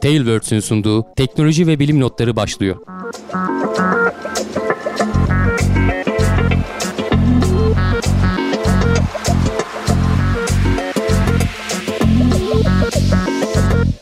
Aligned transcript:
Tailwords'ün 0.00 0.60
sunduğu 0.60 1.06
teknoloji 1.16 1.66
ve 1.66 1.78
bilim 1.78 2.00
notları 2.00 2.36
başlıyor. 2.36 2.76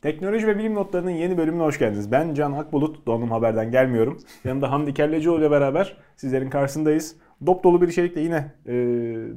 Teknoloji 0.03 0.46
ve 0.46 0.59
bilim 0.59 0.75
notlarının 0.75 1.11
yeni 1.11 1.39
bölümüne 1.39 1.62
hoş 1.62 1.79
geldiniz. 1.79 2.13
Ben 2.13 2.35
Can 2.35 2.53
Akbulut, 2.53 3.07
Donum 3.07 3.31
Haber'den 3.31 3.71
gelmiyorum. 3.71 4.19
Yanımda 4.45 4.71
Hamdi 4.71 4.95
Kellecioğlu 4.95 5.41
ile 5.41 5.51
beraber 5.51 5.97
sizlerin 6.17 6.51
karşısındayız. 6.51 7.17
Dop 7.46 7.64
dolu 7.64 7.82
bir 7.82 7.89
içerikle 7.89 8.21
yine 8.21 8.53
e, 8.66 8.73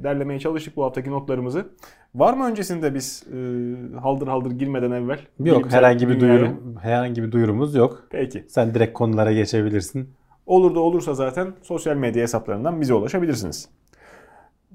derlemeye 0.04 0.40
çalıştık 0.40 0.76
bu 0.76 0.84
haftaki 0.84 1.10
notlarımızı. 1.10 1.68
Var 2.14 2.34
mı 2.34 2.44
öncesinde 2.44 2.94
biz 2.94 3.24
e, 3.32 3.98
haldır 3.98 4.28
haldır 4.28 4.50
girmeden 4.50 4.90
evvel? 4.90 5.18
Yok 5.40 5.72
herhangi 5.72 6.08
bir 6.08 6.20
duyurum 6.20 6.76
herhangi 6.82 7.22
bir 7.22 7.32
duyurumuz 7.32 7.74
yok. 7.74 8.06
Peki. 8.10 8.44
Sen 8.48 8.74
direkt 8.74 8.92
konulara 8.92 9.32
geçebilirsin. 9.32 10.08
Olur 10.46 10.74
da 10.74 10.80
olursa 10.80 11.14
zaten 11.14 11.48
sosyal 11.62 11.96
medya 11.96 12.22
hesaplarından 12.22 12.80
bize 12.80 12.94
ulaşabilirsiniz. 12.94 13.68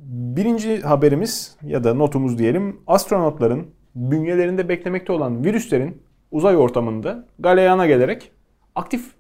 Birinci 0.06 0.82
haberimiz 0.82 1.58
ya 1.64 1.84
da 1.84 1.94
notumuz 1.94 2.38
diyelim 2.38 2.80
astronotların 2.88 3.68
bünyelerinde 3.96 4.70
beklemekte 4.70 5.14
olan 5.14 5.44
virüslerin 5.44 6.02
uzay 6.32 6.58
ortamında 6.58 7.26
galeyana 7.40 7.88
gelerek 7.88 8.32
aktif 8.76 9.12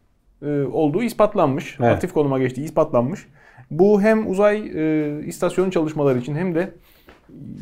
e, 0.41 0.61
olduğu 0.61 1.03
ispatlanmış. 1.03 1.77
Evet. 1.79 1.91
Aktif 1.93 2.13
konuma 2.13 2.39
geçtiği 2.39 2.63
ispatlanmış. 2.63 3.27
Bu 3.71 4.01
hem 4.01 4.29
uzay 4.29 4.71
e, 4.75 5.25
istasyonu 5.25 5.71
çalışmaları 5.71 6.19
için 6.19 6.35
hem 6.35 6.55
de 6.55 6.73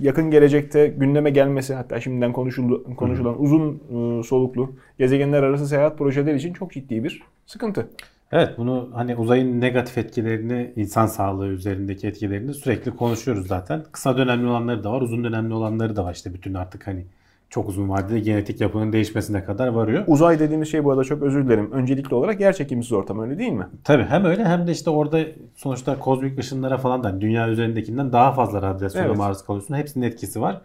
yakın 0.02 0.32
gelecekte 0.32 0.88
gündeme 0.88 1.30
gelmesi 1.30 1.74
hatta 1.74 2.02
şimdiden 2.02 2.34
konuşuldu, 2.34 2.96
konuşulan 2.96 3.42
uzun 3.42 3.74
e, 3.74 4.24
soluklu 4.24 4.76
gezegenler 5.00 5.44
arası 5.44 5.68
seyahat 5.68 5.98
projeleri 5.98 6.38
için 6.38 6.54
çok 6.54 6.72
ciddi 6.72 7.04
bir 7.04 7.24
sıkıntı. 7.46 7.88
Evet 8.32 8.58
bunu 8.58 8.90
hani 8.94 9.16
uzayın 9.16 9.62
negatif 9.62 9.98
etkilerini, 9.98 10.74
insan 10.76 11.06
sağlığı 11.06 11.48
üzerindeki 11.48 12.08
etkilerini 12.08 12.54
sürekli 12.54 12.96
konuşuyoruz 12.96 13.48
zaten. 13.48 13.84
Kısa 13.92 14.18
dönemli 14.18 14.48
olanları 14.48 14.84
da 14.84 14.92
var, 14.92 15.02
uzun 15.02 15.24
dönemli 15.24 15.54
olanları 15.54 15.96
da 15.96 16.06
var. 16.06 16.14
İşte 16.14 16.34
bütün 16.34 16.54
artık 16.54 16.88
hani 16.88 17.06
çok 17.54 17.70
uzun 17.70 17.90
vadede 17.90 18.20
genetik 18.20 18.62
yapının 18.62 18.94
değişmesine 18.94 19.44
kadar 19.44 19.68
varıyor. 19.68 20.04
Uzay 20.08 20.40
dediğimiz 20.40 20.72
şey 20.72 20.84
bu 20.84 20.92
arada 20.92 21.04
çok 21.04 21.22
özür 21.22 21.46
dilerim. 21.46 21.72
Öncelikli 21.72 22.16
olarak 22.16 22.40
yer 22.42 22.54
çekimsiz 22.54 22.92
ortam 22.92 23.20
öyle 23.20 23.40
değil 23.40 23.52
mi? 23.52 23.68
Tabii 23.84 24.04
hem 24.04 24.26
öyle 24.26 24.46
hem 24.46 24.68
de 24.68 24.72
işte 24.72 24.90
orada 24.90 25.20
sonuçta 25.56 26.00
kozmik 26.00 26.40
ışınlara 26.40 26.78
falan 26.78 27.04
da 27.04 27.22
dünya 27.22 27.50
üzerindekinden 27.50 28.12
daha 28.12 28.32
fazla 28.32 28.62
radyasyona 28.62 29.06
Evet. 29.08 29.18
maruz 29.18 29.46
kalıyorsun. 29.46 29.76
Hepsinin 29.76 30.06
etkisi 30.06 30.42
var. 30.42 30.62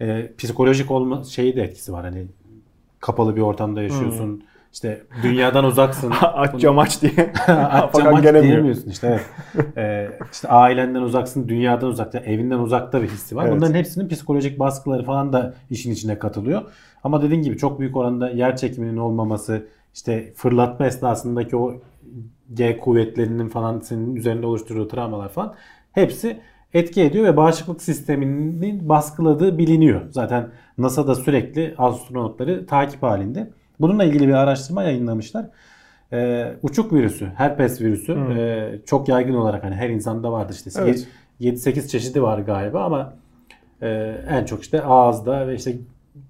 Ee, 0.00 0.32
psikolojik 0.38 0.90
olma 0.90 1.24
şeyi 1.24 1.56
de 1.56 1.62
etkisi 1.62 1.92
var. 1.92 2.04
Hani 2.04 2.26
kapalı 3.00 3.36
bir 3.36 3.40
ortamda 3.40 3.82
yaşıyorsun. 3.82 4.42
İşte 4.76 5.02
dünyadan 5.22 5.64
uzaksın. 5.64 6.12
aç 6.20 6.60
cam 6.60 6.78
aç 6.78 7.02
diye. 7.02 7.32
Atacağım 7.48 7.88
Fakat 7.92 8.14
aç 8.14 8.22
gelemiyor. 8.22 8.44
diyemiyorsun 8.44 8.90
işte. 8.90 9.06
Evet. 9.08 9.26
Ee, 9.76 10.10
işte 10.32 10.48
ailenden 10.48 11.02
uzaksın, 11.02 11.48
dünyadan 11.48 11.88
uzakta, 11.88 12.18
evinden 12.18 12.58
uzakta 12.58 13.02
bir 13.02 13.08
hissi 13.08 13.36
var. 13.36 13.44
Evet. 13.44 13.56
Bunların 13.56 13.74
hepsinin 13.74 14.08
psikolojik 14.08 14.58
baskıları 14.58 15.04
falan 15.04 15.32
da 15.32 15.54
işin 15.70 15.92
içine 15.92 16.18
katılıyor. 16.18 16.62
Ama 17.04 17.22
dediğin 17.22 17.42
gibi 17.42 17.56
çok 17.56 17.80
büyük 17.80 17.96
oranda 17.96 18.30
yer 18.30 18.56
çekiminin 18.56 18.96
olmaması, 18.96 19.66
işte 19.94 20.32
fırlatma 20.36 20.86
esnasındaki 20.86 21.56
o 21.56 21.74
G 22.54 22.78
kuvvetlerinin 22.78 23.48
falan 23.48 23.80
senin 23.80 24.16
üzerinde 24.16 24.46
oluşturduğu 24.46 24.88
travmalar 24.88 25.28
falan 25.28 25.54
hepsi 25.92 26.40
etki 26.74 27.02
ediyor 27.02 27.24
ve 27.24 27.36
bağışıklık 27.36 27.82
sisteminin 27.82 28.88
baskıladığı 28.88 29.58
biliniyor. 29.58 30.00
Zaten 30.10 30.48
NASA 30.78 31.06
da 31.06 31.14
sürekli 31.14 31.74
astronotları 31.78 32.66
takip 32.66 33.02
halinde. 33.02 33.50
Bununla 33.80 34.04
ilgili 34.04 34.28
bir 34.28 34.32
araştırma 34.32 34.82
yayınlamışlar. 34.82 35.46
Ee, 36.12 36.52
uçuk 36.62 36.92
virüsü, 36.92 37.26
herpes 37.36 37.80
virüsü 37.80 38.12
e, 38.12 38.70
çok 38.86 39.08
yaygın 39.08 39.34
olarak 39.34 39.64
hani 39.64 39.74
her 39.74 39.90
insanda 39.90 40.32
vardır 40.32 40.54
işte. 40.54 40.70
Evet. 40.82 41.08
7-8 41.40 41.88
çeşidi 41.88 42.22
var 42.22 42.38
galiba 42.38 42.84
ama 42.84 43.14
e, 43.82 43.88
en 44.28 44.44
çok 44.44 44.62
işte 44.62 44.82
ağızda 44.82 45.48
ve 45.48 45.54
işte 45.54 45.76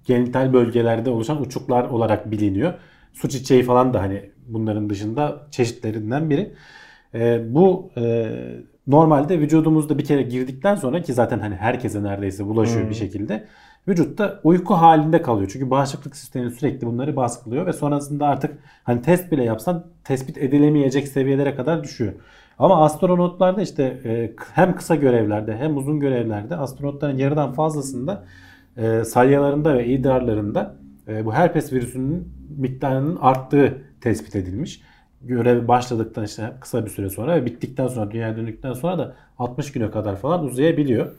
genital 0.05 0.53
bölgelerde 0.53 1.09
oluşan 1.09 1.41
uçuklar 1.41 1.83
olarak 1.83 2.31
biliniyor. 2.31 2.73
Su 3.13 3.29
çiçeği 3.29 3.63
falan 3.63 3.93
da 3.93 4.01
hani 4.01 4.29
bunların 4.47 4.89
dışında 4.89 5.47
çeşitlerinden 5.51 6.29
biri. 6.29 6.53
E, 7.13 7.53
bu 7.53 7.91
e, 7.97 8.27
normalde 8.87 9.39
vücudumuzda 9.39 9.97
bir 9.97 10.05
kere 10.05 10.21
girdikten 10.21 10.75
sonra 10.75 11.01
ki 11.01 11.13
zaten 11.13 11.39
hani 11.39 11.55
herkese 11.55 12.03
neredeyse 12.03 12.45
bulaşıyor 12.45 12.89
bir 12.89 12.95
şekilde 12.95 13.47
vücutta 13.87 14.39
uyku 14.43 14.73
halinde 14.73 15.21
kalıyor. 15.21 15.49
Çünkü 15.53 15.69
bağışıklık 15.69 16.15
sistemi 16.15 16.51
sürekli 16.51 16.87
bunları 16.87 17.15
baskılıyor 17.15 17.65
ve 17.65 17.73
sonrasında 17.73 18.27
artık 18.27 18.57
hani 18.83 19.01
test 19.01 19.31
bile 19.31 19.43
yapsan 19.43 19.85
tespit 20.03 20.37
edilemeyecek 20.37 21.07
seviyelere 21.07 21.55
kadar 21.55 21.83
düşüyor. 21.83 22.13
Ama 22.59 22.83
astronotlarda 22.83 23.61
işte 23.61 23.83
e, 24.05 24.31
hem 24.53 24.75
kısa 24.75 24.95
görevlerde 24.95 25.57
hem 25.57 25.77
uzun 25.77 25.99
görevlerde 25.99 26.55
astronotların 26.55 27.17
yarıdan 27.17 27.53
fazlasında 27.53 28.23
e, 28.77 29.03
salyalarında 29.03 29.73
ve 29.73 29.85
idrarlarında 29.85 30.75
e, 31.07 31.25
bu 31.25 31.33
herpes 31.33 31.73
virüsünün 31.73 32.33
miktarının 32.57 33.17
arttığı 33.21 33.81
tespit 34.01 34.35
edilmiş. 34.35 34.81
Görev 35.21 35.67
başladıktan 35.67 36.23
işte 36.23 36.53
kısa 36.61 36.85
bir 36.85 36.89
süre 36.89 37.09
sonra 37.09 37.35
ve 37.35 37.45
bittikten 37.45 37.87
sonra 37.87 38.11
dünyaya 38.11 38.37
döndükten 38.37 38.73
sonra 38.73 38.97
da 38.97 39.15
60 39.37 39.71
güne 39.71 39.91
kadar 39.91 40.15
falan 40.15 40.43
uzayabiliyor. 40.43 41.11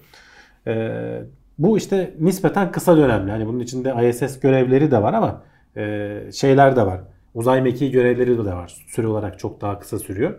E, 0.66 1.22
bu 1.58 1.78
işte 1.78 2.14
nispeten 2.20 2.72
kısa 2.72 2.96
dönemli. 2.96 3.30
Hani 3.30 3.46
bunun 3.46 3.60
içinde 3.60 4.08
ISS 4.08 4.40
görevleri 4.40 4.90
de 4.90 5.02
var 5.02 5.14
ama 5.14 5.42
e, 5.76 6.20
şeyler 6.32 6.76
de 6.76 6.86
var. 6.86 7.00
Uzay 7.34 7.62
mekiği 7.62 7.90
görevleri 7.90 8.38
de 8.38 8.54
var. 8.54 8.84
Süre 8.88 9.06
olarak 9.06 9.38
çok 9.38 9.60
daha 9.60 9.78
kısa 9.78 9.98
sürüyor. 9.98 10.38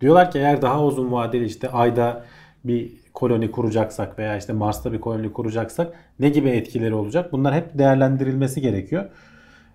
Diyorlar 0.00 0.30
ki 0.30 0.38
eğer 0.38 0.62
daha 0.62 0.84
uzun 0.84 1.12
vadeli 1.12 1.44
işte 1.44 1.70
ayda 1.70 2.24
bir 2.64 2.92
koloni 3.14 3.50
kuracaksak 3.50 4.18
veya 4.18 4.36
işte 4.36 4.52
Mars'ta 4.52 4.92
bir 4.92 5.00
koloni 5.00 5.32
kuracaksak 5.32 5.94
ne 6.18 6.28
gibi 6.28 6.48
etkileri 6.48 6.94
olacak? 6.94 7.32
Bunlar 7.32 7.54
hep 7.54 7.78
değerlendirilmesi 7.78 8.60
gerekiyor. 8.60 9.04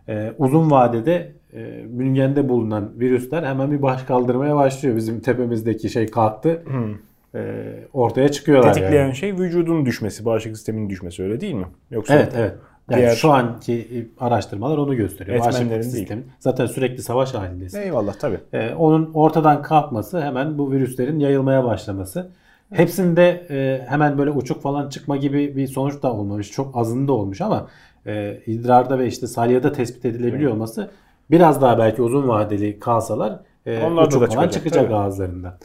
Ee, 0.09 0.33
uzun 0.37 0.71
vadede 0.71 1.31
e, 1.53 1.85
bünyende 1.99 2.49
bulunan 2.49 2.91
virüsler 2.99 3.43
hemen 3.43 3.71
bir 3.71 3.81
baş 3.81 4.03
kaldırmaya 4.03 4.55
başlıyor. 4.55 4.95
Bizim 4.95 5.19
tepemizdeki 5.19 5.89
şey 5.89 6.07
kalktı. 6.07 6.63
Ee, 7.35 7.87
ortaya 7.93 8.29
çıkıyorlar 8.29 8.73
Tetikleyen 8.73 9.03
yani. 9.05 9.15
şey 9.15 9.33
vücudun 9.33 9.85
düşmesi, 9.85 10.25
bağışıklık 10.25 10.57
sisteminin 10.57 10.89
düşmesi 10.89 11.23
öyle 11.23 11.41
değil 11.41 11.53
mi? 11.53 11.65
Yoksa 11.91 12.13
Evet 12.13 12.33
evet. 12.37 12.53
Yani 12.89 12.99
Diğer- 12.99 13.15
şu 13.15 13.31
anki 13.31 14.09
araştırmalar 14.19 14.77
onu 14.77 14.95
gösteriyor. 14.95 15.39
Bağışıklık 15.39 15.85
sistemi. 15.85 16.23
Zaten 16.39 16.65
sürekli 16.65 17.03
savaş 17.03 17.33
halindesin. 17.33 17.81
Eyvallah 17.81 18.13
tabii. 18.13 18.39
Ee, 18.53 18.73
onun 18.73 19.11
ortadan 19.13 19.61
kalkması 19.61 20.21
hemen 20.21 20.57
bu 20.57 20.71
virüslerin 20.71 21.19
yayılmaya 21.19 21.63
başlaması. 21.63 22.31
Hepsinde 22.73 23.45
e, 23.49 23.85
hemen 23.87 24.17
böyle 24.17 24.31
uçuk 24.31 24.61
falan 24.61 24.89
çıkma 24.89 25.17
gibi 25.17 25.55
bir 25.55 25.67
sonuç 25.67 26.03
da 26.03 26.13
olmamış. 26.13 26.51
Çok 26.51 26.77
azında 26.77 27.13
olmuş 27.13 27.41
ama 27.41 27.67
e, 28.05 28.39
idrarda 28.45 28.99
ve 28.99 29.07
işte 29.07 29.27
salyada 29.27 29.71
tespit 29.71 30.05
edilebiliyor 30.05 30.51
olması 30.51 30.91
biraz 31.31 31.61
daha 31.61 31.77
belki 31.77 32.01
uzun 32.01 32.27
vadeli 32.27 32.79
kalsalar 32.79 33.39
e, 33.65 33.87
uçuk 33.87 34.21
da 34.21 34.27
falan 34.27 34.27
çıkacak, 34.27 34.53
çıkacak 34.53 34.91
ağızlarında. 34.91 35.57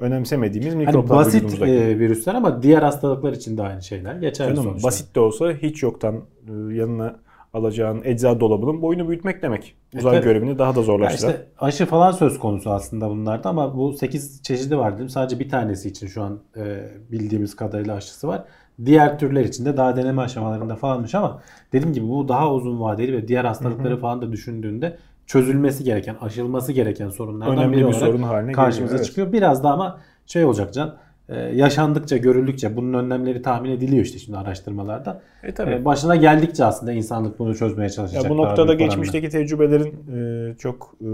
Önemsemediğimiz 0.00 0.74
Hani 0.74 0.86
mikroplar 0.86 1.16
basit 1.18 1.34
vücudumuzdaki. 1.34 1.72
e, 1.72 1.98
virüsler 1.98 2.34
ama 2.34 2.62
diğer 2.62 2.82
hastalıklar 2.82 3.32
için 3.32 3.56
de 3.56 3.62
aynı 3.62 3.82
şeyler 3.82 4.14
geçerli 4.14 4.50
Canım, 4.50 4.64
sonuçta. 4.64 4.86
basit 4.88 5.14
de 5.16 5.20
olsa 5.20 5.50
hiç 5.52 5.82
yoktan 5.82 6.14
e, 6.48 6.74
yanına 6.74 7.16
alacağın 7.54 8.00
eczacı 8.04 8.40
dolabının 8.40 8.82
boyunu 8.82 9.08
büyütmek 9.08 9.42
demek. 9.42 9.74
Uzay 9.98 10.14
tabii. 10.16 10.24
görevini 10.24 10.58
daha 10.58 10.74
da 10.74 10.82
zorlaştıran. 10.82 11.30
işte 11.32 11.46
aşı 11.58 11.86
falan 11.86 12.12
söz 12.12 12.38
konusu 12.38 12.70
aslında 12.70 13.10
bunlarda 13.10 13.48
ama 13.48 13.76
bu 13.76 13.92
8 13.92 14.42
çeşidi 14.42 14.78
var 14.78 14.94
dedim. 14.94 15.08
Sadece 15.08 15.38
bir 15.38 15.48
tanesi 15.48 15.88
için 15.88 16.06
şu 16.06 16.22
an 16.22 16.38
e, 16.56 16.78
bildiğimiz 17.12 17.56
kadarıyla 17.56 17.94
aşısı 17.94 18.28
var. 18.28 18.44
Diğer 18.84 19.18
türler 19.18 19.44
için 19.44 19.64
de 19.64 19.76
daha 19.76 19.96
deneme 19.96 20.22
aşamalarında 20.22 20.76
falanmış 20.76 21.14
ama 21.14 21.42
dediğim 21.72 21.94
gibi 21.94 22.08
bu 22.08 22.28
daha 22.28 22.52
uzun 22.52 22.80
vadeli 22.80 23.12
ve 23.12 23.28
diğer 23.28 23.44
hastalıkları 23.44 23.96
falan 24.00 24.22
da 24.22 24.32
düşündüğünde 24.32 24.96
çözülmesi 25.26 25.84
gereken, 25.84 26.16
aşılması 26.20 26.72
gereken 26.72 27.08
sorunlardan 27.08 27.56
Önemli 27.56 27.72
biri 27.72 27.80
bir 27.80 27.84
olarak 27.84 28.00
sorun 28.00 28.22
haline 28.22 28.52
karşımıza 28.52 28.84
geliyor, 28.84 28.98
evet. 28.98 29.06
çıkıyor. 29.06 29.32
Biraz 29.32 29.64
da 29.64 29.70
ama 29.70 30.00
şey 30.26 30.44
olacak 30.44 30.74
Can, 30.74 30.96
e, 31.28 31.36
yaşandıkça, 31.40 32.16
görüldükçe 32.16 32.76
bunun 32.76 32.92
önlemleri 32.94 33.42
tahmin 33.42 33.70
ediliyor 33.70 34.04
işte 34.04 34.18
şimdi 34.18 34.38
araştırmalarda. 34.38 35.22
E 35.42 35.54
tabii. 35.54 35.70
E, 35.70 35.84
başına 35.84 36.16
geldikçe 36.16 36.64
aslında 36.64 36.92
insanlık 36.92 37.38
bunu 37.38 37.56
çözmeye 37.56 37.90
çalışacak. 37.90 38.24
Ya 38.24 38.30
bu 38.30 38.36
noktada 38.36 38.74
geçmişteki 38.74 39.28
tecrübelerin 39.28 39.94
e, 40.16 40.54
çok 40.58 40.94
e, 41.00 41.08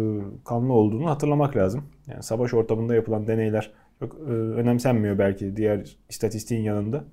kanlı 0.44 0.72
olduğunu 0.72 1.10
hatırlamak 1.10 1.56
lazım. 1.56 1.84
Yani 2.06 2.22
savaş 2.22 2.54
ortamında 2.54 2.94
yapılan 2.94 3.26
deneyler 3.26 3.70
çok 4.00 4.14
e, 4.14 4.32
önemsenmiyor 4.32 5.18
belki 5.18 5.56
diğer 5.56 5.96
istatistiğin 6.08 6.62
yanında. 6.62 7.04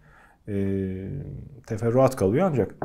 E, 0.47 0.53
teferruat 1.67 2.15
kalıyor 2.15 2.49
ancak 2.51 2.75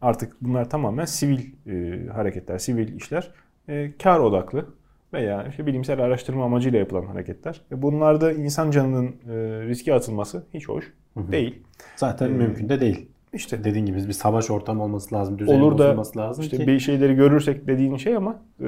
artık 0.00 0.36
bunlar 0.40 0.70
tamamen 0.70 1.04
sivil 1.04 1.40
e, 1.66 2.06
hareketler, 2.08 2.58
sivil 2.58 2.96
işler. 2.96 3.30
E, 3.68 3.90
kar 4.02 4.20
odaklı 4.20 4.66
veya 5.12 5.46
işte 5.48 5.66
bilimsel 5.66 6.00
araştırma 6.00 6.44
amacıyla 6.44 6.78
yapılan 6.78 7.06
hareketler. 7.06 7.60
E, 7.72 7.82
bunlarda 7.82 8.32
insan 8.32 8.70
canının 8.70 9.06
e, 9.06 9.32
riske 9.66 9.94
atılması 9.94 10.42
hiç 10.54 10.68
hoş 10.68 10.92
değil. 11.16 11.62
Zaten 11.96 12.26
Ee, 12.26 12.32
mümkün 12.32 12.68
de 12.68 12.80
değil. 12.80 13.06
İşte 13.32 13.64
Dediğin 13.64 13.86
gibi 13.86 13.96
bir 13.96 14.12
savaş 14.12 14.50
ortamı 14.50 14.82
olması 14.82 15.14
lazım, 15.14 15.38
düzenin 15.38 15.60
olur 15.60 15.78
da 15.78 15.84
bozulması 15.84 16.18
lazım 16.18 16.44
işte 16.44 16.56
ki 16.56 16.66
bir 16.66 16.78
şeyleri 16.78 17.14
görürsek 17.14 17.66
dediğin 17.66 17.96
şey 17.96 18.16
ama 18.16 18.36
e, 18.60 18.66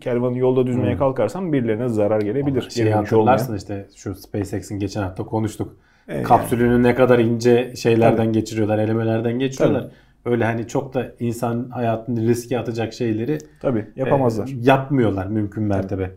kervanı 0.00 0.38
yolda 0.38 0.66
düzmeye 0.66 0.92
Hmm. 0.92 0.98
kalkarsan 0.98 1.52
birilerine 1.52 1.88
zarar 1.88 2.20
gelebilir. 2.20 2.62
dönüşü 2.62 2.80
olmayan. 2.82 2.98
hatırlarsın 3.02 3.56
işte 3.56 3.86
şu 3.96 4.14
SpaceX'in 4.14 4.78
geçen 4.78 5.02
hafta 5.02 5.24
konuştuk. 5.24 5.76
E, 6.08 6.22
Kapsülünü 6.22 6.82
ne 6.82 6.94
kadar 6.94 7.18
ince 7.18 7.76
şeylerden 7.76 8.32
geçiriyorlar, 8.32 8.78
elemelerden 8.78 9.38
geçiriyorlar. 9.38 9.90
Öyle 10.24 10.44
hani 10.44 10.68
çok 10.68 10.94
da 10.94 11.12
insan 11.20 11.70
hayatını 11.70 12.28
riske 12.28 12.58
atacak 12.58 12.92
şeyleri 12.92 13.38
Tabii 13.60 13.86
yapamazlar. 13.96 14.48
e, 14.48 14.50
yapmıyorlar 14.60 15.26
mümkün 15.26 15.62
mertebe. 15.62 16.10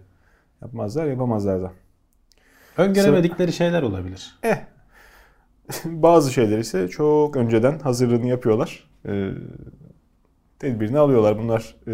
Yapmazlar 0.62 1.06
yapamazlar 1.06 1.62
da. 1.62 1.72
Öngöremedikleri 2.78 3.54
şeyler 3.54 3.82
olabilir. 3.82 4.40
Bazı 5.86 6.34
şeyler 6.34 6.58
ise 6.58 6.88
çok 6.88 7.36
önceden 7.36 7.80
hazırlığını 7.80 8.28
yapıyorlar. 8.28 8.88
Ee, 9.08 9.30
tedbirini 10.60 11.00
alıyorlar. 11.00 11.38
Bunlar 11.38 11.76
e, 11.88 11.94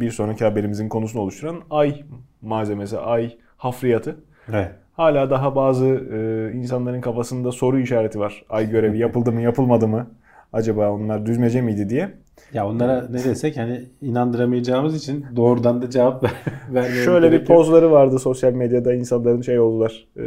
bir 0.00 0.10
sonraki 0.10 0.44
haberimizin 0.44 0.88
konusunu 0.88 1.22
oluşturan 1.22 1.60
ay 1.70 2.02
malzemesi, 2.42 2.98
ay 2.98 3.36
hafriyatı. 3.56 4.16
Evet. 4.48 4.72
Hala 4.92 5.30
daha 5.30 5.56
bazı 5.56 5.86
e, 5.86 6.52
insanların 6.56 7.00
kafasında 7.00 7.52
soru 7.52 7.78
işareti 7.80 8.20
var. 8.20 8.44
Ay 8.50 8.70
görevi 8.70 8.98
yapıldı 8.98 9.32
mı 9.32 9.40
yapılmadı 9.42 9.88
mı? 9.88 10.10
Acaba 10.52 10.90
onlar 10.90 11.26
düzmece 11.26 11.62
miydi 11.62 11.88
diye. 11.88 12.10
Ya 12.52 12.66
onlara 12.66 13.08
ne 13.10 13.24
desek 13.24 13.56
hani 13.56 13.84
inandıramayacağımız 14.00 14.96
için 14.96 15.24
doğrudan 15.36 15.82
da 15.82 15.90
cevap 15.90 16.22
ver, 16.24 16.32
vermemiz 16.70 17.04
Şöyle 17.04 17.32
bir 17.32 17.44
pozları 17.44 17.90
vardı 17.90 18.18
sosyal 18.18 18.52
medyada 18.52 18.94
insanların 18.94 19.42
şey 19.42 19.60
oldular. 19.60 20.06
e, 20.16 20.22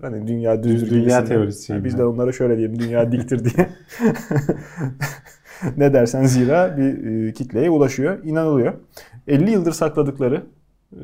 hani 0.00 0.26
dünya 0.26 0.62
düzdür 0.62 0.90
Dünya 0.90 1.00
gibisinden. 1.00 1.26
teorisi 1.26 1.72
Yani 1.72 1.84
biz 1.84 1.98
de 1.98 2.04
onlara 2.04 2.32
şöyle 2.32 2.56
diyelim 2.58 2.78
dünya 2.78 3.12
diktir 3.12 3.44
diye. 3.44 3.68
ne 5.76 5.92
dersen 5.92 6.24
zira 6.24 6.76
bir 6.76 7.26
e, 7.28 7.32
kitleye 7.32 7.70
ulaşıyor, 7.70 8.24
inanılıyor. 8.24 8.72
50 9.28 9.50
yıldır 9.50 9.72
sakladıkları 9.72 10.42
e, 10.92 11.00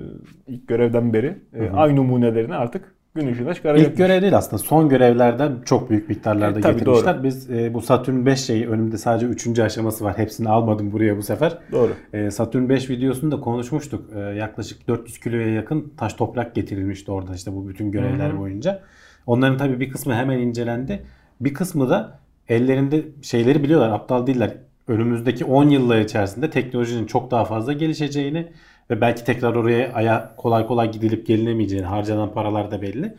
ilk 0.47 0.69
görevden 0.69 1.12
beri 1.12 1.38
e, 1.55 1.70
ay 1.70 1.97
numunelerini 1.97 2.55
artık 2.55 2.94
gün 3.14 3.32
ışığına 3.32 3.55
çıkaracaklar. 3.55 3.91
İlk 3.91 3.99
görev 3.99 4.23
değil 4.23 4.37
aslında. 4.37 4.62
Son 4.62 4.88
görevlerden 4.88 5.53
çok 5.64 5.91
büyük 5.91 6.09
miktarlarda 6.09 6.59
E, 6.69 6.73
getirmişler. 6.73 7.23
Biz 7.25 7.50
e, 7.50 7.75
bu 7.75 7.81
Satürn 7.81 8.26
5 8.26 8.41
şeyi 8.41 8.69
önümde 8.69 8.99
sadece 8.99 9.26
3. 9.26 9.59
aşaması 9.59 10.05
var. 10.05 10.19
Hepsini 10.19 10.49
almadım 10.49 10.93
buraya 10.93 11.17
bu 11.17 11.23
sefer. 11.23 11.59
Doğru. 11.73 11.91
E, 12.12 12.31
Satürn 12.31 12.69
5 12.69 12.91
videosunda 12.91 13.41
konuşmuştuk. 13.41 14.05
E, 14.17 14.19
yaklaşık 14.19 14.88
400 14.88 15.20
kiloya 15.20 15.49
yakın 15.49 15.93
taş 15.97 16.14
toprak 16.14 16.55
getirilmişti 16.55 17.11
orada 17.11 17.35
işte 17.35 17.53
bu 17.53 17.69
bütün 17.69 17.91
görevler 17.91 18.38
boyunca. 18.38 18.81
Onların 19.26 19.59
tabii 19.59 19.81
bir 19.81 19.91
kısmı 19.91 20.14
hemen 20.14 20.38
incelendi. 20.38 21.03
Bir 21.41 21.55
kısmı 21.55 21.91
da 21.91 22.19
ellerinde 22.49 23.03
şeyleri 23.23 23.62
biliyorlar. 23.62 23.91
Aptal 23.91 24.26
değiller. 24.26 24.55
Önümüzdeki 24.88 25.44
10 25.44 25.69
yıllar 25.69 26.00
içerisinde 26.00 26.50
teknolojinin 26.50 27.06
çok 27.06 27.31
daha 27.31 27.44
fazla 27.44 27.73
gelişeceğini 27.73 28.53
ve 28.90 29.00
belki 29.00 29.25
tekrar 29.25 29.55
oraya 29.55 29.93
aya 29.93 30.32
kolay 30.37 30.67
kolay 30.67 30.93
gidilip 30.93 31.26
gelinemeyeceğini 31.26 31.87
harcanan 31.87 32.32
paralar 32.32 32.70
da 32.70 32.82
belli. 32.82 33.17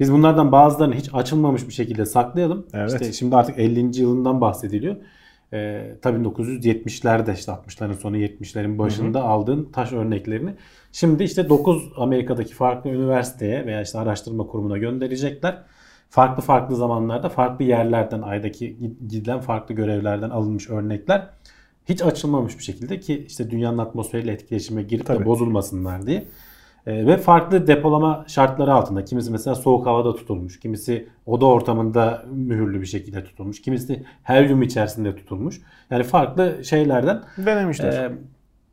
Biz 0.00 0.12
bunlardan 0.12 0.52
bazılarını 0.52 0.94
hiç 0.94 1.10
açılmamış 1.12 1.68
bir 1.68 1.72
şekilde 1.72 2.06
saklayalım. 2.06 2.66
Evet. 2.74 2.92
İşte 2.92 3.12
şimdi 3.12 3.36
artık 3.36 3.58
50. 3.58 4.00
yılından 4.00 4.40
bahsediliyor. 4.40 4.96
Ee, 5.52 5.94
tabii 6.02 6.18
970'lerde 6.18 7.34
işte 7.34 7.52
60'ların 7.52 7.94
sonu 7.94 8.16
70'lerin 8.16 8.78
başında 8.78 9.22
aldığın 9.22 9.68
taş 9.72 9.92
örneklerini 9.92 10.54
şimdi 10.92 11.24
işte 11.24 11.48
9 11.48 11.92
Amerika'daki 11.96 12.54
farklı 12.54 12.90
üniversiteye 12.90 13.66
veya 13.66 13.82
işte 13.82 13.98
araştırma 13.98 14.46
kurumuna 14.46 14.78
gönderecekler. 14.78 15.62
Farklı 16.10 16.42
farklı 16.42 16.76
zamanlarda 16.76 17.28
farklı 17.28 17.64
yerlerden 17.64 18.22
aydaki 18.22 18.76
gidilen 19.08 19.40
farklı 19.40 19.74
görevlerden 19.74 20.30
alınmış 20.30 20.70
örnekler 20.70 21.28
hiç 21.88 22.02
açılmamış 22.02 22.58
bir 22.58 22.62
şekilde 22.62 23.00
ki 23.00 23.24
işte 23.28 23.50
dünyanın 23.50 23.78
atmosferiyle 23.78 24.32
etkileşime 24.32 24.82
girip 24.82 25.02
de 25.08 25.14
Tabii. 25.14 25.24
bozulmasınlar 25.24 26.06
diye. 26.06 26.24
Ee, 26.86 27.06
ve 27.06 27.16
farklı 27.16 27.66
depolama 27.66 28.24
şartları 28.28 28.74
altında. 28.74 29.04
Kimisi 29.04 29.30
mesela 29.30 29.54
soğuk 29.54 29.86
havada 29.86 30.14
tutulmuş. 30.14 30.60
Kimisi 30.60 31.08
oda 31.26 31.46
ortamında 31.46 32.24
mühürlü 32.32 32.80
bir 32.80 32.86
şekilde 32.86 33.24
tutulmuş. 33.24 33.62
Kimisi 33.62 34.02
helyum 34.22 34.62
içerisinde 34.62 35.16
tutulmuş. 35.16 35.60
Yani 35.90 36.02
farklı 36.02 36.64
şeylerden. 36.64 37.22
Denemişler. 37.38 37.92
Ee, 37.92 38.12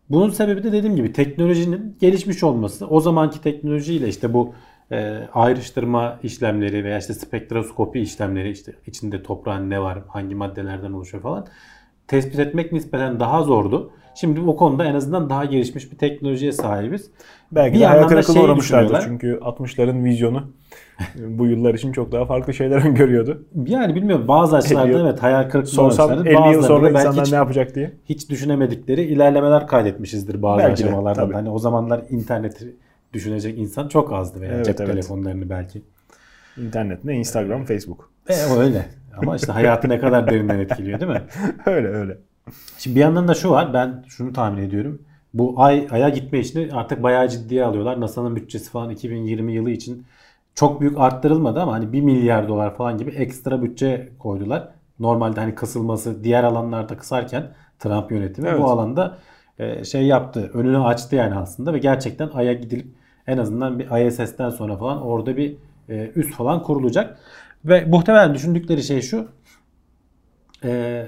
bunun 0.10 0.30
sebebi 0.30 0.64
de 0.64 0.72
dediğim 0.72 0.96
gibi 0.96 1.14
teknolojinin 1.14 1.98
gelişmiş 2.00 2.44
olması. 2.44 2.88
O 2.88 3.00
zamanki 3.00 3.42
teknolojiyle 3.42 4.08
işte 4.08 4.34
bu 4.34 4.54
e, 4.92 5.28
ayrıştırma 5.34 6.20
işlemleri 6.24 6.84
veya 6.84 6.98
işte 6.98 7.14
spektroskopi 7.14 8.00
işlemleri 8.00 8.52
işte 8.52 8.74
içinde 8.88 9.24
toprağın 9.24 9.70
ne 9.70 9.82
var, 9.82 10.00
hangi 10.08 10.36
maddelerden 10.36 10.92
oluşuyor 10.92 11.24
falan 11.24 11.48
tespit 12.10 12.40
etmek 12.40 12.72
nispeten 12.72 13.20
daha 13.20 13.44
zordu. 13.44 13.92
Şimdi 14.16 14.40
o 14.40 14.56
konuda 14.56 14.86
en 14.86 14.96
azından 14.96 15.30
daha 15.30 15.46
gelişmiş 15.46 15.92
bir 15.92 15.98
teknolojiye 15.98 16.52
sahibiz. 16.52 17.12
Belki 17.52 17.76
bir 17.76 17.80
de 17.80 17.86
hayal 17.86 18.08
kırıklığına 18.08 18.36
şey 18.36 18.44
uğramışlardır. 18.46 19.02
Çünkü 19.04 19.40
60'ların 19.42 20.04
vizyonu 20.04 20.44
bu 21.28 21.46
yıllar 21.48 21.74
için 21.74 21.92
çok 21.92 22.12
daha 22.12 22.26
farklı 22.26 22.54
şeyler 22.54 22.78
öngörüyordu. 22.86 23.44
Yani 23.66 23.96
bilmiyorum 23.96 24.28
bazı 24.28 24.58
açılardan 24.58 24.90
yıl- 24.92 25.00
evet 25.06 25.24
hayal 25.24 25.44
kırıklığına 25.44 25.66
Sorsan 25.66 26.10
uğramışlardır. 26.10 26.48
50 26.50 26.54
yıl 26.56 26.64
sonra 26.64 26.90
insanlar 26.90 27.26
hiç, 27.26 27.32
ne 27.32 27.36
yapacak 27.38 27.76
diye. 27.76 27.92
hiç 28.06 28.30
düşünemedikleri 28.30 29.02
ilerlemeler 29.04 29.68
kaydetmişizdir 29.68 30.42
bazı 30.42 30.64
Belki 30.64 30.84
de, 30.84 30.88
aşamalarda. 30.88 31.22
tabii. 31.22 31.34
Hani 31.34 31.50
o 31.50 31.60
zamanlar 31.60 32.02
interneti 32.10 32.76
düşünecek 33.14 33.58
insan 33.60 33.88
çok 33.88 34.14
azdı 34.14 34.42
veya 34.42 34.54
Evet, 34.54 34.66
cep 34.66 34.82
evet. 34.82 34.92
telefonlarını 34.92 35.50
belki. 35.50 35.82
İnternet 36.58 37.04
ne? 37.04 37.16
Instagram, 37.16 37.66
Facebook. 37.66 38.10
E, 38.30 38.34
o 38.54 38.60
öyle. 38.60 38.86
Ama 39.18 39.36
işte 39.36 39.52
hayatı 39.52 39.90
ne 39.90 40.00
kadar 40.00 40.28
derinden 40.28 40.60
etkiliyor 40.60 41.00
değil 41.00 41.12
mi? 41.12 41.22
öyle 41.66 41.88
öyle. 41.88 42.18
Şimdi 42.78 42.96
bir 42.96 43.02
yandan 43.02 43.28
da 43.28 43.34
şu 43.34 43.50
var. 43.50 43.74
Ben 43.74 44.04
şunu 44.08 44.34
tahmin 44.34 44.64
ediyorum. 44.64 45.02
Bu 45.34 45.54
ay 45.58 45.88
aya 45.92 46.10
gitme 46.10 46.40
işini 46.40 46.74
artık 46.74 47.04
bayağı 47.04 47.30
ciddiye 47.30 47.66
alıyorlar. 47.66 48.02
NASA'nın 48.02 48.36
bütçesi 48.36 48.72
falan 48.72 48.90
2020 48.90 49.54
yılı 49.54 49.72
için 49.72 50.06
çok 50.56 50.82
büyük 50.82 50.98
arttırılmadı 51.00 51.62
ama 51.62 51.74
hani 51.74 51.94
1 51.94 52.02
milyar 52.02 52.48
dolar 52.48 52.76
falan 52.76 52.98
gibi 52.98 53.12
ekstra 53.12 53.62
bütçe 53.62 54.10
koydular. 54.20 54.70
Normalde 55.00 55.40
hani 55.40 55.56
kısılması 55.56 56.24
diğer 56.24 56.44
alanlarda 56.44 56.98
kısarken 56.98 57.52
Trump 57.80 58.12
yönetimi 58.12 58.48
Evet. 58.48 58.60
bu 58.60 58.66
alanda 58.70 59.18
e, 59.60 59.84
şey 59.84 60.04
yaptı. 60.06 60.52
Önünü 60.54 60.80
açtı 60.80 61.16
yani 61.16 61.36
aslında 61.36 61.74
ve 61.74 61.78
gerçekten 61.78 62.30
aya 62.34 62.54
gidilip 62.54 62.88
en 63.28 63.38
azından 63.38 63.80
bir 63.80 64.08
ISS'ten 64.08 64.50
sonra 64.50 64.78
falan 64.78 65.02
orada 65.02 65.38
bir 65.38 65.56
e, 65.90 66.12
üs 66.16 66.32
falan 66.32 66.64
kurulacak. 66.64 67.20
Ve 67.66 67.86
muhtemelen 67.86 68.34
düşündükleri 68.34 68.84
şey 68.84 69.02
şu. 69.02 69.28
E, 70.64 71.06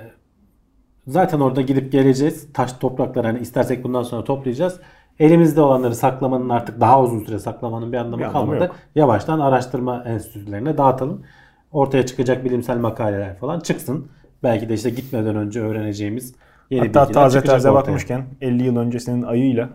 Zaten 1.08 1.40
orada 1.40 1.62
gidip 1.62 1.92
geleceğiz. 1.92 2.54
Taş 2.54 2.74
topraklar 2.74 3.26
hani 3.26 3.40
istersek 3.40 3.84
bundan 3.84 4.04
sonra 4.04 4.24
toplayacağız. 4.24 4.80
Elimizde 5.20 5.62
olanları 5.62 5.96
saklamanın 5.96 6.50
artık 6.50 6.82
daha 6.82 7.02
uzun 7.04 7.20
süre 7.20 7.40
saklamanın 7.40 7.92
bir 7.92 7.98
anlamı 7.98 8.18
Bir 8.22 8.26
anlamı 8.26 8.46
kalmadı. 8.46 8.64
yok. 8.64 8.76
Yavaştan 8.96 9.40
araştırma 9.40 10.04
enstitülerine 10.04 10.78
dağıtalım. 10.78 11.24
Ortaya 11.72 12.06
çıkacak 12.06 12.46
bilimsel 12.46 12.78
makaleler 12.78 13.38
falan 13.38 13.60
çıksın. 13.60 14.08
Belki 14.44 14.70
de 14.70 14.74
işte 14.74 14.90
gitmeden 14.90 15.36
önce 15.36 15.62
öğreneceğimiz 15.62 16.36
yeni 16.70 16.88
Hatta 16.88 17.02
bilgiler 17.04 17.24
taze 17.24 17.42
taze 17.42 17.74
bakmışken 17.74 18.26
50 18.42 18.64
yıl 18.64 18.78
öncesinin 18.78 19.22
ayıyla 19.22 19.70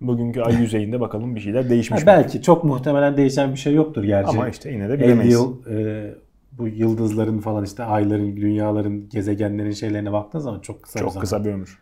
bugünkü 0.00 0.40
ay 0.40 0.54
yüzeyinde 0.60 1.00
bakalım 1.00 1.34
bir 1.34 1.40
şeyler 1.40 1.62
Ha, 1.62 1.70
değişmiş 1.70 2.00
mi? 2.00 2.06
belki 2.06 2.42
çok 2.42 2.64
muhtemelen 2.64 3.16
değişen 3.16 3.52
bir 3.52 3.56
şey 3.58 3.74
yoktur 3.74 4.04
gerçi. 4.04 4.28
Ama 4.28 4.48
işte 4.48 4.70
yine 4.72 4.88
de 4.88 4.94
50 4.94 5.00
bilemeyiz. 5.02 5.32
yıl 5.34 5.66
e, 5.66 6.14
bu 6.52 6.68
yıldızların 6.68 7.38
falan 7.38 7.64
işte 7.64 7.82
ayların, 7.84 8.36
dünyaların, 8.36 9.08
gezegenlerin 9.08 9.70
şeylerine 9.70 10.12
baktığın 10.12 10.38
zaman 10.38 10.60
çok 10.60 10.82
kısa 10.82 10.98
bir 10.98 11.04
Çok 11.04 11.12
zaman. 11.12 11.22
kısa 11.22 11.44
bir 11.44 11.50
ömür. 11.50 11.78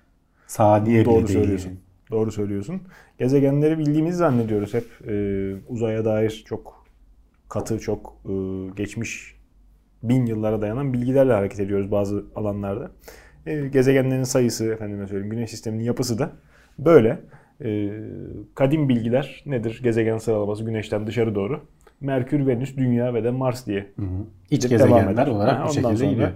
Saniye 0.46 0.96
bile 1.00 1.04
Doğru 1.04 1.16
değil 1.16 1.38
söylüyorsun. 1.38 1.68
yani. 1.68 1.78
Doğru 2.10 2.32
söylüyorsun. 2.32 2.80
Gezegenleri 3.18 3.78
bildiğimizi 3.78 4.16
zannediyoruz 4.16 4.74
hep. 4.74 4.84
e, 5.08 5.54
uzaya 5.68 6.04
dair 6.04 6.44
çok 6.48 6.84
katı, 7.48 7.78
çok 7.80 8.16
e, 8.24 8.32
geçmiş 8.76 9.34
bin 10.02 10.26
yıllara 10.26 10.62
dayanan 10.62 10.92
bilgilerle 10.92 11.32
hareket 11.32 11.60
ediyoruz 11.60 11.90
bazı 11.90 12.24
alanlarda. 12.36 12.90
E, 13.46 13.66
gezegenlerin 13.68 14.22
sayısı, 14.22 14.64
efendime 14.64 15.06
söyleyeyim, 15.06 15.30
güneş 15.30 15.50
sisteminin 15.50 15.84
yapısı 15.84 16.18
da 16.18 16.30
böyle. 16.78 17.20
E, 17.64 17.90
kadim 18.54 18.88
bilgiler 18.88 19.42
nedir? 19.46 19.80
Gezegen 19.82 20.18
sıralaması 20.18 20.64
güneşten 20.64 21.06
dışarı 21.06 21.34
doğru. 21.34 21.60
Merkür, 22.00 22.46
Venüs, 22.46 22.76
Dünya 22.76 23.14
ve 23.14 23.24
de 23.24 23.30
Mars 23.30 23.66
diye. 23.66 23.80
Hı 23.96 24.02
hı. 24.02 24.08
İç 24.50 24.68
gezegenler 24.68 25.26
olarak 25.26 25.58
Ha, 25.60 25.64
bu 25.68 25.72
şekilde 25.72 25.96
sonra- 25.96 26.10
gidiyor. 26.10 26.30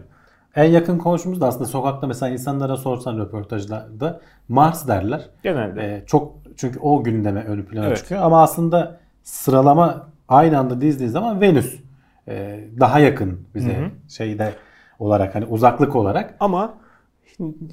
En 0.57 0.65
yakın 0.65 0.99
komşumuz 0.99 1.41
da 1.41 1.47
aslında 1.47 1.65
sokakta 1.65 2.07
mesela 2.07 2.33
insanlara 2.33 2.77
sorsan 2.77 3.19
röportajlarda 3.19 4.21
Mars 4.49 4.89
derler. 4.89 5.29
Genelde. 5.43 5.83
Ee, 5.83 6.07
çok 6.07 6.33
çünkü 6.57 6.79
o 6.79 7.05
gündeme 7.05 7.45
ön 7.45 7.63
plana 7.63 7.87
Evet. 7.87 7.97
çıkıyor 7.97 8.23
ama 8.23 8.43
aslında 8.43 9.01
sıralama 9.23 10.09
aynı 10.29 10.59
anda 10.59 10.81
dizdiği 10.81 11.09
zaman 11.09 11.41
Venüs 11.41 11.81
ee, 12.29 12.65
daha 12.81 13.01
yakın 13.01 13.41
bize 13.55 13.77
Hı 13.79 13.85
hı. 13.85 13.91
şeyde 14.09 14.53
olarak 14.99 15.35
hani 15.35 15.45
uzaklık 15.45 15.97
olarak. 15.97 16.35
Ama 16.41 16.75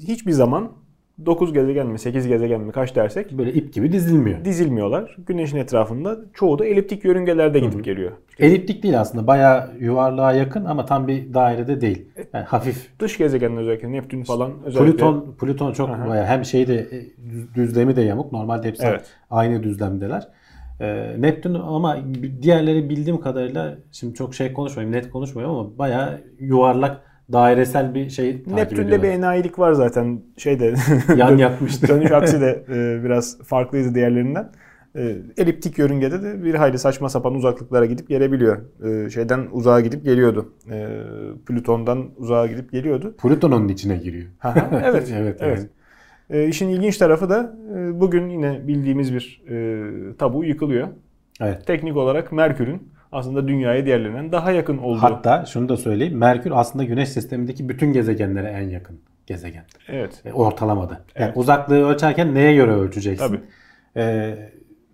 hiçbir 0.06 0.32
zaman 0.32 0.72
9 1.26 1.52
gezegen 1.52 1.86
mi 1.86 1.98
8 1.98 2.26
gezegen 2.28 2.60
mi 2.60 2.72
kaç 2.72 2.96
dersek 2.96 3.32
Böyle 3.38 3.52
ip 3.52 3.72
gibi 3.72 3.92
dizilmiyor. 3.92 4.44
dizilmiyorlar. 4.44 5.16
Güneşin 5.26 5.56
etrafında 5.56 6.16
çoğu 6.34 6.58
da 6.58 6.66
eliptik 6.66 7.04
yörüngelerde 7.04 7.58
gidip 7.60 7.84
geliyor. 7.84 8.12
Eliptik 8.38 8.82
değil 8.82 9.00
aslında. 9.00 9.26
Bayağı 9.26 9.70
yuvarlığa 9.80 10.32
yakın 10.32 10.64
ama 10.64 10.86
tam 10.86 11.08
bir 11.08 11.34
dairede 11.34 11.80
değil. 11.80 12.08
Yani 12.32 12.44
hafif. 12.44 12.90
Dış 13.00 13.18
gezegenler 13.18 13.60
özellikle 13.62 13.92
Neptün 13.92 14.22
falan 14.24 14.52
özellikle 14.64 14.90
Plüton 14.92 15.34
Plüton 15.40 15.72
çok 15.72 15.90
Aha. 15.90 16.08
bayağı 16.08 16.26
hem 16.26 16.44
şeyde 16.44 16.74
e, 16.74 16.90
düz- 17.30 17.54
düzlemi 17.54 17.96
de 17.96 18.02
yamuk. 18.02 18.32
Normalde 18.32 18.68
hepsi 18.68 18.86
Evet. 18.86 19.04
aynı 19.30 19.62
düzlemdeler. 19.62 20.28
Ee, 20.80 21.14
Neptün 21.18 21.54
ama 21.54 21.96
diğerleri 22.42 22.88
bildiğim 22.90 23.20
kadarıyla 23.20 23.74
şimdi 23.92 24.14
çok 24.14 24.34
şey 24.34 24.52
konuşmayayım, 24.52 24.96
net 24.96 25.10
konuşmuyorum 25.10 25.56
ama 25.56 25.78
bayağı 25.78 26.20
yuvarlak 26.40 27.00
dairesel 27.32 27.94
bir 27.94 28.10
şey 28.10 28.32
takip 28.32 28.54
Neptün'de 28.54 28.80
bir 28.82 28.92
ediyorlar. 28.92 29.18
enayilik 29.18 29.58
var 29.58 29.72
zaten 29.72 30.20
şeyde. 30.36 30.74
Yan 31.16 31.36
yatmıştı. 31.36 31.88
Dönüş 31.94 32.10
aksi 32.10 32.40
de 32.40 32.64
e, 32.68 33.04
biraz 33.04 33.38
farklıydı 33.42 33.94
diğerlerinden. 33.94 34.50
E, 34.96 35.16
eliptik 35.36 35.78
yörüngede 35.78 36.22
de 36.22 36.44
bir 36.44 36.54
hayli 36.54 36.78
saçma 36.78 37.08
sapan 37.08 37.34
uzaklıklara 37.34 37.86
gidip 37.86 38.08
gelebiliyor. 38.08 38.58
E, 38.84 39.10
şeyden 39.10 39.46
uzağa 39.52 39.80
gidip 39.80 40.04
geliyordu. 40.04 40.52
E, 40.70 40.88
Plüton'dan 41.46 42.10
uzağa 42.16 42.46
gidip 42.46 42.72
geliyordu. 42.72 43.14
Plüton 43.22 43.52
onun 43.52 43.68
içine 43.68 43.96
giriyor. 43.96 44.26
Aha, 44.42 44.70
evet, 44.84 45.12
Evet, 45.16 45.36
evet. 45.40 45.68
E, 46.30 46.48
işin 46.48 46.68
ilginç 46.68 46.98
tarafı 46.98 47.30
da 47.30 47.56
e, 47.76 48.00
bugün 48.00 48.28
yine 48.28 48.68
bildiğimiz 48.68 49.14
bir 49.14 49.42
e, 49.48 50.16
tabu 50.16 50.44
yıkılıyor. 50.44 50.88
Evet. 51.40 51.66
Teknik 51.66 51.96
olarak 51.96 52.32
Merkür'ün 52.32 52.82
aslında 53.12 53.48
Dünya'ya 53.48 53.86
diğerlerinden 53.86 54.32
daha 54.32 54.50
yakın 54.50 54.78
olduğu. 54.78 55.02
Hatta 55.02 55.44
şunu 55.46 55.68
da 55.68 55.76
söyleyeyim. 55.76 56.18
Merkür 56.18 56.52
aslında 56.54 56.84
Güneş 56.84 57.08
sistemindeki 57.08 57.68
bütün 57.68 57.92
gezegenlere 57.92 58.48
en 58.48 58.68
yakın 58.68 59.00
gezegen. 59.26 59.64
Evet. 59.88 60.22
E, 60.24 60.32
Ortalamada. 60.32 60.92
Yani 60.92 61.00
Evet. 61.14 61.36
uzaklığı 61.36 61.88
ölçerken 61.88 62.34
neye 62.34 62.54
göre 62.54 62.70
ölçeceksin? 62.70 63.26
Tabii. 63.26 63.40
Ee, 63.96 64.34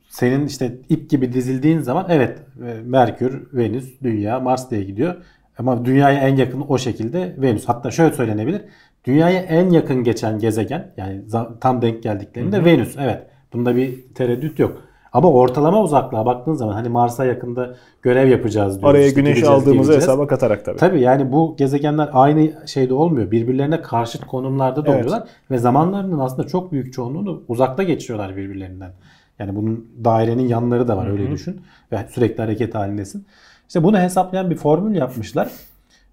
senin 0.08 0.46
işte 0.46 0.72
ip 0.88 1.10
gibi 1.10 1.32
dizildiğin 1.32 1.78
zaman 1.78 2.06
evet 2.08 2.38
e, 2.68 2.74
Merkür, 2.84 3.48
Venüs, 3.52 4.00
Dünya, 4.02 4.40
Mars 4.40 4.70
diye 4.70 4.82
gidiyor. 4.84 5.14
Ama 5.58 5.84
dünyaya 5.84 6.20
en 6.20 6.36
yakın 6.36 6.64
o 6.68 6.78
şekilde 6.78 7.34
Venüs. 7.38 7.64
Hatta 7.68 7.90
şöyle 7.90 8.14
söylenebilir. 8.14 8.62
Dünyaya 9.04 9.40
en 9.40 9.70
yakın 9.70 10.04
geçen 10.04 10.38
gezegen 10.38 10.92
yani 10.96 11.22
tam 11.60 11.82
denk 11.82 12.02
geldiklerinde 12.02 12.64
Venüs. 12.64 12.96
Evet. 13.00 13.22
Bunda 13.52 13.76
bir 13.76 14.14
tereddüt 14.14 14.58
yok. 14.58 14.82
Ama 15.12 15.30
ortalama 15.32 15.82
uzaklığa 15.82 16.26
baktığın 16.26 16.54
zaman 16.54 16.72
hani 16.72 16.88
Mars'a 16.88 17.24
yakında 17.24 17.74
görev 18.02 18.28
yapacağız 18.28 18.80
diyoruz. 18.80 18.90
Araya 18.96 19.06
İşte 19.06 19.20
gideceğiz, 19.20 19.48
aldığımızı 19.48 19.92
hesaba 19.92 20.26
katarak 20.26 20.64
tabii. 20.64 20.76
Tabii 20.76 21.00
yani 21.00 21.32
bu 21.32 21.54
gezegenler 21.58 22.10
aynı 22.12 22.52
şeyde 22.66 22.94
olmuyor. 22.94 23.30
Birbirlerine 23.30 23.82
karşıt 23.82 24.24
konumlarda 24.26 24.86
da 24.86 24.90
Evet. 24.90 25.04
oluyorlar. 25.04 25.28
Ve 25.50 25.58
zamanlarının 25.58 26.18
aslında 26.18 26.48
çok 26.48 26.72
büyük 26.72 26.92
çoğunluğunu 26.92 27.42
uzakta 27.48 27.82
geçiriyorlar 27.82 28.36
birbirlerinden. 28.36 28.90
Yani 29.38 29.56
bunun 29.56 29.86
dairenin 30.04 30.48
yanları 30.48 30.88
da 30.88 30.96
var 30.96 31.10
öyle 31.10 31.30
düşün. 31.30 31.60
Ve 31.92 31.98
sürekli 32.10 32.42
hareket 32.42 32.74
halindesin. 32.74 33.26
İşte 33.68 33.82
bunu 33.82 33.98
hesaplayan 33.98 34.50
bir 34.50 34.56
formül 34.56 34.94
yapmışlar. 34.96 35.48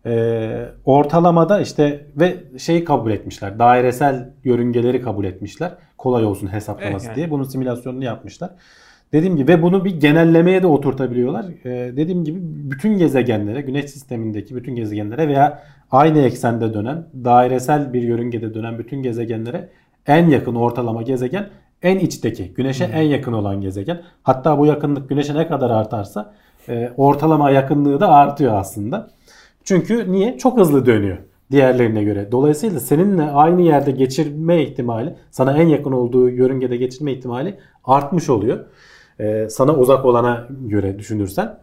Ee, 0.06 0.66
ortalamada 0.86 1.60
işte 1.62 2.06
ve 2.16 2.38
şeyi 2.58 2.84
kabul 2.84 3.12
etmişler. 3.12 3.60
Dairesel 3.60 4.30
yörüngeleri 4.44 5.02
kabul 5.02 5.26
etmişler. 5.26 5.72
Kolay 5.98 6.26
olsun 6.26 6.54
hesaplaması 6.54 6.96
Evet, 6.96 7.08
yani. 7.08 7.16
diye. 7.16 7.32
Bunun 7.32 7.44
simülasyonunu 7.44 8.04
yapmışlar. 8.04 8.50
Dediğim 9.14 9.38
gibi 9.38 9.52
ve 9.52 9.62
bunu 9.62 9.86
bir 9.86 10.00
genellemeye 10.00 10.64
de 10.64 10.68
oturtabiliyorlar. 10.68 11.46
Ee, 11.66 11.98
dediğim 11.98 12.24
gibi 12.24 12.40
bütün 12.42 12.98
gezegenlere, 12.98 13.62
güneş 13.62 13.86
sistemindeki 13.86 14.56
bütün 14.56 14.76
gezegenlere 14.76 15.28
veya 15.28 15.64
aynı 15.92 16.20
eksende 16.20 16.74
dönen, 16.74 17.06
dairesel 17.24 17.94
bir 17.94 18.02
yörüngede 18.02 18.54
dönen 18.54 18.80
bütün 18.80 19.04
gezegenlere 19.04 19.70
en 20.08 20.30
yakın 20.30 20.56
ortalama 20.56 21.02
gezegen 21.02 21.50
en 21.82 22.00
içteki, 22.00 22.54
güneşe 22.54 22.84
en 22.84 23.02
yakın 23.02 23.34
olan 23.34 23.62
gezegen. 23.62 24.02
Hatta 24.24 24.60
bu 24.60 24.66
yakınlık 24.66 25.10
güneşe 25.10 25.36
ne 25.36 25.48
kadar 25.48 25.70
artarsa 25.70 26.34
e, 26.70 26.92
ortalama 26.98 27.52
yakınlığı 27.52 28.00
da 28.00 28.10
artıyor 28.10 28.54
aslında. 28.54 29.10
Çünkü 29.64 30.12
niye? 30.12 30.38
Çok 30.38 30.60
hızlı 30.60 30.86
dönüyor 30.86 31.18
diğerlerine 31.52 32.04
göre. 32.04 32.32
Dolayısıyla 32.32 32.80
seninle 32.80 33.24
aynı 33.24 33.62
yerde 33.62 33.92
geçirme 33.92 34.64
ihtimali, 34.64 35.16
sana 35.32 35.58
en 35.58 35.68
yakın 35.68 35.92
olduğu 35.92 36.30
yörüngede 36.30 36.78
geçirme 36.78 37.12
ihtimali 37.12 37.58
artmış 37.84 38.30
oluyor. 38.30 38.66
Ee, 39.20 39.48
sana 39.50 39.76
uzak 39.76 40.06
olana 40.06 40.48
göre 40.68 41.00
düşünürsen. 41.00 41.58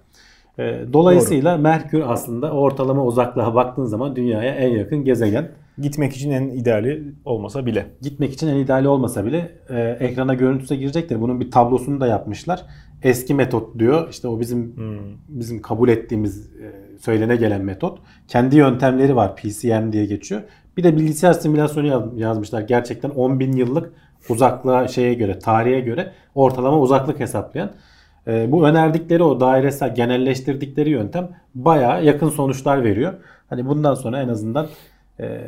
Ee, 0.58 0.80
dolayısıyla 0.92 1.56
Merkür 1.56 2.02
aslında 2.06 2.50
ortalama 2.52 3.04
uzaklığa 3.04 3.54
baktığın 3.54 3.84
zaman 3.84 4.16
dünyaya 4.16 4.54
en 4.54 4.68
yakın 4.68 5.04
gezegen. 5.04 5.48
Gitmek 5.78 6.12
için 6.16 6.30
en 6.30 6.48
ideali 6.48 7.02
olmasa 7.24 7.66
bile. 7.66 7.86
Gitmek 8.02 8.32
için 8.32 8.48
en 8.48 8.56
ideali 8.56 8.88
olmasa 8.88 9.24
bile 9.26 9.50
e, 9.70 9.96
ekrana 10.00 10.34
görüntüsü 10.34 10.74
girecektir. 10.74 11.20
Bunun 11.20 11.40
bir 11.40 11.50
tablosunu 11.50 12.00
da 12.00 12.06
yapmışlar. 12.06 12.62
Eski 13.02 13.34
metot 13.34 13.78
diyor. 13.78 14.08
İşte 14.10 14.28
o 14.28 14.40
bizim 14.40 14.74
bizim 15.28 15.62
kabul 15.62 15.88
ettiğimiz 15.88 16.46
e, 16.46 16.98
söylene 17.00 17.36
gelen 17.36 17.64
metot. 17.64 17.98
Kendi 18.28 18.56
yöntemleri 18.56 19.16
var. 19.16 19.36
PCM 19.36 19.92
diye 19.92 20.06
geçiyor. 20.06 20.40
Bir 20.76 20.84
de 20.84 20.96
bilgisayar 20.96 21.32
simülasyonu 21.32 21.86
yaz- 21.86 22.18
yazmışlar. 22.18 22.60
Gerçekten 22.60 23.10
10 23.10 23.40
bin 23.40 23.52
yıllık 23.52 23.92
uzaklığa 24.28 24.88
şeye 24.88 25.14
göre, 25.14 25.38
tarihe 25.38 25.80
göre 25.80 26.12
ortalama 26.34 26.80
uzaklık 26.80 27.20
hesaplayan. 27.20 27.70
E, 28.26 28.52
bu 28.52 28.66
önerdikleri 28.66 29.22
o 29.22 29.40
dairesel 29.40 29.94
genelleştirdikleri 29.94 30.90
yöntem 30.90 31.28
bayağı 31.54 32.04
yakın 32.04 32.28
sonuçlar 32.28 32.84
veriyor. 32.84 33.12
Hani 33.50 33.66
bundan 33.66 33.94
sonra 33.94 34.22
en 34.22 34.28
azından 34.28 34.66
e, 35.20 35.40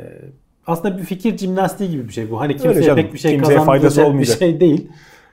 aslında 0.66 0.98
bir 0.98 1.02
fikir 1.02 1.38
jimnastiği 1.38 1.90
gibi 1.90 2.08
bir 2.08 2.12
şey 2.12 2.30
bu. 2.30 2.40
Hani 2.40 2.56
kimseye 2.56 2.82
canım. 2.82 3.02
pek 3.02 3.12
bir 3.12 3.18
şey 3.18 3.38
kazandıracak 3.38 4.18
bir 4.18 4.24
şey 4.24 4.60
değil. 4.60 4.88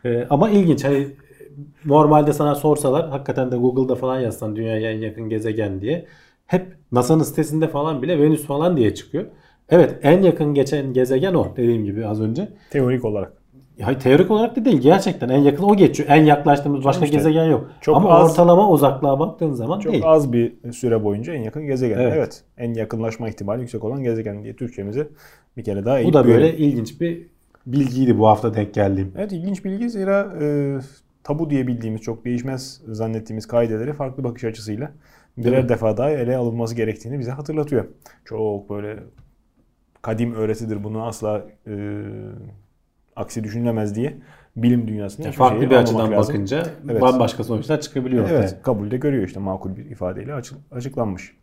E, 0.06 0.28
ama 0.30 0.50
ilginç. 0.50 0.84
Hani 0.84 1.08
normalde 1.86 2.34
sana 2.34 2.56
sorsalar 2.56 3.10
hakikaten 3.10 3.52
de 3.52 3.56
Google'da 3.56 3.96
falan 3.96 4.20
yazsan 4.20 4.56
dünyaya 4.56 4.92
en 4.92 5.00
yakın 5.00 5.30
gezegen 5.30 5.82
diye 5.82 6.06
hep 6.48 6.76
NASA'nın 6.92 7.24
sitesinde 7.24 7.68
falan 7.68 8.02
bile 8.02 8.22
Venüs 8.22 8.46
falan 8.46 8.78
diye 8.78 8.96
çıkıyor. 8.96 9.26
Evet 9.70 10.00
en 10.04 10.22
yakın 10.22 10.54
geçen 10.54 10.94
gezegen 10.94 11.34
o 11.34 11.48
dediğim 11.58 11.86
gibi 11.86 12.08
az 12.08 12.22
önce. 12.22 12.50
Teorik 12.70 13.06
olarak. 13.06 13.34
Ya 13.78 13.98
teorik 14.00 14.32
olarak 14.32 14.56
da 14.56 14.66
değil 14.66 14.78
gerçekten 14.82 15.30
en 15.30 15.38
yakın 15.38 15.64
o 15.64 15.76
geçiyor. 15.76 16.10
En 16.10 16.24
yaklaştığımız 16.26 16.86
başka 16.86 17.06
işte. 17.06 17.18
gezegen 17.18 17.44
yok. 17.46 17.72
Çok 17.82 17.98
Ama 17.98 18.10
az- 18.10 18.32
ortalama 18.32 18.70
uzaklığa 18.70 19.20
baktığın 19.20 19.54
zaman 19.54 19.80
Çok 19.80 19.94
değil. 19.94 20.04
az 20.08 20.34
bir 20.34 20.72
süre 20.72 21.04
boyunca 21.04 21.34
en 21.34 21.42
yakın 21.42 21.66
gezegen. 21.66 21.98
Evet. 22.00 22.14
Evet. 22.18 22.44
En 22.58 22.74
yakınlaşma 22.74 23.30
ihtimali 23.30 23.62
yüksek 23.62 23.84
olan 23.84 24.04
gezegen 24.04 24.44
diye 24.44 24.56
Türkçemizi 24.56 25.08
bir 25.58 25.64
kere 25.64 25.86
daha 25.86 26.04
Bu 26.04 26.14
da 26.14 26.26
böyle 26.28 26.38
büyüyelim. 26.44 26.64
ilginç 26.64 27.02
bir 27.02 27.28
bilgiydi 27.66 28.20
bu 28.20 28.28
hafta 28.28 28.54
denk 28.54 28.74
geldiğim. 28.74 29.12
Evet 29.18 29.32
ilginç 29.32 29.66
bilgi 29.66 29.90
zira 29.90 30.34
e, 30.42 30.78
tabu 31.24 31.50
diye 31.50 31.68
bildiğimiz 31.68 32.02
çok 32.02 32.26
değişmez 32.26 32.82
zannettiğimiz 32.88 33.48
kaideleri 33.48 33.94
farklı 33.94 34.24
bakış 34.24 34.44
açısıyla 34.44 34.92
birer 35.38 35.70
defa 35.70 35.98
daha 35.98 36.10
ele 36.12 36.38
alınması 36.38 36.76
gerektiğini 36.76 37.20
bize 37.20 37.32
hatırlatıyor. 37.32 37.86
Çok 38.26 38.70
böyle 38.70 38.98
kadim 40.06 40.34
öğretidir 40.36 40.84
bunu 40.84 41.06
asla 41.06 41.46
e, 41.68 42.02
aksi 43.16 43.44
düşünülemez 43.44 43.96
diye 43.96 44.18
bilim 44.56 44.88
dünyasında 44.88 45.28
Yani 45.28 45.36
farklı 45.36 45.70
bir 45.70 45.76
açıdan 45.76 46.12
lazım. 46.12 46.36
bakınca 46.36 46.66
Evet. 46.90 47.02
bambaşka 47.02 47.44
sonuçlar 47.44 47.82
çıkabiliyor. 47.82 48.30
Evet, 48.30 48.44
ortaya. 48.46 48.62
kabulde 48.62 48.98
görüyor 48.98 49.28
işte 49.28 49.40
makul 49.40 49.76
bir 49.76 49.86
ifadeyle 49.86 50.34
açık- 50.34 50.58
açıklanmış. 50.72 51.36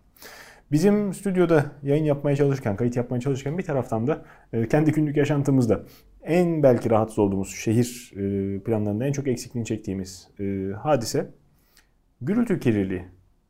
Bizim 0.72 1.14
stüdyoda 1.14 1.64
yayın 1.82 2.04
yapmaya 2.04 2.36
çalışırken, 2.36 2.76
kayıt 2.76 2.96
yapmaya 2.96 3.20
çalışırken 3.20 3.58
bir 3.58 3.62
taraftan 3.62 4.06
da 4.06 4.22
e, 4.52 4.68
kendi 4.68 4.92
günlük 4.92 5.16
yaşantımızda 5.16 5.80
en 6.22 6.62
belki 6.62 6.90
rahatsız 6.90 7.18
olduğumuz 7.18 7.48
şehir 7.54 8.12
e, 8.16 8.58
planlarında 8.60 9.06
en 9.06 9.12
çok 9.12 9.28
eksikliğini 9.28 9.66
çektiğimiz 9.66 10.28
e, 10.40 10.72
hadise 10.82 11.30
gürültü 12.20 12.60
kirliliği, 12.60 13.04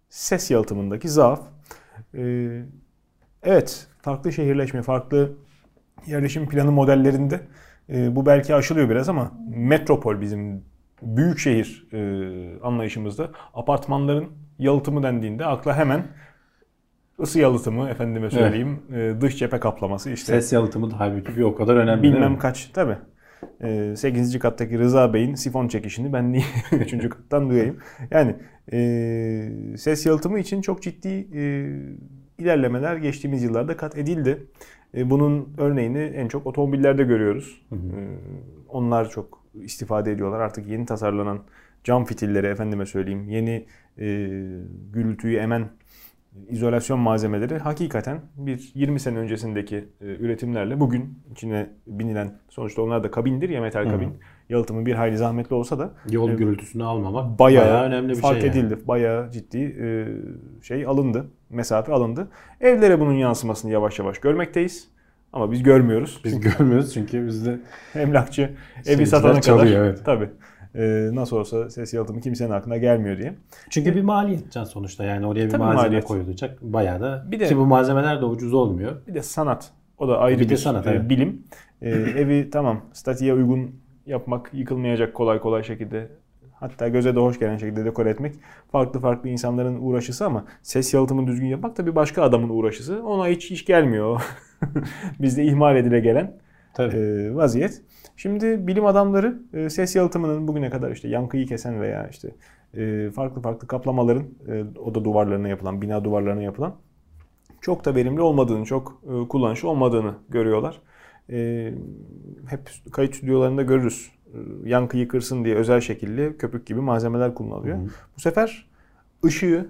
ses 0.09 0.51
yalıtımındaki 0.51 1.09
zaaf. 1.09 1.41
E, 3.43 3.51
evet, 3.51 3.87
farklı 4.03 4.33
şehirleşme, 4.33 4.83
farklı 4.83 5.33
yerleşim 6.07 6.49
planı 6.49 6.73
modellerinde 6.73 7.41
e, 7.89 8.17
bu 8.17 8.27
belki 8.27 8.55
aşılıyor 8.55 8.91
biraz 8.91 9.09
ama 9.09 9.33
metropol 9.57 10.21
bizim 10.21 10.65
büyük 11.03 11.39
şehir 11.39 11.89
e, 11.93 12.61
anlayışımızda 12.61 13.31
apartmanların 13.55 14.29
yalıtımı 14.59 15.03
dendiğinde 15.03 15.47
akla 15.47 15.77
hemen 15.77 16.07
ısı 17.21 17.41
yalıtımı 17.41 17.89
efendime 17.89 18.31
söyleyeyim 18.31 18.83
e, 18.95 19.21
dış 19.21 19.39
cephe 19.39 19.61
kaplaması 19.61 20.11
işte 20.11 20.33
Ses 20.33 20.53
yalıtımı 20.53 20.91
da 20.91 21.01
halbuki 21.01 21.37
bir 21.37 21.43
o 21.43 21.55
kadar 21.55 21.77
önemli 21.77 22.03
bilmem 22.03 22.39
kaç 22.39 22.67
tabi. 22.67 22.97
8. 23.97 24.39
kattaki 24.39 24.79
Rıza 24.79 25.15
Bey'in 25.15 25.35
sifon 25.35 25.69
çekişini 25.69 26.13
ben 26.13 26.33
niye 26.33 26.45
3. 26.73 27.09
kattan 27.09 27.51
duyayım. 27.51 27.79
Yani 28.11 28.37
e, 28.73 29.77
ses 29.77 30.07
yalıtımı 30.07 30.39
için 30.39 30.63
çok 30.63 30.83
ciddi 30.83 31.29
e, 31.35 31.43
ilerlemeler 32.39 32.97
geçtiğimiz 32.97 33.43
yıllarda 33.43 33.77
kat 33.77 33.99
edildi. 33.99 34.47
E, 34.95 35.11
bunun 35.11 35.55
örneğini 35.59 35.99
en 35.99 36.29
çok 36.29 36.47
otomobillerde 36.47 37.05
görüyoruz. 37.05 37.63
E, 37.73 37.77
onlar 38.69 39.11
çok 39.11 39.43
istifade 39.55 40.13
ediyorlar. 40.13 40.41
Artık 40.41 40.69
yeni 40.69 40.87
tasarlanan 40.87 41.41
cam 41.85 42.05
fitilleri 42.05 42.47
efendime 42.47 42.87
söyleyeyim. 42.87 43.29
Yeni 43.29 43.67
e, 43.99 44.07
gürültüyü 44.93 45.37
emen 45.37 45.69
izolasyon 46.49 47.01
malzemeleri 47.01 47.59
hakikaten 47.59 48.21
bir 48.37 48.73
20 48.75 49.01
sene 49.01 49.19
öncesindeki 49.19 49.77
e, 49.77 50.05
üretimlerle 50.05 50.81
bugün 50.81 51.19
içine 51.33 51.71
binilen 51.87 52.39
sonuçta 52.49 52.83
onlar 52.83 53.05
da 53.05 53.11
kabindir 53.11 53.49
ya 53.49 53.61
metal 53.61 53.91
kabin. 53.91 54.11
Yalıtımı 54.49 54.87
bir 54.87 54.95
hayli 54.95 55.17
zahmetli 55.17 55.55
olsa 55.55 55.79
da 55.79 55.95
Yol 56.11 56.31
e, 56.31 56.35
gürültüsünü 56.35 56.85
almamak 56.85 57.39
bayağı, 57.39 57.65
bayağı, 57.65 57.85
önemli 57.85 58.09
bir 58.09 58.21
fark 58.21 58.41
şey. 58.41 58.49
yani. 58.49 58.59
edildi. 58.59 58.79
Bayağı 58.89 59.31
ciddi 59.31 59.59
e, 59.59 60.09
şey 60.63 60.87
alındı. 60.87 61.27
Mesafe 61.53 61.93
alındı. 61.93 62.29
Evlere 62.61 63.01
bunun 63.01 63.13
yansımasını 63.13 63.71
yavaş 63.71 63.99
yavaş 63.99 64.19
görmekteyiz. 64.19 64.89
Ama 65.33 65.53
biz 65.53 65.63
görmüyoruz. 65.63 66.21
Biz 66.25 66.41
görmüyoruz 66.41 66.95
çünkü 66.95 67.27
bizde 67.27 67.59
Emlakçı 67.95 68.51
evi 68.87 69.07
satana 69.07 69.31
kadar. 69.31 69.43
çalıyor, 69.43 69.85
evet. 69.85 70.01
Tabii. 70.05 70.31
E, 70.75 71.11
nasıl 71.13 71.37
olsa 71.37 71.71
ses 71.71 71.95
yalıtımı 71.95 72.21
kimsenin 72.21 72.51
aklına 72.51 72.77
gelmiyor 72.77 73.19
diye. 73.19 73.35
çünkü 73.71 73.95
bir 73.97 74.03
maliyet 74.03 74.53
can 74.53 74.65
sonuçta 74.65 75.05
yani 75.05 75.27
oraya 75.27 75.45
bir 75.45 75.51
Tabii 75.51 75.63
malzeme 75.63 75.83
maliyet. 75.83 76.05
koyulacak 76.05 76.63
bayağı 76.63 77.01
da 77.01 77.25
Bir 77.31 77.41
de- 77.41 77.47
ki 77.47 77.57
bu 77.57 77.67
malzemeler 77.67 78.21
de 78.21 78.25
ucuz 78.25 78.55
olmuyor. 78.55 78.93
Bir 79.07 79.15
de 79.15 79.23
sanat. 79.23 79.71
O 79.99 80.09
da 80.09 80.19
ayrı 80.19 80.39
Bir 80.39 80.45
bir, 80.45 80.49
de 80.49 80.57
sanat, 80.57 80.87
e, 80.87 80.91
evet. 80.91 81.11
bilim. 81.11 81.43
E, 81.83 81.91
evi 81.91 82.51
tamam 82.51 82.81
statiğe 82.93 83.35
uygun 83.35 83.71
yapmak, 84.07 84.51
yıkılmayacak 84.55 85.15
kolay 85.15 85.41
kolay 85.41 85.63
şekilde 85.63 86.09
hatta 86.63 86.89
göze 86.89 87.15
de 87.15 87.21
hoş 87.21 87.39
gelen 87.39 87.57
şekilde 87.57 87.85
dekore 87.85 88.11
etmek 88.11 88.35
farklı 88.73 89.01
farklı 89.01 89.29
insanların 89.29 89.79
uğraşısı 89.81 90.27
ama 90.27 90.45
ses 90.63 90.95
yalıtımını 90.95 91.27
düzgün 91.27 91.47
yapmak 91.47 91.79
da 91.79 91.87
bir 91.87 91.95
başka 91.95 92.23
adamın 92.23 92.49
uğraşısı. 92.49 93.03
Ona 93.07 93.29
hiç 93.29 93.51
iş 93.51 93.65
gelmiyor. 93.65 94.23
Bizde 95.21 95.45
ihmal 95.45 95.77
edile 95.77 96.01
gelen 96.01 96.37
Tabii. 96.75 96.97
e, 96.97 97.35
vaziyet. 97.35 97.83
Şimdi 98.17 98.67
bilim 98.67 98.87
adamları 98.87 99.43
e, 99.53 99.71
ses 99.71 99.97
yalıtımının 99.97 100.49
bugüne 100.49 100.71
kadar 100.71 100.91
işte 100.91 101.09
yankıyı 101.09 101.47
kesen 101.47 101.81
veya 101.81 102.09
işte 102.09 102.31
e, 102.75 103.11
farklı 103.11 103.43
farklı 103.43 103.67
kaplamaların 103.67 104.25
e, 104.49 104.65
oda 104.79 105.05
duvarlarına 105.05 105.49
yapılan, 105.49 105.83
bina 105.83 106.05
duvarlarına 106.05 106.43
yapılan 106.43 106.75
çok 107.61 107.85
da 107.85 107.95
verimli 107.95 108.21
olmadığını, 108.21 108.65
çok 108.65 109.03
e, 109.05 109.29
kullanışlı 109.29 109.69
olmadığını 109.69 110.15
görüyorlar. 110.29 110.81
E, 111.31 111.71
hep 112.47 112.61
kayıt 112.93 113.15
stüdyolarında 113.15 113.63
görürüz. 113.63 114.11
E, 114.33 114.69
yankıyı 114.69 115.09
kırsın 115.09 115.45
diye 115.45 115.55
özel 115.55 115.81
şekilde 115.81 116.37
köpük 116.37 116.67
gibi 116.67 116.81
malzemeler 116.81 117.35
kullanılıyor. 117.35 117.79
Bu 118.17 118.21
sefer 118.21 118.67
ışığı, 119.25 119.67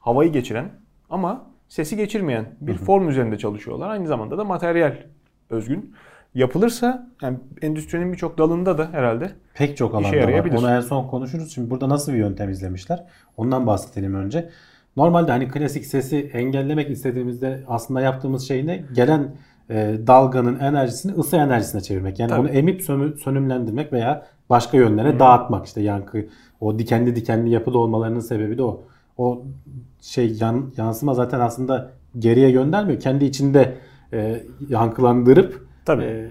havayı 0.00 0.32
geçiren 0.32 0.70
ama 1.10 1.46
sesi 1.68 1.96
geçirmeyen 1.96 2.46
bir 2.60 2.74
form 2.74 3.08
üzerinde 3.08 3.38
çalışıyorlar. 3.38 3.88
Aynı 3.88 4.06
zamanda 4.06 4.38
da 4.38 4.44
materyal 4.44 4.96
özgün. 5.50 5.94
Yapılırsa 6.34 7.10
yani 7.22 7.38
endüstrinin 7.62 8.12
birçok 8.12 8.38
dalında 8.38 8.78
da 8.78 8.88
herhalde 8.92 9.30
Pek 9.54 9.76
çok 9.76 9.90
İşe 9.90 9.98
alanda 9.98 10.16
var. 10.16 10.22
yarayabilir. 10.22 10.58
Onu 10.58 10.70
en 10.70 10.80
son 10.80 11.08
konuşuruz. 11.08 11.54
Şimdi 11.54 11.70
burada 11.70 11.88
nasıl 11.88 12.12
bir 12.12 12.18
yöntem 12.18 12.50
izlemişler? 12.50 13.04
Ondan 13.36 13.66
bahsedelim 13.66 14.14
önce. 14.14 14.50
Normalde 14.96 15.30
hani 15.30 15.48
klasik 15.48 15.86
sesi 15.86 16.30
engellemek 16.32 16.90
istediğimizde 16.90 17.64
aslında 17.68 18.00
yaptığımız 18.00 18.48
şey 18.48 18.66
ne? 18.66 18.84
Gelen 18.94 19.36
e, 19.70 19.94
dalganın 20.06 20.58
enerjisini 20.58 21.12
ısı 21.12 21.36
enerjisine 21.36 21.80
çevirmek. 21.80 22.18
Yani 22.18 22.28
Tabii. 22.28 22.40
onu 22.40 22.48
emip 22.48 22.80
sönü- 22.80 23.18
sönümlendirmek 23.18 23.92
veya 23.92 24.26
başka 24.50 24.76
yönlere 24.76 25.18
dağıtmak. 25.18 25.66
İşte 25.66 25.80
yankı, 25.80 26.26
o 26.60 26.78
dikenli 26.78 27.16
dikenli 27.16 27.50
yapıda 27.50 27.78
olmalarının 27.78 28.20
sebebi 28.20 28.58
de 28.58 28.62
o. 28.62 28.82
O 29.18 29.42
şey 30.00 30.36
yan, 30.40 30.72
yansıma 30.76 31.14
zaten 31.14 31.40
aslında 31.40 31.90
geriye 32.18 32.50
göndermiyor. 32.50 33.00
Kendi 33.00 33.24
içinde 33.24 33.74
e, 34.12 34.42
yankılandırıp 34.68 35.66
Tabii. 35.84 36.04
e, 36.04 36.30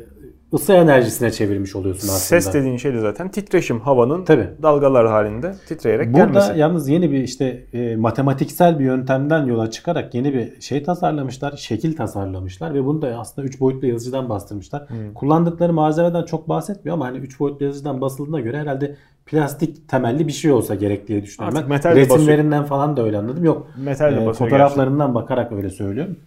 ısı 0.53 0.73
enerjisine 0.73 1.31
çevirmiş 1.31 1.75
oluyorsun 1.75 2.07
aslında. 2.07 2.19
ses 2.19 2.53
dediğin 2.53 2.77
şey 2.77 2.93
de 2.93 2.99
zaten 2.99 3.31
titreşim 3.31 3.79
havanın 3.79 4.25
Tabii. 4.25 4.47
dalgalar 4.63 5.07
halinde 5.07 5.55
titreyerek 5.67 6.13
Burada 6.13 6.25
gelmesi. 6.25 6.59
yalnız 6.59 6.89
yeni 6.89 7.11
bir 7.11 7.23
işte 7.23 7.65
e, 7.73 7.95
matematiksel 7.95 8.79
bir 8.79 8.85
yöntemden 8.85 9.45
yola 9.45 9.71
çıkarak 9.71 10.13
yeni 10.15 10.33
bir 10.33 10.61
şey 10.61 10.83
tasarlamışlar, 10.83 11.57
şekil 11.57 11.95
tasarlamışlar 11.95 12.73
ve 12.73 12.85
bunu 12.85 13.01
da 13.01 13.07
aslında 13.19 13.47
3 13.47 13.59
boyutlu 13.59 13.87
yazıcıdan 13.87 14.29
bastırmışlar. 14.29 14.89
Hmm. 14.89 15.13
Kullandıkları 15.13 15.73
malzemeden 15.73 16.23
çok 16.25 16.49
bahsetmiyor 16.49 16.93
ama 16.93 17.05
hani 17.05 17.17
3 17.17 17.39
boyutlu 17.39 17.65
yazıcıdan 17.65 18.01
basıldığına 18.01 18.39
göre 18.39 18.57
herhalde 18.59 18.95
plastik 19.25 19.89
temelli 19.89 20.27
bir 20.27 20.31
şey 20.33 20.51
olsa 20.51 20.75
gerek 20.75 21.07
diye 21.07 21.23
düşünüyorum. 21.23 21.57
Artık 21.57 21.69
Ben 21.69 21.75
metal 21.75 21.91
de 21.95 22.01
basıyor. 22.01 22.17
resimlerinden 22.19 22.63
falan 22.63 22.97
da 22.97 23.03
öyle 23.03 23.17
anladım. 23.17 23.45
Yok 23.45 23.67
Metal 23.77 24.11
de 24.15 24.23
e, 24.23 24.33
fotoğraflarından 24.33 25.15
bakarak 25.15 25.51
öyle 25.51 25.69
söylüyorum. 25.69 26.17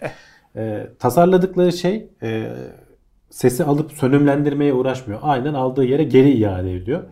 E, 0.57 0.87
tasarladıkları 0.99 1.73
şey 1.73 2.11
e, 2.23 2.47
sesi 3.37 3.65
alıp 3.65 3.93
sönümlendirmeye 3.93 4.73
uğraşmıyor. 4.73 5.21
Aynen 5.23 5.55
aldığı 5.55 5.85
yere 5.85 6.05
geri 6.05 6.31
iade 6.33 6.75
ediyor. 6.75 7.03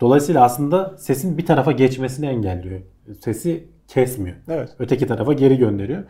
Dolayısıyla 0.00 0.44
aslında 0.44 0.94
sesin 0.98 1.38
bir 1.38 1.46
tarafa 1.46 1.72
geçmesini 1.72 2.26
engelliyor. 2.26 2.80
Sesi 3.20 3.64
kesmiyor. 3.88 4.36
Evet. 4.48 4.68
Öteki 4.78 5.06
tarafa 5.06 5.32
geri 5.32 5.58
gönderiyor. 5.58 6.04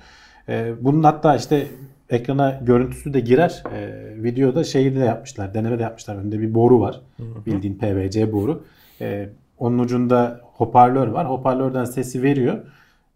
E, 0.48 0.72
bunun 0.80 1.02
hatta 1.02 1.36
işte 1.36 1.66
ekrana 2.10 2.60
görüntüsü 2.62 3.14
de 3.14 3.20
girer. 3.20 3.62
E, 3.74 4.22
videoda 4.22 4.64
şeyi 4.64 4.96
de 4.96 4.98
yapmışlar. 4.98 5.54
Deneme 5.54 5.78
de 5.78 5.82
yapmışlar. 5.82 6.16
Önünde 6.16 6.40
bir 6.40 6.54
boru 6.54 6.80
var. 6.80 7.00
Bildiğin 7.46 7.78
PVC 7.78 8.32
boru. 8.32 8.64
E, 9.00 9.28
onun 9.58 9.78
ucunda 9.78 10.40
hoparlör 10.42 11.06
var. 11.06 11.28
Hoparlörden 11.28 11.84
sesi 11.84 12.22
veriyor. 12.22 12.58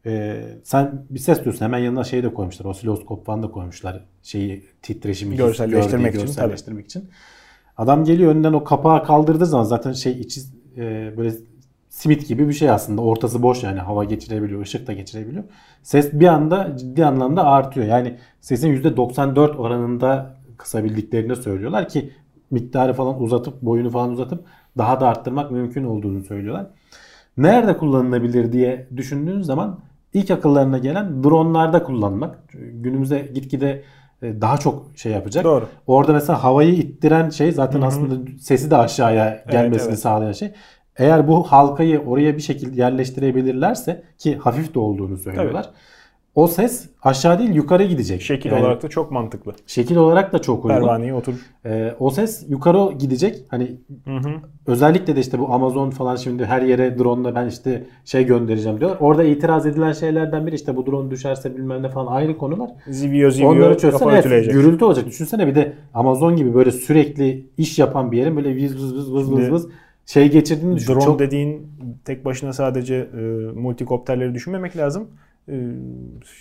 E, 0.07 0.43
sen 0.65 1.05
bir 1.11 1.19
ses 1.19 1.39
duyuyorsun. 1.39 1.65
Hemen 1.65 1.79
yanına 1.79 2.05
şey 2.05 2.23
de 2.23 2.35
koymuşlar. 2.35 2.65
Osiloskop 2.65 3.27
falan 3.27 3.43
da 3.43 3.51
koymuşlar. 3.51 4.05
Şeyi 4.23 4.65
titreşimi 4.83 5.37
Görselleştirmek 5.37 6.13
gördüğü, 6.13 6.25
için, 6.25 6.27
Görselleştirmek 6.27 6.87
için. 6.87 7.09
Adam 7.77 8.05
geliyor 8.05 8.33
önünden 8.33 8.53
o 8.53 8.65
kapağı 8.65 9.05
kaldırdığı 9.05 9.47
zaman 9.47 9.65
zaten 9.65 9.93
şey 9.93 10.13
içi 10.13 10.41
e, 10.77 11.13
böyle 11.17 11.33
simit 11.89 12.29
gibi 12.29 12.49
bir 12.49 12.53
şey 12.53 12.71
aslında. 12.71 13.03
Ortası 13.03 13.43
boş 13.43 13.63
yani 13.63 13.81
hava 13.81 14.05
geçirebiliyor, 14.05 14.63
ışık 14.63 14.87
da 14.87 14.93
geçirebiliyor. 14.93 15.45
Ses 15.83 16.13
bir 16.13 16.27
anda 16.27 16.77
ciddi 16.77 17.07
anlamda 17.07 17.45
artıyor. 17.45 17.87
Yani 17.87 18.19
sesin 18.41 18.83
%94 18.83 19.57
oranında 19.57 20.37
kısabildiklerini 20.57 21.37
söylüyorlar 21.37 21.89
ki 21.89 22.11
miktarı 22.51 22.93
falan 22.93 23.23
uzatıp 23.23 23.63
boyunu 23.63 23.91
falan 23.91 24.11
uzatıp 24.11 24.45
daha 24.79 25.01
da 25.01 25.09
arttırmak 25.09 25.51
mümkün 25.51 25.85
olduğunu 25.85 26.25
söylüyorlar. 26.25 26.67
Nerede 27.37 27.77
kullanılabilir 27.77 28.53
diye 28.53 28.89
düşündüğün 28.97 29.43
zaman 29.43 29.81
ilk 30.15 30.31
akıllarına 30.31 30.79
gelen 30.79 31.25
dronlarda 31.25 31.83
kullanmak. 31.83 32.39
Günümüzde 32.73 33.31
gitgide 33.35 33.83
e, 34.23 34.41
daha 34.41 34.59
çok 34.59 34.87
şey 34.97 35.13
yapacak. 35.13 35.45
Doğru. 35.45 35.69
Orada 35.87 36.13
mesela 36.13 36.45
havayı 36.45 36.75
ittiren 36.75 37.31
şey 37.31 37.53
zaten 37.53 37.79
Hı 37.79 37.83
hı. 37.83 37.87
aslında 37.87 38.31
sesi 38.41 38.71
de 38.71 38.77
aşağıya 38.77 39.45
gelmesini 39.51 39.89
evet. 39.89 39.99
sağlayan 39.99 40.33
şey. 40.33 40.53
Eğer 40.97 41.29
bu 41.29 41.43
halkayı 41.43 42.01
oraya 42.01 42.37
bir 42.37 42.43
şekilde 42.43 42.81
yerleştirebilirlerse 42.81 44.03
ki 44.19 44.37
hafif 44.37 44.75
de 44.75 44.79
olduğunu 44.79 45.17
söylüyorlar. 45.17 45.71
O 46.35 46.47
ses 46.47 46.89
aşağı 47.03 47.39
değil 47.39 47.55
yukarı 47.55 47.85
gidecek. 47.85 48.23
Şekil 48.23 48.51
Yani 48.51 48.61
olarak 48.61 48.83
da 48.83 48.89
çok 48.89 49.11
mantıklı. 49.11 49.53
şekil 49.67 49.97
olarak 49.97 50.33
da 50.33 50.39
çok 50.39 50.65
uygun. 50.65 50.77
Pervaneye 50.77 51.15
otur. 51.15 51.35
Ee, 51.65 51.95
o 51.99 52.11
ses 52.11 52.45
yukarı 52.49 52.93
gidecek. 52.99 53.45
Hani 53.49 53.77
Hı 54.05 54.17
hı. 54.17 54.31
özellikle 54.67 55.17
de 55.17 55.21
işte 55.21 55.39
bu 55.39 55.53
Amazon 55.53 55.91
falan 55.91 56.17
şimdi 56.17 56.45
her 56.45 56.63
yere 56.63 56.99
drone'la 56.99 57.35
ben 57.35 57.47
işte 57.47 57.85
şey 58.05 58.27
göndereceğim 58.27 58.81
diyorlar. 58.81 58.99
Orada 59.01 59.25
itiraz 59.25 59.67
edilen 59.67 59.93
şeylerden 59.93 60.47
biri 60.47 60.55
işte 60.55 60.77
bu 60.77 60.87
drone 60.87 61.11
düşerse 61.11 61.57
bilmem 61.57 61.83
ne 61.83 61.89
falan 61.89 62.13
ayrı 62.13 62.39
konular. 62.39 62.71
Zivio 62.89 63.31
zivio 63.31 63.49
Onları 63.49 63.79
çözsen 63.79 64.09
evet, 64.09 64.53
gürültü 64.53 64.85
olacak. 64.85 65.07
Düşünsene 65.07 65.47
bir 65.47 65.55
de 65.55 65.73
Amazon 65.95 66.37
gibi 66.37 66.55
böyle 66.55 66.71
sürekli 66.71 67.47
iş 67.59 67.79
yapan 67.79 68.13
bir 68.13 68.19
yerin 68.19 68.37
böyle 68.37 68.65
vız 68.65 68.77
vız 68.77 68.95
vız 68.97 69.13
vız 69.13 69.33
vız 69.33 69.51
vız 69.53 69.69
şey 70.07 70.31
geçirdiğini 70.31 70.77
düşün. 70.77 70.93
Drone 70.93 71.05
Çok 71.05 71.19
dediğin 71.19 71.67
tek 72.05 72.25
başına 72.25 72.53
sadece 72.53 72.95
e, 72.95 73.21
multikopterleri 73.55 74.35
düşünmemek 74.35 74.77
lazım. 74.77 75.09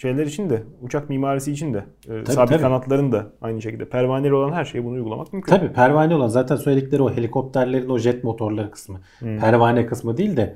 Şeyler 0.01 0.25
için 0.25 0.49
de, 0.49 0.63
uçak 0.81 1.09
mimarisi 1.09 1.51
için 1.51 1.73
de, 1.73 1.83
e, 2.09 2.25
sabit 2.25 2.49
tabii. 2.49 2.61
kanatların 2.61 3.11
da 3.11 3.27
aynı 3.41 3.61
şekilde 3.61 3.85
pervaneli 3.89 4.33
olan 4.33 4.51
her 4.53 4.65
şeye 4.65 4.83
bunu 4.85 4.93
uygulamak 4.93 5.33
mümkün. 5.33 5.55
Tabii 5.55 5.73
pervane 5.73 6.15
olan 6.15 6.27
zaten 6.27 6.55
söyledikleri 6.55 7.01
o 7.01 7.11
helikopterlerin 7.13 7.89
o 7.89 7.97
jet 7.97 8.23
motorları 8.23 8.71
kısmı. 8.71 8.99
Pervane 9.19 9.85
kısmı 9.85 10.17
değil 10.17 10.37
de 10.37 10.55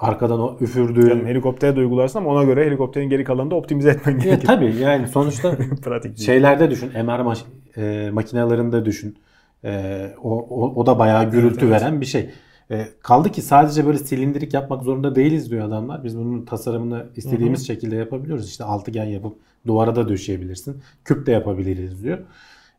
arkadan 0.00 0.40
o 0.40 0.56
üfürdüğü. 0.60 1.08
Yani 1.08 1.24
helikoptere 1.24 1.76
de 1.76 1.80
uygularsın 1.80 2.18
ama 2.18 2.30
ona 2.30 2.44
göre 2.44 2.66
helikopterin 2.66 3.08
geri 3.08 3.24
kalanını 3.24 3.50
da 3.50 3.54
optimize 3.54 3.90
etmen 3.90 4.12
Ya, 4.12 4.18
gerekir. 4.18 4.46
tabii 4.46 4.76
yani 4.76 5.08
sonuçta 5.08 5.56
Pratik 5.84 6.18
şeylerde 6.18 6.70
düşün. 6.70 6.90
MR 7.04 7.20
maş- 7.20 7.44
e, 7.76 8.10
makinelerinde 8.12 8.84
düşün. 8.84 9.18
E, 9.64 10.04
o, 10.22 10.38
o, 10.38 10.74
o 10.74 10.86
da 10.86 10.98
bayağı 10.98 11.30
gürültü 11.30 11.46
Evet, 11.60 11.62
evet. 11.72 11.82
veren 11.82 12.00
bir 12.00 12.06
şey. 12.06 12.30
E, 12.70 12.88
kaldı 13.02 13.32
ki 13.32 13.42
sadece 13.42 13.86
böyle 13.86 13.98
silindirik 13.98 14.54
yapmak 14.54 14.82
zorunda 14.82 15.14
değiliz 15.14 15.50
diyor 15.50 15.64
adamlar. 15.68 16.04
Biz 16.04 16.18
bunun 16.18 16.44
tasarımını 16.44 17.06
istediğimiz 17.16 17.66
şekilde 17.66 17.96
yapabiliyoruz. 17.96 18.48
İşte 18.48 18.64
altıgen 18.64 19.04
yapıp 19.04 19.36
duvara 19.66 19.96
da 19.96 20.08
döşeyebilirsin. 20.08 20.82
Küp 21.04 21.26
de 21.26 21.32
yapabiliriz 21.32 22.04
diyor. 22.04 22.18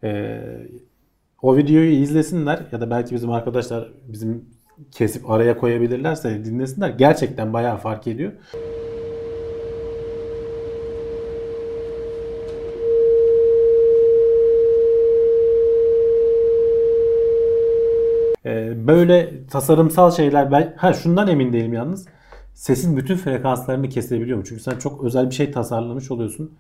E, 0.04 0.42
o 1.42 1.58
videoyu 1.58 1.92
izlesinler 1.92 2.66
ya 2.72 2.82
da 2.82 2.90
belki 2.90 3.16
bizim 3.16 3.32
arkadaşlar 3.32 3.92
bizim 4.08 4.46
kesip 4.92 5.30
araya 5.30 5.58
koyabilirlerse 5.58 6.46
dinlesinler. 6.46 6.90
Gerçekten 6.90 7.54
bayağı 7.54 7.78
fark 7.78 8.08
ediyor. 8.08 8.32
Ee, 18.46 18.69
böyle 18.88 19.48
tasarımsal 19.48 20.12
şeyler 20.12 20.52
ben 20.52 20.74
ha 20.78 20.94
şundan 20.94 21.28
emin 21.28 21.54
değilim 21.54 21.74
yalnız. 21.74 22.06
sesin 22.54 22.98
bütün 22.98 23.16
frekanslarını 23.16 23.90
kesebiliyor 23.90 24.38
mu? 24.38 24.44
Çünkü 24.48 24.62
sen 24.62 24.78
çok 24.78 25.04
özel 25.04 25.30
bir 25.30 25.36
şey 25.36 25.52
tasarlamış 25.52 26.12
oluyorsun. 26.12 26.52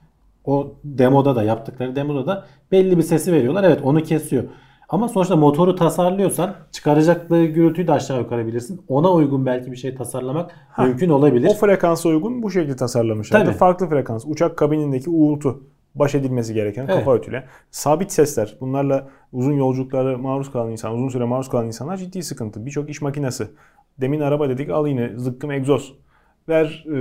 O 0.46 0.74
demoda 0.84 1.36
da 1.36 1.44
yaptıkları 1.44 1.96
demoda 1.96 2.28
da 2.28 2.46
belli 2.72 2.98
bir 2.98 3.04
sesi 3.04 3.34
veriyorlar. 3.34 3.64
Evet 3.64 3.80
onu 3.84 4.04
kesiyor. 4.04 4.44
Ama 4.90 5.10
sonuçta 5.10 5.36
motoru 5.36 5.76
tasarlıyorsan 5.76 6.56
çıkaracakları 6.72 7.46
gürültüyü 7.46 7.88
de 7.88 7.92
aşağı 7.92 8.20
yukarı 8.20 8.48
bilirsin. 8.48 8.82
Ona 8.88 9.12
uygun 9.12 9.46
belki 9.46 9.72
bir 9.72 9.78
şey 9.78 9.96
tasarlamak 9.96 10.52
mümkün 10.78 11.10
olabilir. 11.10 11.48
O 11.52 11.54
frekansa 11.54 12.10
uygun 12.10 12.44
bu 12.44 12.52
şekilde 12.52 12.76
tasarlamışlar. 12.76 13.46
Tabii. 13.46 13.54
Farklı 13.54 13.90
frekans. 13.90 14.26
Uçak 14.28 14.58
kabinindeki 14.58 15.10
uğultu. 15.10 15.64
Baş 15.96 16.16
edilmesi 16.16 16.54
gereken 16.54 16.84
Evet. 16.84 16.96
kafa 16.96 17.16
ötüle. 17.16 17.44
Sabit 17.72 18.12
sesler. 18.12 18.58
Bunlarla 18.62 19.08
uzun 19.34 19.54
yolculuklara 19.54 20.18
maruz 20.18 20.52
kalan 20.52 20.72
insan, 20.72 20.94
uzun 20.94 21.10
süre 21.10 21.24
maruz 21.26 21.50
kalan 21.50 21.68
insanlar 21.68 21.98
ciddi 21.98 22.24
sıkıntı. 22.24 22.66
Birçok 22.66 22.90
iş 22.90 23.02
makinesi. 23.02 23.48
Demin 24.02 24.20
araba 24.20 24.50
dedik 24.50 24.70
al 24.70 24.88
yine 24.88 25.12
zıkkım 25.18 25.52
egzoz. 25.52 25.94
Ver 26.50 26.86
e, 26.88 26.98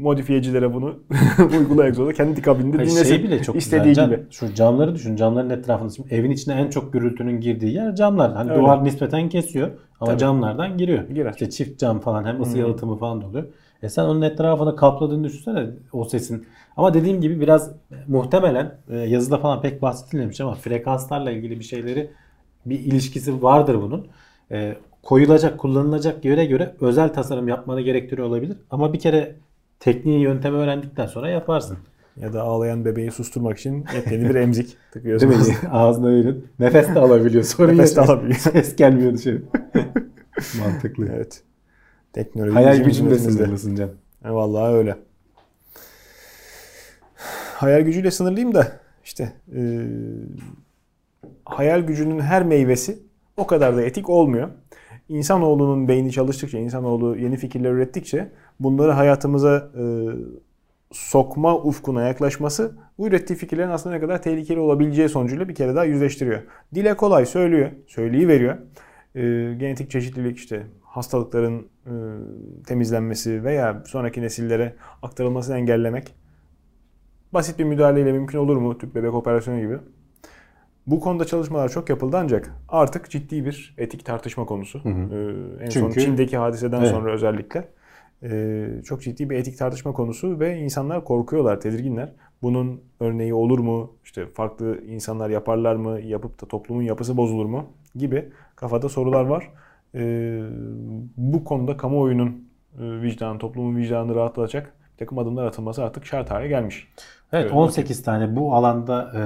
modifiyecilere 0.00 0.74
bunu. 0.74 0.94
Uygula 1.58 1.86
egzozu. 1.86 2.12
Kendi 2.12 2.42
kabininde 2.42 2.76
Hayır, 2.76 2.90
dinlesin. 2.90 3.14
şey 3.14 3.24
bile 3.24 3.42
çok 3.42 3.56
istediği 3.56 3.88
güzel. 3.88 4.06
Gibi. 4.06 4.20
Şu 4.30 4.54
camları 4.54 4.94
düşün. 4.94 5.16
Camların 5.16 5.50
etrafında. 5.50 5.90
Şimdi 5.90 6.14
evin 6.14 6.30
içine 6.30 6.54
en 6.54 6.70
çok 6.70 6.92
gürültünün 6.92 7.40
girdiği 7.40 7.74
yer 7.74 7.94
camlar. 7.94 8.32
Hani 8.32 8.50
Öyle. 8.50 8.60
duvar 8.62 8.84
nispeten 8.84 9.28
kesiyor 9.28 9.70
ama 10.00 10.10
Tabii. 10.10 10.20
camlardan 10.20 10.78
giriyor. 10.78 11.08
Girer. 11.08 11.30
İşte 11.30 11.50
çift 11.50 11.80
cam 11.80 12.00
falan 12.00 12.24
hem 12.24 12.42
ısı 12.42 12.58
yalıtımı 12.58 12.96
falan 12.96 13.22
da 13.22 13.26
oluyor. 13.26 13.44
E 13.82 13.88
sen 13.88 14.04
onun 14.04 14.22
etrafını 14.22 14.76
kapladığını 14.76 15.24
düşünsene 15.24 15.66
o 15.92 16.04
sesin. 16.04 16.46
Ama 16.80 16.94
dediğim 16.94 17.20
gibi 17.20 17.40
biraz 17.40 17.70
muhtemelen 18.08 18.74
e, 18.90 18.96
yazıda 18.96 19.38
falan 19.38 19.62
pek 19.62 19.82
bahsedilmemiş 19.82 20.40
ama 20.40 20.54
frekanslarla 20.54 21.30
ilgili 21.30 21.58
bir 21.58 21.64
şeyleri 21.64 22.10
bir 22.66 22.78
ilişkisi 22.78 23.42
vardır 23.42 23.82
bunun. 23.82 24.06
E, 24.50 24.76
koyulacak, 25.02 25.58
kullanılacak 25.58 26.24
yere 26.24 26.44
göre 26.44 26.74
özel 26.80 27.14
tasarım 27.14 27.48
yapmanı 27.48 27.80
gerektiriyor 27.80 28.28
olabilir. 28.28 28.56
Ama 28.70 28.92
bir 28.92 28.98
kere 28.98 29.36
tekniği, 29.80 30.20
yöntemi 30.20 30.56
öğrendikten 30.56 31.06
sonra 31.06 31.28
yaparsın. 31.28 31.78
Ya 32.16 32.32
da 32.32 32.42
ağlayan 32.42 32.84
bebeği 32.84 33.10
susturmak 33.10 33.58
için 33.58 33.84
yepyeni 33.94 34.28
bir 34.28 34.34
emzik 34.34 34.76
tıkıyorsun. 34.92 35.30
Değil 35.30 35.40
mi? 35.40 35.54
Ağzına 35.70 36.10
verin. 36.10 36.46
Nefes 36.58 36.94
de 36.94 37.00
alabiliyor. 37.00 37.44
Sorun 37.44 37.72
Nefes 37.72 37.96
de 37.96 38.00
alabiliyor. 38.00 38.34
Ses 38.38 38.76
gelmiyor 38.76 39.14
dışarı. 39.14 39.42
Mantıklı. 40.58 41.08
Evet. 41.16 41.42
Teknoloji 42.12 42.54
Hayal 42.54 42.74
hizmetimizde. 42.74 43.32
sınırlısın 43.32 43.76
Can. 43.76 43.90
E, 44.24 44.30
vallahi 44.30 44.72
öyle. 44.74 44.96
Hayal 47.60 47.80
gücüyle 47.80 48.10
sınırlıyım 48.10 48.54
da 48.54 48.72
işte 49.04 49.32
e, 49.56 49.60
hayal 51.44 51.80
gücünün 51.80 52.20
her 52.20 52.42
meyvesi 52.42 52.98
o 53.36 53.46
kadar 53.46 53.76
da 53.76 53.82
etik 53.82 54.10
olmuyor. 54.10 54.48
İnsanoğlunun 55.08 55.88
beyni 55.88 56.12
çalıştıkça, 56.12 56.58
insanoğlu 56.58 57.16
yeni 57.16 57.36
fikirler 57.36 57.70
ürettikçe 57.70 58.32
bunları 58.60 58.92
hayatımıza 58.92 59.70
e, 59.78 59.82
sokma 60.92 61.56
ufkuna 61.56 62.02
yaklaşması 62.02 62.76
bu 62.98 63.08
ürettiği 63.08 63.38
fikirlerin 63.38 63.70
aslında 63.70 63.94
ne 63.94 64.00
kadar 64.00 64.22
tehlikeli 64.22 64.60
olabileceği 64.60 65.08
sonucuyla 65.08 65.48
bir 65.48 65.54
kere 65.54 65.74
daha 65.74 65.84
yüzleştiriyor. 65.84 66.42
Dile 66.74 66.96
kolay 66.96 67.26
söylüyor, 67.26 67.70
söyleyi 67.86 68.28
veriyor. 68.28 68.56
E, 69.14 69.20
genetik 69.58 69.90
çeşitlilik 69.90 70.38
işte 70.38 70.66
hastalıkların 70.82 71.68
e, 71.86 71.92
temizlenmesi 72.66 73.44
veya 73.44 73.82
sonraki 73.86 74.22
nesillere 74.22 74.74
aktarılmasını 75.02 75.56
engellemek 75.56 76.19
basit 77.34 77.58
bir 77.58 77.64
müdahaleyle 77.64 78.12
mümkün 78.12 78.38
olur 78.38 78.56
mu? 78.56 78.78
Tüp 78.78 78.94
bebek 78.94 79.14
operasyonu 79.14 79.60
gibi. 79.60 79.78
Bu 80.86 81.00
konuda 81.00 81.24
çalışmalar 81.24 81.68
çok 81.68 81.90
yapıldı 81.90 82.16
ancak 82.20 82.54
artık 82.68 83.10
ciddi 83.10 83.44
bir 83.44 83.74
etik 83.78 84.04
tartışma 84.04 84.46
konusu. 84.46 84.78
hı. 84.84 84.88
Ee, 84.88 85.64
en 85.64 85.68
son 85.70 85.80
Çünkü- 85.80 86.00
Çin'deki 86.00 86.36
hadiseden 86.36 86.80
Evet. 86.80 86.90
sonra 86.90 87.12
özellikle 87.12 87.68
ee, 88.22 88.68
çok 88.84 89.02
ciddi 89.02 89.30
bir 89.30 89.36
etik 89.36 89.58
tartışma 89.58 89.92
konusu 89.92 90.40
ve 90.40 90.58
insanlar 90.58 91.04
korkuyorlar, 91.04 91.60
tedirginler. 91.60 92.12
Bunun 92.42 92.80
örneği 93.00 93.34
olur 93.34 93.58
mu? 93.58 93.92
İşte 94.04 94.26
farklı 94.26 94.80
insanlar 94.84 95.30
yaparlar 95.30 95.76
mı? 95.76 96.00
Yapıp 96.00 96.42
da 96.42 96.46
toplumun 96.46 96.82
yapısı 96.82 97.16
bozulur 97.16 97.46
mu? 97.46 97.66
Gibi 97.96 98.28
kafada 98.56 98.88
sorular 98.88 99.24
var. 99.24 99.50
Ee, 99.94 100.42
bu 101.16 101.44
konuda 101.44 101.76
kamuoyunun 101.76 102.28
e, 102.80 103.02
vicdanı, 103.02 103.38
toplumun 103.38 103.76
vicdanını 103.76 104.14
rahatlatacak 104.14 104.74
takım 105.00 105.18
adımlar 105.18 105.46
atılması 105.46 105.84
artık 105.84 106.06
şart 106.06 106.30
hale 106.30 106.48
gelmiş. 106.48 106.88
Evet 107.32 107.44
Evet, 107.44 107.52
18 107.52 108.02
tane 108.02 108.36
bu 108.36 108.54
alanda 108.54 109.12
e, 109.16 109.22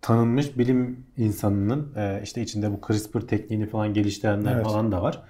tanınmış 0.00 0.58
bilim 0.58 1.06
insanının 1.16 1.92
e, 1.96 2.20
işte 2.22 2.42
içinde 2.42 2.70
bu 2.72 2.80
CRISPR 2.86 3.20
tekniğini 3.20 3.66
falan 3.66 3.94
geliştirenler 3.94 4.54
Evet. 4.54 4.64
falan 4.64 4.92
da 4.92 5.02
var. 5.02 5.22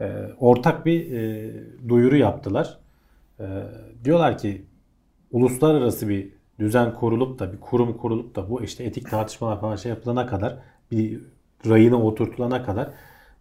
E, 0.00 0.12
ortak 0.40 0.86
bir 0.86 1.12
e, 1.12 1.50
duyuru 1.88 2.16
yaptılar. 2.16 2.78
E, 3.40 3.46
diyorlar 4.04 4.38
ki 4.38 4.64
uluslararası 5.30 6.08
bir 6.08 6.28
düzen 6.58 6.94
kurulup 6.94 7.38
da 7.38 7.52
bir 7.52 7.60
kurum 7.60 7.96
kurulup 7.96 8.36
da 8.36 8.50
bu 8.50 8.62
işte 8.62 8.84
etik 8.84 9.10
tartışmalar 9.10 9.60
falan 9.60 9.76
şey 9.76 9.90
yapılana 9.90 10.26
kadar 10.26 10.58
bir 10.90 11.20
rayına 11.68 11.96
oturtulana 12.02 12.64
kadar 12.64 12.90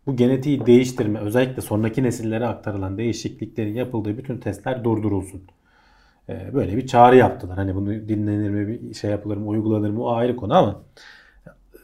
bu 0.08 0.16
genetiği 0.16 0.66
değiştirme 0.66 1.20
özellikle 1.20 1.62
sonraki 1.62 2.04
nesillere 2.04 2.48
aktarılan 2.48 2.98
değişikliklerin 2.98 3.76
yapıldığı 3.76 4.18
bütün 4.18 4.38
testler 4.38 4.84
durdurulsun. 4.84 5.42
Ee, 6.30 6.54
böyle 6.54 6.78
bir 6.78 6.88
çağrı 6.88 7.18
yaptılar. 7.18 7.58
Hani 7.58 7.76
bunu 7.76 7.88
dinlenir 7.88 8.50
mi, 8.50 8.68
bir 8.68 8.94
şey 8.94 9.12
yapılır 9.12 9.38
mı, 9.38 9.48
uygulanır 9.48 9.90
mı 9.90 10.04
o 10.04 10.12
ayrı 10.12 10.36
konu 10.36 10.54
ama 10.58 10.84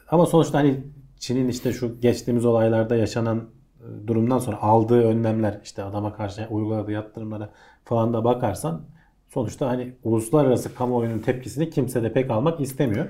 ama 0.08 0.26
sonuçta 0.26 0.58
hani 0.58 0.80
Çin'in 1.18 1.48
işte 1.48 1.72
şu 1.72 2.00
geçtiğimiz 2.00 2.44
olaylarda 2.44 2.96
yaşanan 2.96 3.38
e, 3.80 4.06
durumdan 4.06 4.38
sonra 4.38 4.62
aldığı 4.62 5.02
önlemler 5.04 5.60
işte 5.64 5.82
adama 5.82 6.14
karşı 6.14 6.46
uyguladığı 6.50 6.92
yaptırımlara 6.92 7.50
falan 7.84 8.12
da 8.12 8.24
bakarsan 8.24 8.82
sonuçta 9.28 9.68
hani 9.68 9.94
uluslararası 10.04 10.74
kamuoyunun 10.74 11.18
tepkisini 11.18 11.70
kimse 11.70 12.02
de 12.02 12.12
pek 12.12 12.30
almak 12.30 12.60
istemiyor. 12.60 13.06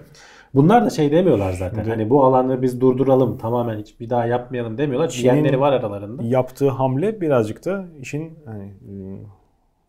Bunlar 0.55 0.85
da 0.85 0.91
şey 0.91 1.13
demiyorlar 1.13 1.53
zaten. 1.53 1.77
Şimdi- 1.77 1.91
Hani 1.91 2.11
bu 2.11 2.25
alanı 2.25 2.63
biz 2.63 2.81
durduralım 2.81 3.39
tamamen 3.39 3.79
hiç 3.79 4.01
bir 4.01 4.11
daha 4.11 4.27
yapmayalım 4.27 4.79
demiyorlar. 4.79 5.11
Diyenleri 5.23 5.61
var 5.61 5.73
aralarında. 5.73 6.23
yaptığı 6.23 6.69
hamle 6.69 7.21
birazcık 7.21 7.65
da 7.65 7.85
işin 8.01 8.39
hani, 8.47 8.65
e, 8.65 8.93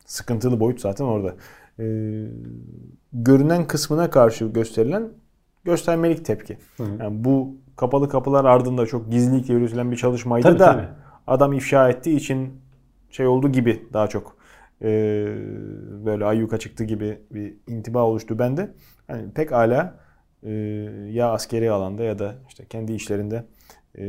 sıkıntılı 0.06 0.60
boyut 0.60 0.82
zaten 0.82 1.06
orada. 1.06 1.34
E, 1.80 1.86
görünen 3.14 3.68
kısmına 3.68 4.10
karşı 4.10 4.46
gösterilen 4.46 5.10
göstermelik 5.64 6.26
tepki. 6.26 6.58
Hı. 6.78 6.84
Yani 7.00 7.24
bu 7.24 7.56
kapalı 7.76 8.10
kapılar 8.10 8.46
ardında 8.46 8.86
çok 8.86 9.12
gizlilikle 9.12 9.54
yürütülen 9.54 9.92
bir 9.92 9.98
çalışmaydı 9.98 10.48
Tabii, 10.48 10.60
da 10.60 10.66
tabii. 10.72 10.88
adam 11.28 11.54
ifşa 11.54 11.90
ettiği 11.90 12.16
için 12.16 12.50
şey 13.12 13.28
oldu 13.28 13.50
gibi 13.52 13.84
daha 13.94 14.08
çok 14.08 14.36
e, 14.82 14.88
böyle 16.06 16.26
ayyuka 16.26 16.58
çıktı 16.58 16.84
gibi 16.84 17.20
bir 17.32 17.54
intiba 17.68 18.04
oluştu 18.04 18.40
bende. 18.40 18.72
Yani 19.10 19.32
pek 19.36 19.52
hala 19.52 19.94
ya 21.12 21.32
askeri 21.32 21.72
alanda 21.72 22.04
ya 22.04 22.20
da 22.20 22.36
işte 22.50 22.66
kendi 22.70 22.94
işlerinde 22.94 23.44
e, 23.98 24.06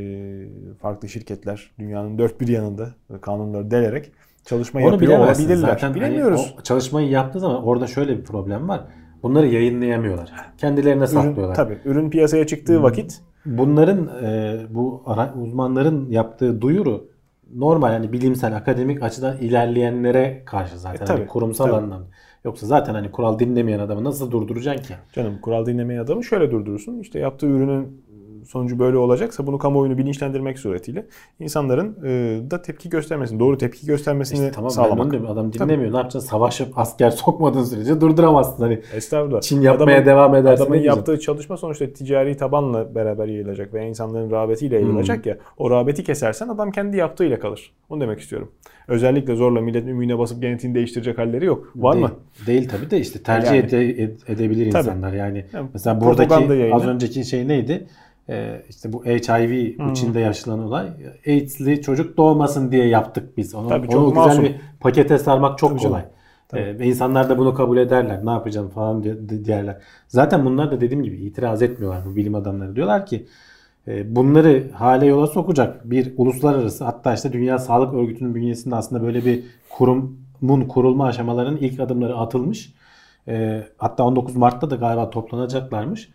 farklı 0.83 1.09
şirketler 1.09 1.71
dünyanın 1.79 2.19
dört 2.19 2.41
bir 2.41 2.49
yanında 2.49 2.89
kanunları 3.21 3.71
delerek 3.71 4.13
çalışma 4.45 4.81
Onu 4.81 4.93
yapıyor 4.93 5.19
olabilirler. 5.19 5.57
Zaten 5.69 5.89
hani 5.89 5.97
Bilemiyoruz. 6.01 6.55
o 6.59 6.63
çalışmayı 6.63 7.09
yaptığı 7.09 7.41
zaman 7.41 7.65
orada 7.65 7.87
şöyle 7.87 8.19
bir 8.19 8.25
problem 8.25 8.69
var. 8.69 8.81
Bunları 9.23 9.47
yayınlayamıyorlar. 9.47 10.33
Kendilerine 10.59 10.99
ürün, 11.03 11.07
saklıyorlar. 11.07 11.55
tabii 11.55 11.79
ürün 11.85 12.11
piyasaya 12.11 12.47
çıktığı 12.47 12.77
Hmm. 12.77 12.83
vakit 12.83 13.21
Bunların 13.47 14.25
e, 14.25 14.59
bu 14.71 15.03
ara, 15.07 15.35
uzmanların 15.35 16.11
yaptığı 16.11 16.61
duyuru 16.61 17.09
normal 17.55 17.89
hani 17.89 18.13
bilimsel 18.13 18.57
akademik 18.57 19.03
açıdan 19.03 19.37
ilerleyenlere 19.39 20.43
karşı 20.47 20.79
zaten 20.79 21.05
E, 21.05 21.07
tabii, 21.07 21.19
hani 21.19 21.27
kurumsal 21.29 21.65
tabii. 21.65 21.77
anlamda. 21.77 22.07
Yoksa 22.45 22.67
zaten 22.67 22.95
hani 22.95 23.11
kural 23.11 23.39
dinlemeyen 23.39 23.79
adamı 23.79 24.05
nasıl 24.05 24.31
durduracaksın 24.31 24.85
ki? 24.85 24.95
Canım 25.13 25.41
kural 25.41 25.67
dinlemeyen 25.67 26.01
adamı 26.01 26.25
şöyle 26.25 26.51
durdurursun. 26.51 26.99
İşte 26.99 27.19
yaptığı 27.19 27.47
ürünün 27.47 28.03
sonucu 28.49 28.79
böyle 28.79 28.97
olacaksa 28.97 29.47
bunu 29.47 29.59
kamuoyunu 29.59 29.99
bilinçlendirmek 29.99 30.59
suretiyle 30.59 31.07
insanların 31.41 31.97
e, 32.05 32.11
da 32.51 32.63
tepki 32.63 32.89
göstermesini, 32.89 33.41
doğru 33.41 33.59
tepki 33.59 33.87
göstermesini 33.87 34.39
İşte 34.39 34.51
tamam 34.53 34.71
sağlamak. 34.71 35.11
diyorum. 35.11 35.31
Adam 35.31 35.53
dinlemiyor. 35.53 35.93
Ne 35.93 35.97
yapacaksın? 35.97 36.29
Savaşıp 36.29 36.79
asker 36.79 37.11
sokmadığın 37.21 37.65
sürece 37.65 38.01
durduramazsın. 38.01 38.63
Hani 38.63 38.81
Estağfurullah. 38.95 39.41
Çin 39.41 39.61
yapmaya 39.61 39.93
Adamın- 39.97 40.07
devam 40.07 40.35
ederse 40.35 40.63
Adamın 40.63 40.79
yaptığı 40.79 41.21
çalışma 41.21 41.57
sonuçta 41.57 41.93
ticari 41.93 42.37
tabanla 42.37 42.95
beraber 42.95 43.27
yayılacak 43.29 43.75
veya 43.75 43.89
insanların 43.89 44.31
rağbetiyle 44.31 44.75
yayılacak 44.75 45.27
ya. 45.27 45.37
O 45.59 45.71
rağbeti 45.71 46.05
kesersen 46.05 46.49
adam 46.49 46.71
kendi 46.71 46.97
yaptığıyla 46.97 47.39
kalır. 47.39 47.73
Onu 47.89 48.01
demek 48.01 48.21
istiyorum. 48.21 48.51
Özellikle 48.89 49.35
zorla 49.37 49.61
milletin 49.61 49.89
ümüğüne 49.89 50.19
basıp 50.19 50.43
genetiğini 50.43 50.75
değiştirecek 50.75 51.19
halleri 51.19 51.45
yok. 51.45 51.73
Var 51.77 51.95
değil, 51.95 52.05
mı? 52.07 52.13
Değil 52.47 52.69
tabii 52.69 52.91
de 52.91 52.99
işte 53.01 53.23
tercih 53.23 53.49
Yani. 53.55 53.59
ede- 53.59 54.03
ed- 54.03 54.33
edebilir 54.33 54.71
Tabii. 54.71 54.81
insanlar. 54.89 55.13
Yani 55.13 55.45
Yani 55.53 55.69
mesela 55.73 56.01
buradaki 56.01 56.33
yayını. 56.53 56.75
az 56.75 56.87
önceki 56.87 57.25
şey 57.25 57.49
neydi? 57.49 57.87
Ee, 58.31 58.63
işte 58.69 58.93
bu 58.93 59.05
HIV 59.05 59.79
bu 59.79 59.85
Hmm. 59.85 59.93
Çin'de 59.95 60.21
yaşanan 60.21 60.59
olay 60.59 60.87
AIDS'li 61.27 61.83
çocuk 61.83 62.17
doğmasın 62.17 62.73
diye 62.73 62.87
yaptık 62.87 63.37
biz. 63.37 63.55
Onu, 63.55 63.69
Tabii, 63.69 63.87
onu 63.87 63.93
çok 63.93 64.09
güzel 64.09 64.27
masum. 64.27 64.45
bir 64.45 64.57
pakete 64.81 65.19
sarmak 65.19 65.59
çok 65.59 65.71
Tabii 65.71 65.81
canım. 65.81 65.93
kolay. 65.93 66.05
Ee, 66.65 66.79
ve 66.79 66.87
insanlar 66.87 67.29
da 67.29 67.39
bunu 67.39 67.55
kabul 67.55 67.77
ederler. 67.77 68.27
Ne 68.27 68.31
yapacağım 68.31 68.69
falan 68.69 69.05
derler. 69.05 69.77
Zaten 70.09 70.45
bunlar 70.45 70.71
da 70.71 70.81
dediğim 70.81 71.03
gibi 71.05 71.17
itiraz 71.17 71.63
etmiyorlar 71.63 72.01
bu 72.07 72.17
bilim 72.17 72.35
adamları. 72.35 72.77
Diyorlar 72.77 73.07
ki 73.07 73.27
e, 73.89 74.17
bunları 74.17 74.71
hale 74.73 75.07
yola 75.07 75.27
sokacak 75.27 75.91
bir 75.91 76.13
uluslararası 76.17 76.85
hatta 76.85 77.15
işte 77.15 77.33
Dünya 77.33 77.59
Sağlık 77.59 77.95
Örgütü'nün 77.95 78.35
bünyesinde 78.35 78.75
aslında 78.77 79.03
böyle 79.03 79.25
bir 79.25 79.43
kurumun 79.71 80.65
kurulma 80.69 81.07
aşamalarının 81.07 81.57
ilk 81.57 81.81
adımları 81.81 82.17
atılmış. 82.17 82.73
E, 83.29 83.63
hatta 83.79 84.05
19 84.05 84.37
Mart'ta 84.37 84.71
da 84.71 84.77
galiba 84.77 85.11
toplanacaklarmış. 85.11 86.09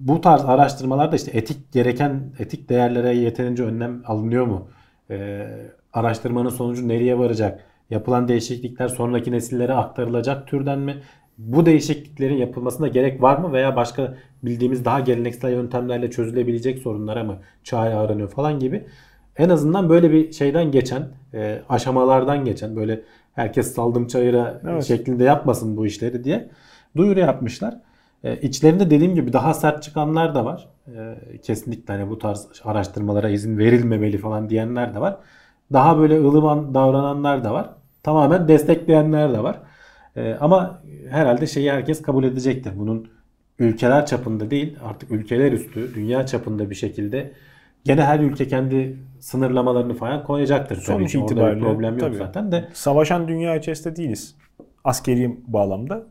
Bu 0.00 0.20
tarz 0.20 0.44
araştırmalarda 0.44 1.16
işte 1.16 1.30
etik 1.38 1.72
gereken 1.72 2.32
etik 2.38 2.68
değerlere 2.68 3.16
yeterince 3.16 3.62
önlem 3.62 4.02
alınıyor 4.06 4.46
mu? 4.46 4.68
E, 5.10 5.46
araştırmanın 5.92 6.48
sonucu 6.48 6.88
nereye 6.88 7.18
varacak? 7.18 7.60
Yapılan 7.90 8.28
değişiklikler 8.28 8.88
sonraki 8.88 9.32
nesillere 9.32 9.72
aktarılacak 9.72 10.46
türden 10.46 10.78
mi? 10.78 10.96
Bu 11.38 11.66
değişikliklerin 11.66 12.36
yapılmasına 12.36 12.88
gerek 12.88 13.22
var 13.22 13.38
mı 13.38 13.52
veya 13.52 13.76
başka 13.76 14.14
bildiğimiz 14.42 14.84
daha 14.84 15.00
geleneksel 15.00 15.52
yöntemlerle 15.52 16.10
çözülebilecek 16.10 16.78
sorunlara 16.78 17.24
mı 17.24 17.38
çare 17.64 17.94
aranıyor 17.94 18.30
falan 18.30 18.58
gibi. 18.58 18.86
En 19.36 19.48
azından 19.48 19.88
böyle 19.88 20.12
bir 20.12 20.32
şeyden 20.32 20.70
geçen, 20.70 21.08
e, 21.34 21.62
aşamalardan 21.68 22.44
geçen 22.44 22.76
böyle 22.76 23.00
herkes 23.34 23.74
saldım 23.74 24.06
çayıra 24.06 24.60
Evet. 24.68 24.84
şeklinde 24.84 25.24
yapmasın 25.24 25.76
bu 25.76 25.86
işleri 25.86 26.24
diye 26.24 26.48
duyuru 26.96 27.20
yapmışlar. 27.20 27.74
E, 28.24 28.36
içlerinde 28.36 28.90
dediğim 28.90 29.14
gibi 29.14 29.32
daha 29.32 29.54
sert 29.54 29.82
çıkanlar 29.82 30.34
da 30.34 30.44
var. 30.44 30.68
E, 30.96 31.38
kesinlikle 31.38 31.94
hani 31.94 32.10
bu 32.10 32.18
tarz 32.18 32.48
araştırmalara 32.64 33.28
izin 33.28 33.58
verilmemeli 33.58 34.18
falan 34.18 34.50
diyenler 34.50 34.94
de 34.94 35.00
var. 35.00 35.16
Daha 35.72 35.98
böyle 35.98 36.20
ılıman 36.20 36.74
davrananlar 36.74 37.44
da 37.44 37.54
var. 37.54 37.70
Tamamen 38.02 38.48
destekleyenler 38.48 39.32
de 39.32 39.42
var. 39.42 39.58
E, 40.16 40.34
ama 40.40 40.82
herhalde 41.10 41.46
şeyi 41.46 41.72
herkes 41.72 42.02
kabul 42.02 42.24
edecektir. 42.24 42.72
Bunun 42.76 43.08
ülkeler 43.58 44.06
çapında 44.06 44.50
değil 44.50 44.76
artık 44.84 45.10
ülkeler 45.10 45.52
üstü 45.52 45.94
dünya 45.94 46.26
çapında 46.26 46.70
bir 46.70 46.74
şekilde 46.74 47.32
gene 47.84 48.04
her 48.04 48.20
ülke 48.20 48.48
kendi 48.48 48.96
sınırlamalarını 49.20 49.94
falan 49.94 50.24
koyacaktır. 50.24 50.76
Sonuç 50.76 51.14
itibariyle 51.14 51.64
problem 51.64 51.92
yok 51.92 52.00
tabii. 52.00 52.16
zaten 52.16 52.52
de. 52.52 52.68
Savaşan 52.72 53.28
dünya 53.28 53.56
içerisinde 53.56 53.96
değiliz. 53.96 54.34
Askeri 54.84 55.36
bağlamda. 55.46 56.06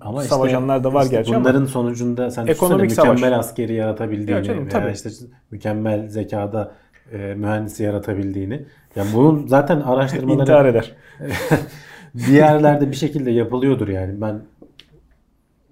Ama 0.00 0.22
işte- 0.22 0.34
Savaşanlar 0.34 0.84
da 0.84 0.94
var 0.94 1.02
işte 1.02 1.16
gerçi 1.16 1.34
bunların 1.34 1.58
ama 1.58 1.66
sonucunda 1.68 2.30
sen 2.30 2.46
Ekonomik 2.46 2.84
düşünsene 2.84 3.08
mükemmel 3.12 3.30
savaş. 3.30 3.46
askeri 3.46 3.74
yaratabildiğini 3.74 4.30
Ya 4.30 4.42
canım, 4.42 4.68
tabii. 4.68 4.92
işte 4.92 5.10
mükemmel 5.50 6.08
zekada 6.08 6.72
e, 7.12 7.16
mühendisi 7.16 7.82
yaratabildiğini. 7.82 8.64
Ya 8.96 9.04
bunun 9.14 9.46
zaten 9.46 9.76
intihar 9.76 9.94
araştırmaları 9.96 10.68
eder. 10.68 10.92
bir 12.14 12.32
yerlerde 12.32 12.90
bir 12.90 12.96
şekilde 12.96 13.30
yapılıyordur 13.30 13.88
yani. 13.88 14.20
Ben 14.20 14.40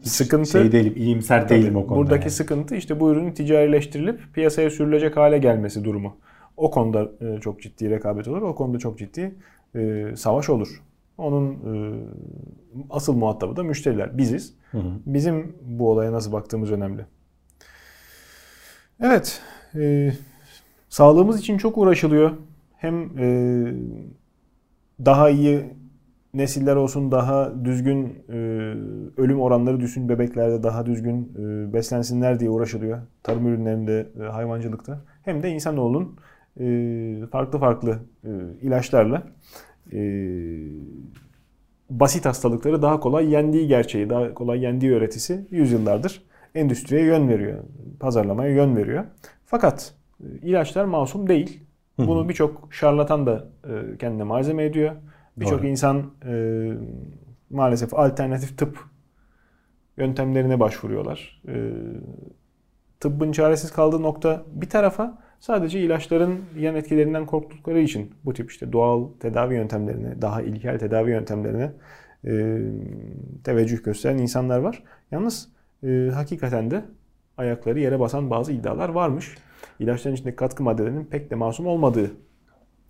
Sıkıntı 0.03 0.51
şey 0.51 0.73
değilim, 0.73 0.93
iyimser 0.97 1.49
değilim 1.49 1.69
Tabii, 1.69 1.79
o 1.79 1.87
konuda. 1.87 2.01
Buradaki 2.03 2.23
yani. 2.25 2.31
sıkıntı 2.31 2.75
işte 2.77 3.01
bu 3.01 3.11
ürünün 3.11 3.33
ticarileştirilip 3.33 4.21
piyasaya 4.35 4.71
sürülecek 4.71 5.17
hale 5.17 5.39
gelmesi 5.39 5.85
durumu. 5.85 6.17
O 6.57 6.71
konuda 6.71 7.09
e, 7.21 7.41
çok 7.41 7.63
ciddi 7.63 7.91
rekabet 7.91 8.29
olur. 8.29 8.43
O 8.43 8.55
konuda 8.55 8.79
çok 8.79 8.99
ciddi 8.99 9.35
e, 9.75 10.05
savaş 10.17 10.51
olur. 10.51 10.83
Onun 11.19 11.53
e, 11.53 12.05
asıl 12.91 13.13
muhatabı 13.15 13.57
da 13.57 13.63
müşteriler. 13.63 14.19
Biziz. 14.19 14.55
Hı 14.71 14.79
hı. 14.79 14.91
Bizim 15.07 15.57
bu 15.63 15.91
olaya 15.91 16.13
nasıl 16.13 16.33
baktığımız 16.33 16.73
önemli. 16.73 17.07
Evet. 19.01 19.43
e, 19.75 20.13
sağlığımız 20.89 21.41
için 21.41 21.59
çok 21.59 21.79
uğraşılıyor. 21.79 22.31
Hem 22.77 23.19
e, 23.19 23.27
daha 25.05 25.31
iyi 25.31 25.65
nesiller 26.35 26.77
olsun, 26.77 27.13
daha 27.13 27.65
düzgün 27.65 28.25
e, 28.29 28.35
ölüm 29.17 29.41
oranları 29.41 29.81
düşsün 29.81 30.09
bebeklerde, 30.09 30.63
daha 30.63 30.87
düzgün 30.87 31.33
e, 31.39 31.73
beslensinler 31.73 32.41
diye 32.41 32.51
uğraşılıyor. 32.51 32.99
Tarım 33.23 33.47
ürünlerinde, 33.47 34.09
e, 34.21 34.23
hayvancılıkta. 34.23 35.01
Hem 35.23 35.43
de 35.43 35.51
insanoğlunun 35.51 36.17
e, 36.61 37.27
farklı 37.33 37.59
farklı 37.59 37.99
e, 38.25 38.31
ilaçlarla 38.63 39.23
e, 39.93 40.01
basit 41.91 42.27
hastalıkları 42.27 42.83
daha 42.83 43.01
kolay 43.01 43.31
yendiği 43.31 43.69
gerçeği, 43.69 44.11
daha 44.11 44.35
kolay 44.35 44.63
yendiği 44.63 44.93
öğretisi 44.93 45.47
yüzyıllardır 45.51 46.23
endüstriye 46.55 47.03
yön 47.03 47.29
veriyor, 47.29 47.59
pazarlamaya 48.01 48.51
yön 48.51 48.77
veriyor. 48.77 49.05
Fakat 49.47 49.95
e, 50.21 50.27
ilaçlar 50.27 50.85
masum 50.85 51.29
değil. 51.29 51.61
Bunu 51.99 52.29
birçok 52.29 52.75
şarlatan 52.75 53.27
da 53.27 53.49
e, 53.65 53.97
kendine 53.99 54.23
malzeme 54.23 54.65
ediyor. 54.65 54.93
Birçok 55.37 55.65
insan 55.65 56.11
e, 56.27 56.73
maalesef 57.51 57.95
alternatif 57.95 58.59
tıp 58.59 58.79
yöntemlerine 59.97 60.61
başvuruyorlar. 60.61 61.43
E, 61.49 61.73
tıbbın 63.01 63.33
çaresiz 63.33 63.73
kaldığı 63.73 64.03
nokta 64.03 64.43
bir 64.47 64.69
tarafa 64.69 65.19
sadece 65.41 65.81
ilaçların 65.81 66.39
yan 66.59 66.75
etkilerinden 66.75 67.27
korktukları 67.27 67.81
için 67.81 68.11
bu 68.25 68.33
tip 68.35 68.51
işte 68.51 68.73
doğal 68.73 69.09
tedavi 69.21 69.55
yöntemlerine, 69.55 70.23
daha 70.23 70.43
ilkel 70.43 70.79
tedavi 70.79 71.11
yöntemlerine 71.11 71.71
e, 72.27 72.59
teveccüh 73.45 73.85
gösteren 73.85 74.19
insanlar 74.19 74.59
var. 74.59 74.83
Yalnız 75.11 75.49
e, 75.87 76.11
hakikaten 76.15 76.71
de 76.71 76.85
ayakları 77.37 77.81
yere 77.81 78.01
basan 78.01 78.31
bazı 78.31 78.53
iddialar 78.53 78.89
varmış. 78.89 79.35
İlaçların 79.79 80.15
içindeki 80.15 80.37
katkı 80.37 80.63
maddelerinin 80.63 81.05
pek 81.05 81.31
de 81.31 81.35
masum 81.35 81.67
olmadığı 81.67 82.11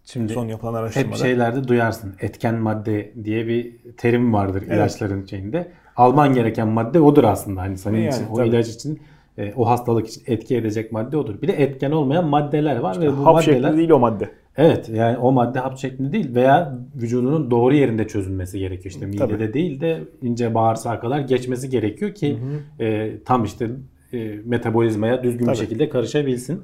Şimdi 0.05 0.33
son 0.33 0.49
yapılan 0.49 0.73
hep 0.73 0.81
araştırmada. 0.81 1.17
şeylerde 1.17 1.69
duyarsın. 1.69 2.15
Etken 2.21 2.55
madde 2.55 3.13
diye 3.25 3.47
bir 3.47 3.77
terim 3.97 4.33
vardır 4.33 4.63
Evet. 4.67 4.77
ilaçların 4.77 5.27
şeyinde. 5.27 5.73
Alman 5.97 6.35
gereken 6.35 6.69
madde 6.69 7.01
odur 7.01 7.25
aslında. 7.25 7.61
Hani 7.61 7.79
senin 7.79 7.99
Yani, 7.99 8.15
için, 8.15 8.27
o 8.31 8.37
tabii. 8.37 8.49
ilaç 8.49 8.69
için, 8.69 9.01
e, 9.39 9.53
o 9.57 9.69
hastalık 9.69 10.09
için 10.09 10.23
etki 10.27 10.57
edecek 10.57 10.93
madde 10.93 11.17
odur. 11.17 11.43
Bir 11.43 11.49
de 11.49 11.53
etken 11.53 11.91
olmayan 11.91 12.29
maddeler 12.29 12.77
var 12.77 13.01
ve 13.01 13.09
bu 13.19 13.27
Hap 13.27 13.35
maddeler 13.35 13.43
şeklinde 13.43 13.77
değil 13.77 13.91
o 13.91 13.99
madde. 13.99 14.31
Evet 14.57 14.89
yani 14.89 15.19
o 15.19 15.33
madde 15.33 15.59
hap 15.59 15.79
şeklinde 15.79 16.13
değil 16.13 16.35
veya 16.35 16.79
vücudunun 16.97 17.51
doğru 17.51 17.75
yerinde 17.75 18.07
çözülmesi 18.07 18.59
gerekiyor. 18.59 18.95
İşte 18.95 19.07
midede 19.07 19.29
Tabii. 19.29 19.55
değil 19.55 19.81
de 19.81 20.01
ince 20.23 20.55
bağırsağa 20.55 21.01
kadar 21.01 21.21
geçmesi 21.21 21.71
gerekiyor 21.71 22.15
ki 22.15 22.39
e, 22.81 23.13
tam 23.25 23.45
işte 23.45 23.71
e, 24.13 24.35
metabolizmaya 24.45 25.25
düzgün 25.25 25.45
Tabii. 25.45 25.55
bir 25.55 25.59
şekilde 25.59 25.89
karışabilsin. 25.89 26.63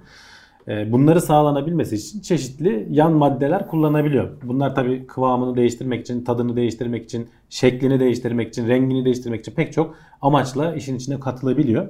E, 0.69 0.93
bunları 0.93 1.21
sağlanabilmesi 1.21 1.95
için 1.95 2.21
çeşitli 2.21 2.87
yan 2.91 3.13
maddeler 3.13 3.69
kullanabiliyor. 3.69 4.29
Bunlar 4.43 4.75
tabii 4.75 5.07
kıvamını 5.07 5.57
değiştirmek 5.57 6.01
için, 6.01 6.25
tadını 6.25 6.57
değiştirmek 6.57 7.05
için, 7.05 7.29
şeklini 7.49 8.01
değiştirmek 8.01 8.49
için, 8.49 8.69
rengini 8.69 9.05
değiştirmek 9.05 9.41
için 9.41 9.53
pek 9.53 9.73
çok 9.73 9.97
amaçla 10.23 10.75
işin 10.75 10.97
içine 10.97 11.21
katılabiliyor. 11.21 11.89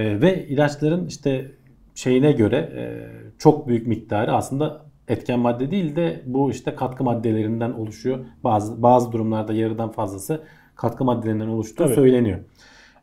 E, 0.00 0.20
ve 0.20 0.46
ilaçların 0.46 1.06
işte 1.06 1.52
şeyine 1.94 2.32
göre 2.32 2.56
e, 2.56 2.82
çok 3.38 3.68
büyük 3.68 3.86
miktarı 3.86 4.32
aslında 4.32 4.82
etken 5.08 5.38
madde 5.40 5.70
değil 5.70 5.96
de 5.96 6.22
bu 6.26 6.50
işte 6.50 6.74
katkı 6.74 7.04
maddelerinden 7.04 7.70
oluşuyor. 7.70 8.18
Bazı 8.44 8.82
bazı 8.82 9.12
durumlarda 9.12 9.52
yarıdan 9.52 9.90
fazlası 9.90 10.42
katkı 10.74 11.04
maddelerinden 11.04 11.48
oluştuğu 11.48 11.84
Tabii. 11.84 11.94
söyleniyor. 11.94 12.38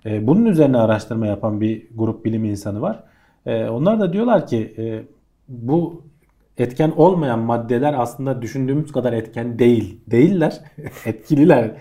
E, 0.06 0.28
bunun 0.28 0.46
üzerine 0.46 0.78
araştırma 0.78 1.28
yapan 1.28 1.62
bir 1.62 1.88
grup 1.96 2.26
bilim 2.26 2.46
insanı 2.46 2.82
var. 2.82 3.04
E, 3.46 3.66
onlar 3.66 4.00
da 4.00 4.14
diyorlar 4.14 4.48
ki 4.48 4.76
e, 4.78 5.04
bu 5.48 6.04
etken 6.58 6.94
olmayan 6.96 7.40
maddeler 7.40 7.96
aslında 7.98 8.42
düşündüğümüz 8.42 8.92
kadar 8.92 9.14
etken 9.14 9.60
değil. 9.60 10.02
Değiller. 10.08 10.62
Etkililer. 11.06 11.72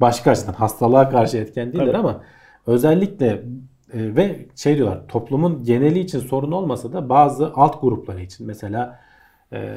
Başka 0.00 0.30
açıdan 0.30 0.52
hastalığa 0.52 1.08
karşı 1.08 1.36
etken 1.38 1.72
değiller 1.72 1.86
Tabii. 1.86 1.96
ama 1.96 2.22
özellikle 2.66 3.42
e, 3.92 4.16
ve 4.16 4.46
şey 4.56 4.76
diyorlar 4.76 5.08
toplumun 5.08 5.64
geneli 5.64 5.98
için 5.98 6.18
sorun 6.20 6.52
olmasa 6.52 6.92
da 6.92 7.08
bazı 7.08 7.52
alt 7.54 7.80
grupları 7.82 8.22
için 8.22 8.46
mesela 8.46 9.00
e, 9.52 9.74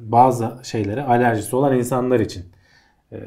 bazı 0.00 0.60
şeylere 0.62 1.02
alerjisi 1.02 1.56
olan 1.56 1.78
insanlar 1.78 2.20
için 2.20 2.44
e, 3.12 3.18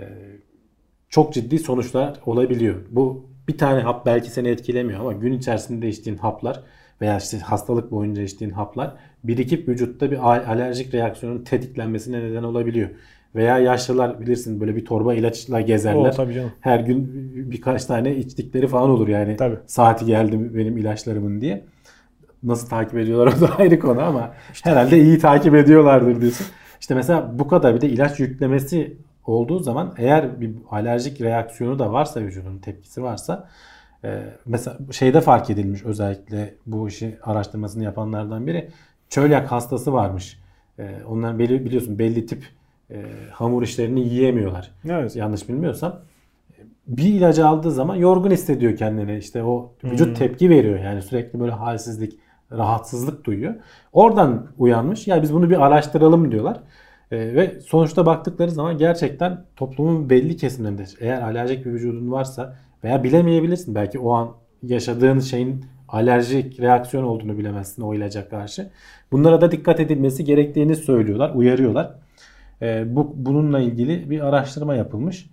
çok 1.09 1.33
ciddi 1.33 1.59
sonuçlar 1.59 2.19
olabiliyor. 2.25 2.75
Bu 2.89 3.25
bir 3.47 3.57
tane 3.57 3.81
hap 3.81 4.05
belki 4.05 4.29
seni 4.29 4.47
etkilemiyor 4.47 4.99
ama 4.99 5.13
gün 5.13 5.33
içerisinde 5.33 5.89
içtiğin 5.89 6.17
haplar 6.17 6.63
veya 7.01 7.17
işte 7.17 7.39
hastalık 7.39 7.91
boyunca 7.91 8.21
içtiğin 8.23 8.51
haplar 8.51 8.93
birikip 9.23 9.67
vücutta 9.67 10.11
bir 10.11 10.17
al- 10.17 10.45
alerjik 10.47 10.93
reaksiyonun 10.93 11.43
tetiklenmesine 11.43 12.23
neden 12.23 12.43
olabiliyor. 12.43 12.89
Veya 13.35 13.59
yaşlılar 13.59 14.19
bilirsin 14.19 14.61
böyle 14.61 14.75
bir 14.75 14.85
torba 14.85 15.13
ilaçla 15.13 15.61
gezerler. 15.61 16.09
O, 16.09 16.11
tabii 16.11 16.33
canım. 16.33 16.51
Her 16.59 16.79
gün 16.79 17.31
birkaç 17.51 17.85
tane 17.85 18.15
içtikleri 18.15 18.67
falan 18.67 18.89
olur 18.89 19.07
yani. 19.07 19.37
Tabii. 19.37 19.57
Saati 19.65 20.05
geldi 20.05 20.55
benim 20.55 20.77
ilaçlarımın 20.77 21.41
diye. 21.41 21.63
Nasıl 22.43 22.69
takip 22.69 22.97
ediyorlar 22.97 23.33
o 23.37 23.41
da 23.41 23.55
ayrı 23.55 23.79
konu 23.79 24.01
ama 24.01 24.33
herhalde 24.63 25.01
iyi 25.01 25.19
takip 25.19 25.55
ediyorlardır 25.55 26.21
diyorsun. 26.21 26.47
İşte 26.81 26.95
mesela 26.95 27.39
bu 27.39 27.47
kadar 27.47 27.75
bir 27.75 27.81
de 27.81 27.89
ilaç 27.89 28.19
yüklemesi 28.19 28.97
olduğu 29.25 29.59
zaman 29.59 29.93
eğer 29.97 30.41
bir 30.41 30.51
alerjik 30.69 31.21
reaksiyonu 31.21 31.79
da 31.79 31.93
varsa 31.93 32.21
vücudun 32.21 32.57
tepkisi 32.57 33.03
varsa 33.03 33.49
e, 34.03 34.23
mesela 34.45 34.77
şeyde 34.91 35.21
fark 35.21 35.49
edilmiş 35.49 35.83
özellikle 35.83 36.55
bu 36.65 36.87
işi 36.87 37.17
araştırmasını 37.23 37.83
yapanlardan 37.83 38.47
biri 38.47 38.69
çölyak 39.09 39.51
hastası 39.51 39.93
varmış. 39.93 40.39
E, 40.79 41.03
onlar 41.07 41.39
belli, 41.39 41.65
biliyorsun 41.65 41.99
belli 41.99 42.25
tip 42.25 42.43
e, 42.91 43.03
hamur 43.31 43.63
işlerini 43.63 44.07
yiyemiyorlar. 44.07 44.71
Evet. 44.89 45.15
Yanlış 45.15 45.49
bilmiyorsam 45.49 45.99
bir 46.87 47.13
ilacı 47.13 47.47
aldığı 47.47 47.71
zaman 47.71 47.95
yorgun 47.95 48.31
hissediyor 48.31 48.75
kendini. 48.75 49.17
İşte 49.17 49.43
o 49.43 49.73
vücut 49.83 50.17
tepki 50.17 50.49
veriyor 50.49 50.79
yani 50.79 51.01
sürekli 51.01 51.39
böyle 51.39 51.51
halsizlik, 51.51 52.19
rahatsızlık 52.51 53.25
duyuyor. 53.25 53.55
Oradan 53.93 54.47
uyanmış. 54.57 55.07
Ya 55.07 55.21
biz 55.21 55.33
bunu 55.33 55.49
bir 55.49 55.65
araştıralım 55.65 56.31
diyorlar. 56.31 56.59
E, 57.11 57.17
ve 57.17 57.59
sonuçta 57.59 58.05
baktıkları 58.05 58.51
zaman 58.51 58.77
gerçekten 58.77 59.45
toplumun 59.55 60.09
belli 60.09 60.37
kesimlerinde 60.37 60.83
eğer 60.99 61.21
alerjik 61.21 61.65
bir 61.65 61.71
vücudun 61.71 62.11
varsa 62.11 62.55
veya 62.83 63.03
bilemeyebilirsin 63.03 63.75
belki 63.75 63.99
o 63.99 64.13
an 64.13 64.31
yaşadığın 64.63 65.19
şeyin 65.19 65.65
alerjik 65.87 66.59
reaksiyon 66.59 67.03
olduğunu 67.03 67.37
bilemezsin 67.37 67.81
o 67.81 67.93
ilaca 67.93 68.29
karşı. 68.29 68.69
Bunlara 69.11 69.41
da 69.41 69.51
dikkat 69.51 69.79
edilmesi 69.79 70.23
gerektiğini 70.23 70.75
söylüyorlar, 70.75 71.31
uyarıyorlar. 71.35 71.95
E, 72.61 72.95
bu 72.95 73.13
bununla 73.15 73.59
ilgili 73.59 74.09
bir 74.09 74.27
araştırma 74.27 74.75
yapılmış. 74.75 75.29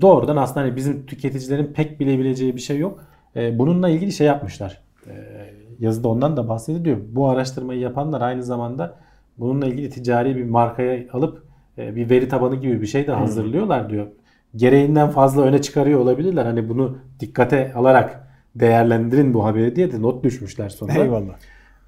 Doğrudan 0.00 0.36
aslında 0.36 0.60
hani 0.60 0.76
bizim 0.76 1.06
tüketicilerin 1.06 1.66
pek 1.66 2.00
bilebileceği 2.00 2.56
bir 2.56 2.60
şey 2.60 2.78
yok. 2.78 3.04
E, 3.36 3.58
bununla 3.58 3.88
ilgili 3.88 4.12
şey 4.12 4.26
yapmışlar. 4.26 4.80
E, 5.06 5.12
yazıda 5.80 6.08
ondan 6.08 6.36
da 6.36 6.48
bahsediliyor. 6.48 6.98
Bu 7.12 7.28
araştırmayı 7.28 7.80
yapanlar 7.80 8.20
aynı 8.20 8.42
zamanda 8.42 8.94
bununla 9.38 9.66
ilgili 9.66 9.90
ticari 9.90 10.36
bir 10.36 10.44
markaya 10.44 11.04
alıp 11.12 11.42
e, 11.78 11.96
bir 11.96 12.10
veri 12.10 12.28
tabanı 12.28 12.56
gibi 12.56 12.82
bir 12.82 12.86
şey 12.86 13.06
de 13.06 13.12
hazırlıyorlar 13.12 13.90
diyor. 13.90 14.06
Gereğinden 14.56 15.10
fazla 15.10 15.42
öne 15.42 15.62
çıkarıyor 15.62 16.00
olabilirler. 16.00 16.44
Hani 16.44 16.68
bunu 16.68 16.98
dikkate 17.20 17.74
alarak 17.74 18.28
değerlendirin 18.54 19.34
bu 19.34 19.44
haberi 19.44 19.76
diye 19.76 19.92
de 19.92 20.02
not 20.02 20.24
düşmüşler 20.24 20.68
sonra. 20.68 20.92
Eyvallah. 20.92 21.34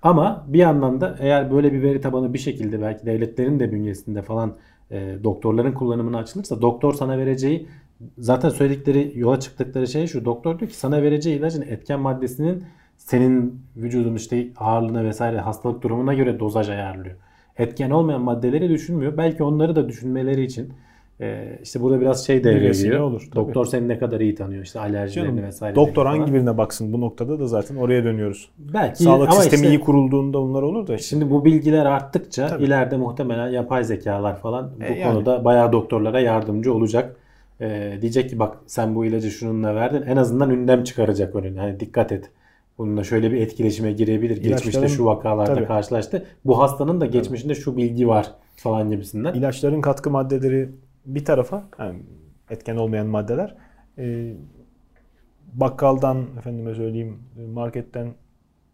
Ama 0.04 0.44
bir 0.48 0.58
yandan 0.58 1.00
da 1.00 1.16
eğer 1.20 1.50
böyle 1.50 1.72
bir 1.72 1.82
veri 1.82 2.00
tabanı 2.00 2.34
bir 2.34 2.38
şekilde 2.38 2.82
belki 2.82 3.06
devletlerin 3.06 3.60
de 3.60 3.72
bünyesinde 3.72 4.22
falan 4.22 4.56
e, 4.90 5.16
doktorların 5.24 5.72
kullanımına 5.72 6.18
açılırsa 6.18 6.62
doktor 6.62 6.94
sana 6.94 7.18
vereceği 7.18 7.68
zaten 8.18 8.48
söyledikleri 8.48 9.12
yola 9.14 9.40
çıktıkları 9.40 9.86
şey 9.88 10.06
şu. 10.06 10.24
Doktor 10.24 10.58
diyor 10.58 10.70
ki 10.70 10.76
sana 10.76 11.02
vereceği 11.02 11.38
ilacın 11.38 11.62
etken 11.62 12.00
maddesinin 12.00 12.64
senin 12.96 13.60
vücudun 13.76 14.14
işte 14.14 14.48
ağırlığına 14.56 15.04
vesaire 15.04 15.40
hastalık 15.40 15.82
durumuna 15.82 16.14
göre 16.14 16.40
dozaj 16.40 16.68
ayarlıyor. 16.68 17.16
Etken 17.58 17.90
olmayan 17.90 18.22
maddeleri 18.22 18.68
düşünmüyor. 18.70 19.16
Belki 19.16 19.42
onları 19.42 19.76
da 19.76 19.88
düşünmeleri 19.88 20.44
için 20.44 20.72
e, 21.20 21.58
işte 21.62 21.80
burada 21.82 22.00
biraz 22.00 22.26
şey 22.26 22.44
devreye 22.44 22.70
giriyor. 22.72 23.00
olur, 23.00 23.20
tabii. 23.20 23.34
Doktor 23.36 23.66
seni 23.66 23.88
ne 23.88 23.98
kadar 23.98 24.20
iyi 24.20 24.34
tanıyor 24.34 24.64
işte 24.64 24.80
alerjilerini 24.80 25.28
Canım, 25.36 25.44
vesaire. 25.48 25.74
doktor 25.76 26.04
falan. 26.04 26.18
hangi 26.18 26.34
birine 26.34 26.58
baksın 26.58 26.92
bu 26.92 27.00
noktada 27.00 27.38
da 27.40 27.46
zaten 27.46 27.76
oraya 27.76 28.04
dönüyoruz. 28.04 28.48
Belki 28.58 29.02
Sağlık 29.02 29.28
ama 29.28 29.40
sistemi 29.40 29.62
işte- 29.62 29.68
iyi 29.76 29.80
kurulduğunda 29.80 30.40
bunlar 30.40 30.62
olur 30.62 30.86
da 30.86 30.94
işte. 30.94 31.06
Şimdi 31.08 31.30
bu 31.30 31.44
bilgiler 31.44 31.86
arttıkça 31.86 32.46
Tabii. 32.46 32.64
ileride 32.64 32.96
muhtemelen 32.96 33.48
yapay 33.48 33.84
zekalar 33.84 34.36
falan 34.40 34.70
bu 34.80 34.84
E, 34.84 34.98
yani. 34.98 35.12
konuda 35.12 35.44
bayağı 35.44 35.72
doktorlara 35.72 36.20
yardımcı 36.20 36.74
olacak. 36.74 37.16
Ee, 37.60 37.98
diyecek 38.00 38.30
ki 38.30 38.38
bak 38.38 38.56
sen 38.66 38.94
bu 38.94 39.04
ilacı 39.04 39.30
şununla 39.30 39.74
verdin. 39.74 40.02
En 40.02 40.16
azından 40.16 40.50
ünlem 40.50 40.84
çıkaracak 40.84 41.34
önüne. 41.36 41.60
Hani 41.60 41.80
dikkat 41.80 42.12
et. 42.12 42.30
Bununla 42.78 43.04
şöyle 43.04 43.32
bir 43.32 43.36
etkileşime 43.40 43.92
girebilir. 43.92 44.36
Geçmişte 44.42 44.80
İlaçların- 44.80 44.88
şu 44.88 45.04
vakalarda 45.04 45.54
Tabii. 45.54 45.66
karşılaştı. 45.66 46.24
Bu 46.44 46.58
hastanın 46.58 47.00
da 47.00 47.06
geçmişinde 47.06 47.54
şu 47.54 47.76
bilgi 47.76 48.08
var 48.08 48.26
falan 48.56 48.90
gibisinden. 48.90 49.34
İlaçların 49.34 49.80
katkı 49.80 50.10
maddeleri 50.10 50.68
bir 51.06 51.24
tarafa 51.24 51.64
yani 51.78 52.02
etken 52.50 52.76
olmayan 52.76 53.06
maddeler 53.06 53.56
e, 53.98 54.34
bakkaldan 55.52 56.26
efendime 56.38 56.74
söyleyeyim 56.74 57.18
marketten 57.54 58.14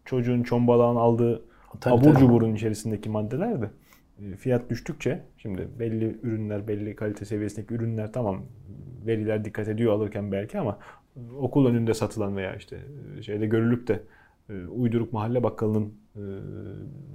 çocuğun 0.05 0.43
çombalağın 0.43 0.95
aldığı 0.95 1.41
Tabii, 1.81 1.93
abur 1.93 2.03
tabii. 2.13 2.19
cuburun 2.19 2.55
içerisindeki 2.55 3.09
maddeler 3.09 3.61
de 3.61 3.69
e, 4.19 4.35
fiyat 4.35 4.69
düştükçe 4.69 5.23
şimdi 5.37 5.67
belli 5.79 6.19
ürünler 6.23 6.67
belli 6.67 6.95
kalite 6.95 7.25
seviyesindeki 7.25 7.73
ürünler 7.73 8.13
tamam 8.13 8.41
veriler 9.05 9.45
dikkat 9.45 9.67
ediyor 9.67 9.93
alırken 9.93 10.31
belki 10.31 10.59
ama 10.59 10.79
e, 11.15 11.19
okul 11.39 11.65
önünde 11.65 11.93
satılan 11.93 12.37
veya 12.37 12.55
işte 12.55 12.79
e, 13.17 13.21
şeyde 13.21 13.45
görülüp 13.45 13.87
de 13.87 14.03
e, 14.49 14.53
uyduruk 14.67 15.13
mahalle 15.13 15.43
bakkalının 15.43 15.93
e, 16.15 16.21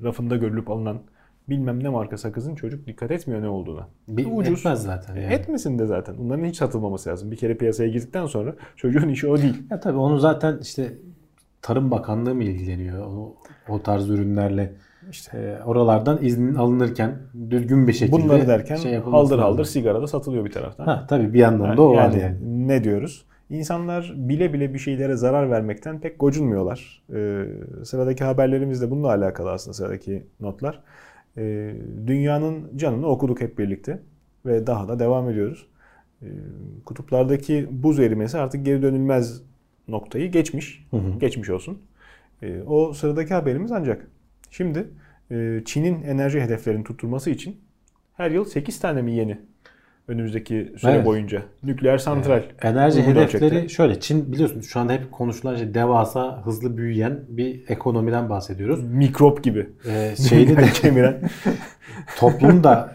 rafında 0.02 0.37
görülüp 0.37 0.70
alınan 0.70 1.02
bilmem 1.48 1.85
ne 1.85 1.88
marka 1.88 2.18
sakızın 2.18 2.54
çocuk 2.54 2.87
dikkat 2.87 3.11
etmiyor 3.11 3.42
ne 3.42 3.48
olduğuna. 3.48 3.88
Bir, 4.09 4.26
Ucuz. 4.32 4.59
Etmez 4.59 4.82
zaten. 4.82 5.14
Yani. 5.16 5.32
Etmesin 5.35 5.78
de 5.78 5.87
zaten. 5.87 6.18
Bunların 6.18 6.44
hiç 6.44 6.56
satılmaması 6.56 7.11
lazım. 7.11 7.30
Bir 7.30 7.37
kere 7.37 7.56
piyasaya 7.56 7.88
girdikten 7.88 8.26
sonra 8.26 8.54
çocuğun 8.76 9.09
işi 9.09 9.28
o 9.28 9.37
değil. 9.37 9.62
Ya 9.70 9.80
tabii 9.80 9.98
onu 9.98 10.18
zaten 10.18 10.59
işte 10.62 10.92
Tarım 11.62 11.90
Bakanlığı 11.90 12.35
mı 12.35 12.44
ilgileniyor 12.44 13.06
o, 13.06 13.37
o 13.68 13.82
tarz 13.82 14.11
ürünlerle? 14.11 14.72
İşte 15.11 15.38
Ee, 15.38 15.64
oralardan 15.64 16.18
iznin 16.24 16.54
alınırken 16.54 17.18
düzgün 17.50 17.88
bir 17.88 17.92
şekilde 17.92 18.22
bunları 18.22 18.48
derken 18.48 18.76
şey 18.76 18.96
haldır 18.96 19.38
haldır 19.38 19.64
sigara 19.64 20.02
da 20.02 20.06
satılıyor 20.06 20.44
bir 20.44 20.52
taraftan. 20.52 20.85
Ha 20.85 21.06
tabii 21.09 21.32
bir 21.35 21.38
yandan 21.38 21.76
da 21.76 21.82
o 21.82 21.94
var 21.96 22.11
yani. 22.11 22.68
Ne 22.68 22.85
diyoruz? 22.85 23.24
İnsanlar 23.50 24.14
bile 24.16 24.52
bile 24.52 24.74
bir 24.74 24.78
şeylere 24.78 25.16
zarar 25.16 25.50
vermekten 25.50 26.00
pek 26.00 26.20
gocunmuyorlar. 26.20 27.02
Ee, 27.14 27.44
sıradaki 27.85 28.24
haberlerimiz 28.24 28.82
de 28.82 28.90
bununla 28.90 29.09
alakalı 29.09 29.52
aslında 29.52 29.74
sıradaki 29.74 30.26
notlar. 30.40 30.82
Ee, 31.38 31.75
dünyanın 32.07 32.79
canını 32.79 33.07
okuduk 33.07 33.40
hep 33.40 33.59
birlikte 33.59 33.99
ve 34.46 34.66
daha 34.66 34.88
da 34.88 34.99
devam 34.99 35.31
ediyoruz. 35.31 35.66
Ee, 36.22 36.27
kutuplardaki 36.85 37.68
buz 37.70 38.01
erimesi 38.01 38.38
artık 38.38 38.66
geri 38.66 38.83
dönülmez 38.83 39.42
noktayı 39.88 40.31
geçmiş. 40.31 40.87
Hı 40.90 40.96
hı. 40.96 41.18
Geçmiş 41.18 41.51
olsun. 41.51 41.79
Ee, 42.42 42.62
o 42.66 42.92
sıradaki 42.92 43.35
haberimiz 43.35 43.72
ancak 43.72 44.09
şimdi 44.51 44.88
e, 45.31 45.62
Çin'in 45.64 46.03
enerji 46.03 46.40
hedeflerini 46.40 46.85
tutturması 46.85 47.31
için 47.31 47.61
her 48.14 48.31
yıl 48.31 48.44
8 48.44 48.81
tane 48.81 49.03
mi 49.03 49.12
yeni 49.12 49.38
önümüzdeki 50.09 50.73
süre 50.79 50.90
Evet. 50.92 51.07
boyunca 51.07 51.42
nükleer 51.62 51.99
santral. 51.99 52.42
Enerji 52.62 52.99
Uygun 53.01 53.11
hedefleri 53.11 53.45
ölçekte. 53.45 53.69
şöyle 53.69 54.01
Çin 54.01 54.33
biliyorsunuz 54.33 54.66
şu 54.66 54.81
anda 54.81 54.92
hep 54.92 55.12
konuşulan 55.12 55.57
şey 55.57 55.75
devasa 55.75 56.42
hızlı 56.45 56.77
büyüyen 56.77 57.21
bir 57.29 57.62
ekonomiden 57.69 58.29
bahsediyoruz. 58.31 58.85
mikrop 58.85 59.45
gibi. 59.45 59.69
Ee, 59.88 60.14
şeyini 60.29 60.57
de 60.57 60.66
kemiren. 60.75 61.21
toplum 62.19 62.64
da 62.64 62.92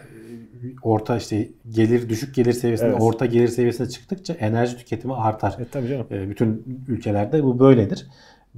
orta 0.82 1.16
işte 1.16 1.48
gelir 1.70 2.08
düşük 2.08 2.34
gelir 2.34 2.52
seviyesinde 2.52 2.88
Evet. 2.90 3.00
orta 3.02 3.26
gelir 3.26 3.48
seviyesine 3.48 3.88
çıktıkça 3.88 4.32
enerji 4.34 4.76
tüketimi 4.76 5.14
artar. 5.14 5.56
E, 5.60 5.64
tabii 5.64 5.88
canım. 5.88 6.06
Ee, 6.10 6.30
bütün 6.30 6.64
ülkelerde 6.88 7.42
bu 7.44 7.58
böyledir. 7.58 8.06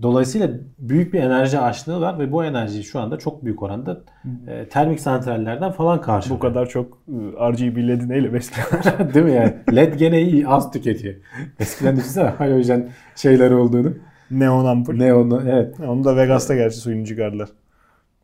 Dolayısıyla 0.03 0.51
büyük 0.79 1.15
bir 1.15 1.21
enerji 1.23 1.59
açlığı 1.59 2.01
var 2.01 2.19
ve 2.19 2.33
bu 2.33 2.45
enerjiyi 2.45 2.85
şu 2.85 3.01
anda 3.01 3.19
çok 3.19 3.45
büyük 3.45 3.63
oranda 3.63 4.01
e, 4.47 4.69
termik 4.69 5.01
santrallerden 5.01 5.73
falan 5.73 6.01
karşılıyor. 6.01 6.41
Bu 6.41 6.43
kadar 6.43 6.67
çok 6.67 6.99
ıı, 7.09 7.53
RGB 7.53 7.77
LED'i 7.77 8.09
neyle 8.09 8.33
besliyorlar? 8.33 9.15
Değil 9.15 9.27
mi 9.27 9.33
yani? 9.33 9.55
LED 9.77 9.95
gene 9.95 10.23
iyi 10.23 10.49
az 10.49 10.73
tüketiyor. 10.73 11.15
Eskiden 11.61 11.97
düşünsene 11.97 12.29
halojen 12.29 12.89
şeyler 13.17 13.51
olduğunu. 13.51 13.93
Neon 14.31 14.65
ampul. 14.65 14.95
Ne 14.95 15.15
onu 15.15 15.43
evet. 15.47 15.81
Onu 15.81 16.05
da 16.05 16.17
Vegas'ta 16.17 16.55
gerçi 16.55 16.77
suyunu 16.77 17.07
çıkardılar. 17.07 17.49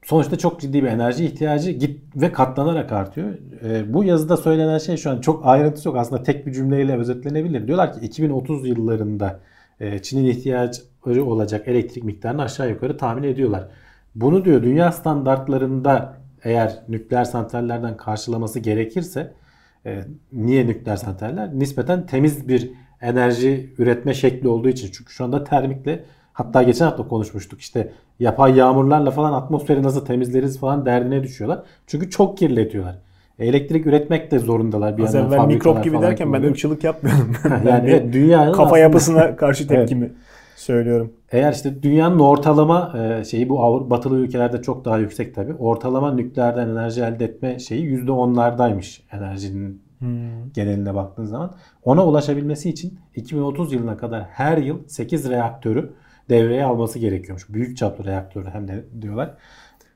Sonuçta 0.05 0.39
çok 0.39 0.61
ciddi 0.61 0.83
bir 0.83 0.89
enerji 0.89 1.25
ihtiyacı 1.25 1.71
git 1.71 2.01
ve 2.17 2.33
katlanarak 2.33 2.93
artıyor. 2.93 3.29
Ee, 3.65 3.95
bu 3.95 4.05
yazıda 4.05 4.37
söylenen 4.37 4.79
şey 4.79 4.97
şu 4.97 5.11
an 5.11 5.21
çok 5.21 5.47
ayrıntısı 5.47 5.89
yok. 5.89 5.97
Aslında 5.97 6.23
tek 6.23 6.47
bir 6.47 6.53
cümleyle 6.53 6.97
özetlenebilir. 6.97 7.67
Diyorlar 7.67 7.93
ki 7.93 8.07
2030 8.07 8.69
yıllarında 8.69 9.41
e, 9.81 10.03
Çin'in 10.03 10.25
ihtiyacı 10.25 10.83
olacak 11.07 11.69
elektrik 11.69 12.05
miktarını 12.05 12.43
aşağı 12.43 12.71
yukarı 12.71 12.97
tahmin 12.97 13.23
ediyorlar. 13.23 13.69
Bunu 14.15 14.45
diyor 14.45 14.63
dünya 14.63 14.93
standartlarında 14.93 16.15
eğer 16.45 16.79
nükleer 16.89 17.25
santrallerden 17.25 17.97
karşılaması 17.97 18.59
gerekirse 18.59 19.33
e, 19.87 20.01
niye 20.33 20.67
nükleer 20.67 20.97
santraller? 20.97 21.59
Nispeten 21.59 22.07
temiz 22.07 22.49
bir 22.49 22.71
enerji 23.01 23.75
üretme 23.79 24.15
şekli 24.15 24.49
olduğu 24.49 24.69
için. 24.69 24.91
Çünkü 24.93 25.13
şu 25.13 25.25
anda 25.25 25.45
termikle 25.45 26.05
hatta 26.33 26.63
geçen 26.63 26.85
hafta 26.85 27.09
konuşmuştuk 27.09 27.61
işte 27.61 27.93
yapay 28.21 28.57
yağmurlarla 28.57 29.11
falan 29.11 29.33
atmosferi 29.33 29.83
nasıl 29.83 30.05
temizleriz 30.07 30.59
falan 30.61 30.87
derdine 30.87 31.23
düşüyorlar. 31.23 31.63
Çünkü 31.87 32.11
çok 32.11 32.39
kirletiyorlar. 32.39 32.99
Elektrik 33.39 33.87
üretmek 33.87 34.31
de 34.31 34.39
zorundalar 34.39 34.97
bir 34.99 35.03
Az 35.03 35.15
yandan. 35.15 35.39
evvel 35.39 35.47
mikrop 35.47 35.85
gibi 35.85 36.01
derken 36.03 36.27
ben 36.27 36.33
kuruluyor. 36.33 36.51
ırkçılık 36.53 36.85
yapmıyorum. 36.85 37.33
Ben 37.45 37.71
yani 37.71 37.91
evet, 37.91 38.13
dünyanın 38.13 38.53
kafa 38.53 38.63
aslında- 38.65 38.79
yapısına 38.79 39.37
karşı 39.37 39.69
tepkimi 39.69 40.13
söylüyorum. 40.61 41.13
Eğer 41.33 41.53
işte 41.53 41.83
dünyanın 41.83 42.19
ortalama 42.19 42.99
e, 42.99 43.25
şeyi 43.25 43.49
bu 43.49 43.63
Avrupa 43.63 43.91
batılı 43.91 44.19
ülkelerde 44.19 44.63
çok 44.63 44.85
daha 44.85 44.99
yüksek 44.99 45.35
tabii. 45.35 45.55
Ortalama 45.55 46.15
nükleerden 46.15 46.69
enerji 46.69 47.01
elde 47.01 47.25
etme 47.25 47.59
şeyi 47.59 48.05
%10'lardaymış 48.05 49.01
enerjinin 49.13 49.83
geneline 50.55 50.95
baktığın 50.95 51.25
zaman. 51.25 51.55
Ona 51.85 52.07
ulaşabilmesi 52.07 52.71
için 52.71 52.99
2030 53.15 53.73
yılına 53.73 53.97
kadar 53.97 54.23
her 54.23 54.59
yıl 54.59 54.79
8 54.89 55.31
reaktörü 55.31 55.93
devreye 56.29 56.65
alması 56.65 56.99
gerekiyormuş. 56.99 57.49
Büyük 57.49 57.77
çaplı 57.77 58.05
reaktörü 58.05 58.49
hem 58.49 58.69
de 58.69 58.85
diyorlar. 59.03 59.35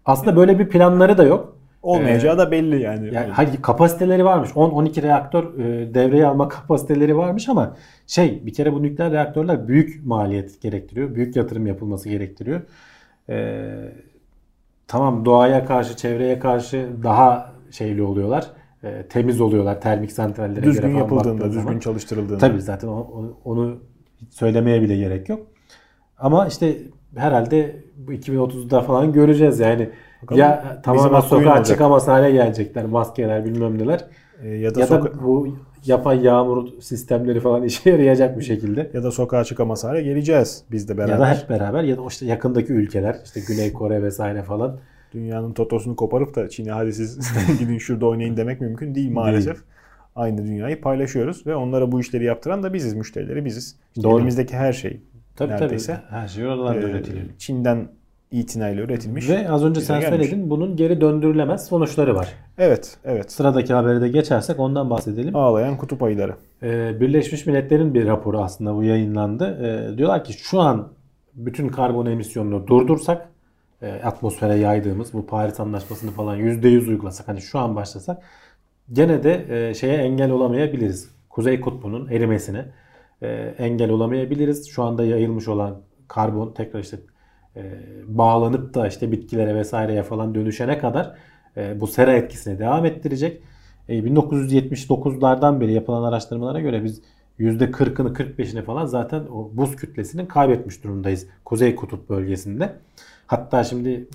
Aslında 0.05 0.37
böyle 0.37 0.59
bir 0.59 0.69
planları 0.69 1.19
da 1.19 1.25
yok. 1.25 1.57
Olmayacağı 1.85 2.39
da 2.39 2.51
belli 2.51 2.83
yani. 2.83 3.15
Yani 3.15 3.33
hayır, 3.33 3.63
kapasiteleri 3.63 4.25
varmış. 4.25 4.51
10-12 4.51 5.03
reaktör 5.03 5.59
e, 5.59 5.95
devreye 5.95 6.27
alma 6.27 6.49
kapasiteleri 6.49 7.17
varmış 7.17 7.49
ama 7.49 7.77
şey 8.07 8.47
bir 8.47 8.53
kere 8.55 8.73
bu 8.73 8.83
nükleer 8.83 9.13
reaktörler 9.13 9.69
büyük 9.69 10.07
maliyet 10.07 10.63
gerektiriyor. 10.63 11.15
Büyük 11.15 11.37
yatırım 11.37 11.67
yapılması 11.67 12.09
gerektiriyor. 12.09 12.61
E, 13.29 13.65
tamam 14.89 15.25
doğaya 15.25 15.65
karşı, 15.65 15.97
çevreye 15.97 16.39
karşı 16.39 16.89
daha 17.03 17.53
şeyli 17.71 18.03
oluyorlar. 18.03 18.47
E, 18.85 19.03
temiz 19.09 19.41
oluyorlar 19.41 19.81
termik 19.81 20.13
santrallere 20.13 20.61
göre 20.61 20.67
düzgün 20.67 20.89
falan 20.89 20.99
yapıldığında, 20.99 21.45
düzgün 21.47 21.61
zaman. 21.63 21.79
çalıştırıldığında. 21.79 22.39
Tabii 22.39 22.61
zaten 22.61 22.89
o- 22.89 22.93
o- 22.93 23.39
onu 23.45 23.77
söylemeye 24.31 24.83
bile 24.83 24.97
gerek 24.97 25.29
yok. 25.29 25.47
Ama 26.19 26.47
işte 26.47 26.77
herhalde 27.17 27.77
bu 27.97 28.13
2030'da 28.13 28.81
falan 28.81 29.13
göreceğiz 29.13 29.61
yani. 29.61 29.91
Bakalım 30.25 30.41
ya 30.41 30.81
tamamen 30.83 31.21
sokağa 31.21 31.65
çıkamaz 31.65 32.09
hale 32.09 32.31
gelecekler 32.31 32.85
maskeler 32.85 33.45
bilmem 33.45 33.79
neler. 33.79 34.05
E, 34.43 34.49
ya 34.49 34.75
da, 34.75 34.81
Ya 34.81 34.87
soka- 34.87 35.15
da 35.19 35.23
bu 35.25 35.57
yapay 35.85 36.25
yağmur 36.25 36.69
sistemleri 36.81 37.41
falan 37.41 37.63
işe 37.65 37.91
yarayacak 37.91 38.39
bir 38.39 38.45
şekilde. 38.45 38.91
ya 38.95 39.03
da 39.03 39.11
sokağa 39.11 39.45
çıkamaz 39.45 39.85
hale 39.85 40.03
geleceğiz 40.03 40.65
biz 40.71 40.89
de 40.89 40.99
beraber. 40.99 41.13
Ya 41.13 41.21
da 41.21 41.35
hep 41.35 41.49
beraber 41.51 41.83
ya 41.83 41.97
da 41.97 42.03
işte 42.09 42.27
yakındaki 42.27 42.73
ülkeler 42.73 43.17
işte 43.25 43.41
Güney 43.49 43.73
Kore 43.73 44.03
vesaire 44.03 44.43
falan. 44.43 44.79
Dünyanın 45.13 45.53
totosunu 45.53 45.97
koparıp 45.97 46.37
da 46.37 46.49
Çin'e 46.49 46.71
hadi 46.71 46.93
siz 46.93 47.19
gidin 47.59 47.79
şurada 47.79 48.07
oynayın 48.07 48.37
demek 48.37 48.61
mümkün 48.61 48.95
değil 48.95 49.11
maalesef. 49.13 49.57
Aynı 50.17 50.47
dünyayı 50.47 50.81
paylaşıyoruz 50.81 51.47
ve 51.47 51.55
onlara 51.57 51.93
bu 51.93 52.01
işleri 52.01 52.25
yaptıran 52.25 52.63
da 52.63 52.75
biziz, 52.75 52.95
müşterileri 52.95 53.45
biziz. 53.45 53.77
İşte 53.97 54.03
Doğru. 54.09 54.17
elimizdeki 54.17 54.57
her 54.57 54.73
şey 54.73 55.01
Tabii 55.37 55.53
neredeyse 55.53 55.93
tabii. 55.93 56.21
Her 56.21 56.29
şey 56.29 56.47
oradan 56.47 56.77
e, 56.77 56.81
üretiliyor. 56.81 57.25
Çin'den 57.39 57.89
itinayla 58.41 58.83
üretilmiş. 58.83 59.29
Ve 59.29 59.51
az 59.51 59.65
önce 59.65 59.81
sen 59.81 60.01
gelmiş. 60.01 60.27
söyledin 60.27 60.51
bunun 60.51 60.77
geri 60.77 61.01
döndürülemez 61.01 61.67
sonuçları 61.67 62.15
var. 62.15 62.29
Evet, 62.59 62.97
evet. 63.05 63.33
Sıradaki 63.33 63.75
habere 63.75 64.01
de 64.01 64.09
geçersek 64.09 64.61
ondan 64.61 64.91
bahsedelim. 64.91 65.37
Ağlayan 65.37 65.77
kutup 65.77 66.03
ayıları. 66.03 66.35
Ee, 66.63 67.01
Birleşmiş 67.01 67.47
Milletler'in 67.47 67.95
bir 67.95 68.07
raporu 68.07 68.39
aslında 68.39 68.75
bu 68.75 68.85
yayınlandı. 68.85 69.59
Ee, 69.63 69.99
diyorlar 69.99 70.25
ki 70.25 70.33
şu 70.33 70.61
an 70.61 70.89
bütün 71.35 71.69
karbon 71.69 72.07
emisyonunu 72.07 72.67
durdursak 72.67 73.29
e, 73.83 73.93
atmosfere 73.93 74.55
yaydığımız 74.55 75.13
bu 75.13 75.27
Paris 75.27 75.61
Anlaşması'nı 75.61 76.11
falan 76.11 76.39
%100 76.39 76.89
uygulasak 76.89 77.29
hani 77.29 77.41
şu 77.41 77.59
an 77.59 77.77
başlasak 77.77 78.23
gene 78.93 79.23
de 79.23 79.47
e, 79.69 79.75
şeye 79.75 79.97
engel 79.97 80.31
olamayabiliriz. 80.31 81.11
Kuzey 81.31 81.61
kutbunun 81.61 82.09
erimesine 82.09 82.67
e, 83.23 83.55
engel 83.59 83.91
olamayabiliriz. 83.91 84.69
Şu 84.69 84.83
anda 84.83 85.05
yayılmış 85.05 85.49
olan 85.49 85.81
karbon 86.09 86.53
tekrar 86.53 86.81
işte 86.81 86.99
e, 87.57 87.63
bağlanıp 88.07 88.75
da 88.75 88.89
işte 88.89 89.13
bitkilere 89.13 89.55
vesaireye 89.55 90.03
falan 90.03 90.35
dönüşene 90.35 90.79
kadar 90.79 91.15
e, 91.57 91.81
bu 91.81 91.87
sera 91.87 92.13
etkisini 92.13 92.59
devam 92.59 92.87
ettirecek. 92.87 93.43
E, 93.89 93.99
1979'lardan 93.99 95.61
beri 95.61 95.73
yapılan 95.73 96.03
araştırmalara 96.03 96.61
göre 96.61 96.85
biz 96.85 97.03
%40'ını 97.39 98.13
45'ini 98.15 98.63
falan 98.63 98.87
zaten 98.87 99.21
o 99.21 99.51
buz 99.53 99.77
kütlesinin 99.77 100.27
kaybetmiş 100.27 100.85
durumdayız 100.85 101.27
Kuzey 101.45 101.77
Kutup 101.77 102.09
bölgesinde. 102.11 102.73
Hatta 103.27 103.65
şimdi 103.65 104.09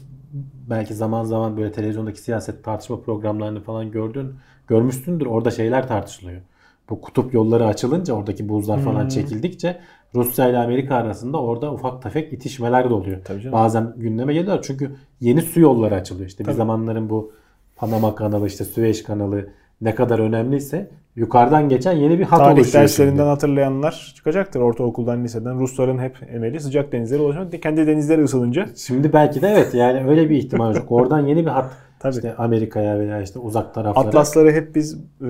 belki 0.69 0.93
zaman 0.93 1.23
zaman 1.23 1.57
böyle 1.57 1.71
televizyondaki 1.71 2.21
siyaset 2.21 2.63
tartışma 2.63 3.01
programlarını 3.01 3.61
falan 3.61 3.91
gördün, 3.91 4.35
görmüşsündür. 4.67 5.25
Orada 5.25 5.51
şeyler 5.51 5.87
tartışılıyor. 5.87 6.41
Bu 6.89 7.01
kutup 7.01 7.33
yolları 7.33 7.65
açılınca 7.65 8.13
oradaki 8.13 8.49
buzlar 8.49 8.79
falan 8.79 9.01
Hmm. 9.01 9.09
çekildikçe 9.09 9.79
Rusya 10.15 10.49
ile 10.49 10.57
Amerika 10.57 10.95
arasında 10.95 11.41
orada 11.41 11.73
ufak 11.73 12.01
tefek 12.03 12.33
itişmeler 12.33 12.89
de 12.89 12.93
oluyor. 12.93 13.17
Tabii 13.25 13.41
canım. 13.41 13.53
Bazen 13.53 13.93
gündeme 13.97 14.33
geliyor 14.33 14.59
çünkü 14.61 14.91
yeni 15.21 15.41
su 15.41 15.59
yolları 15.59 15.95
açılıyor. 15.95 16.27
İşte 16.27 16.39
bir 16.43 16.45
Tabii. 16.45 16.57
zamanların 16.57 17.09
bu 17.09 17.31
Panama 17.75 18.15
kanalı 18.15 18.47
işte 18.47 18.65
Süveyş 18.65 19.03
kanalı 19.03 19.47
ne 19.81 19.95
kadar 19.95 20.19
önemliyse 20.19 20.89
yukarıdan 21.15 21.69
geçen 21.69 21.91
yeni 21.91 22.19
bir 22.19 22.23
hat 22.23 22.39
Tarih 22.39 22.55
oluşuyor. 22.55 22.83
derslerinden 22.83 23.15
şimdi. 23.15 23.29
hatırlayanlar 23.29 24.13
çıkacaktır 24.15 24.59
ortaokuldan, 24.59 25.23
liseden. 25.23 25.59
Rusların 25.59 25.99
hep 25.99 26.17
emeli 26.33 26.59
sıcak 26.59 26.91
denizlere 26.91 27.21
ulaşmak. 27.21 27.61
Kendi 27.63 27.87
denizleri 27.87 28.23
ısınınca 28.23 28.65
Şimdi 28.75 29.13
belki 29.13 29.41
de 29.41 29.47
evet 29.47 29.73
yani 29.73 30.09
öyle 30.09 30.29
bir 30.29 30.37
ihtimal 30.37 30.75
yok. 30.75 30.85
Oradan 30.91 31.25
yeni 31.27 31.45
bir 31.45 31.51
hat 31.51 31.71
Tabii. 31.99 32.13
işte 32.15 32.35
Amerika'ya 32.35 32.99
veya 32.99 33.21
işte 33.21 33.39
uzak 33.39 33.73
taraflara. 33.73 34.07
Atlasları 34.07 34.51
hep 34.51 34.75
biz 34.75 34.93
e, 35.21 35.25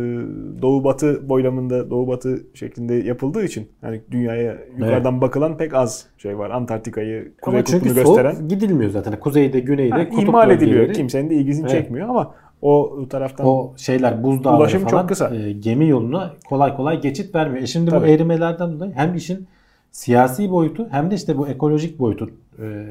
doğu 0.61 0.83
batı 0.83 1.29
boylamında 1.29 1.89
doğu 1.89 2.07
batı 2.07 2.43
şeklinde 2.53 2.93
yapıldığı 2.93 3.43
için 3.43 3.67
hani 3.81 4.01
dünyaya 4.11 4.57
yukarıdan 4.77 5.21
bakılan 5.21 5.57
pek 5.57 5.73
az 5.73 6.05
şey 6.17 6.37
var. 6.37 6.49
Antarktika'yı, 6.49 7.31
Kuzey 7.41 7.59
Ama 7.59 7.65
çünkü 7.65 7.87
Kutbu'nu 7.87 8.03
soğuk 8.03 8.17
gösteren 8.17 8.47
gidilmiyor 8.47 8.91
zaten. 8.91 9.19
Kuzeyde, 9.19 9.59
güneyde 9.59 9.95
Ha, 9.95 10.09
kutup 10.09 10.23
ihmal 10.23 10.49
ediliyor. 10.51 10.79
bölgeleri, 10.79 10.97
Kimsenin 10.97 11.29
de 11.29 11.35
ilgisini 11.35 11.67
Evet. 11.71 11.71
çekmiyor 11.81 12.09
ama 12.09 12.33
o 12.61 12.99
taraftan 13.09 13.47
O 13.47 13.73
şeyler 13.77 14.23
buzdağları 14.23 14.59
Ulaşım 14.61 14.81
çok 14.81 14.89
falan 14.91 15.07
kısa. 15.07 15.35
e, 15.35 15.51
gemi 15.51 15.87
yoluna 15.87 16.33
kolay 16.49 16.75
kolay 16.75 17.01
geçit 17.01 17.35
vermiyor. 17.35 17.63
E 17.63 17.67
şimdi 17.67 17.91
bu 17.91 17.95
Tabii. 17.95 18.11
erimelerden 18.11 18.73
dolayı 18.73 18.91
hem 18.95 19.15
işin 19.15 19.47
siyasi 19.91 20.51
boyutu 20.51 20.87
hem 20.91 21.11
de 21.11 21.15
işte 21.15 21.37
bu 21.37 21.47
ekolojik 21.47 21.99
boyutu 21.99 22.29
e, 22.61 22.85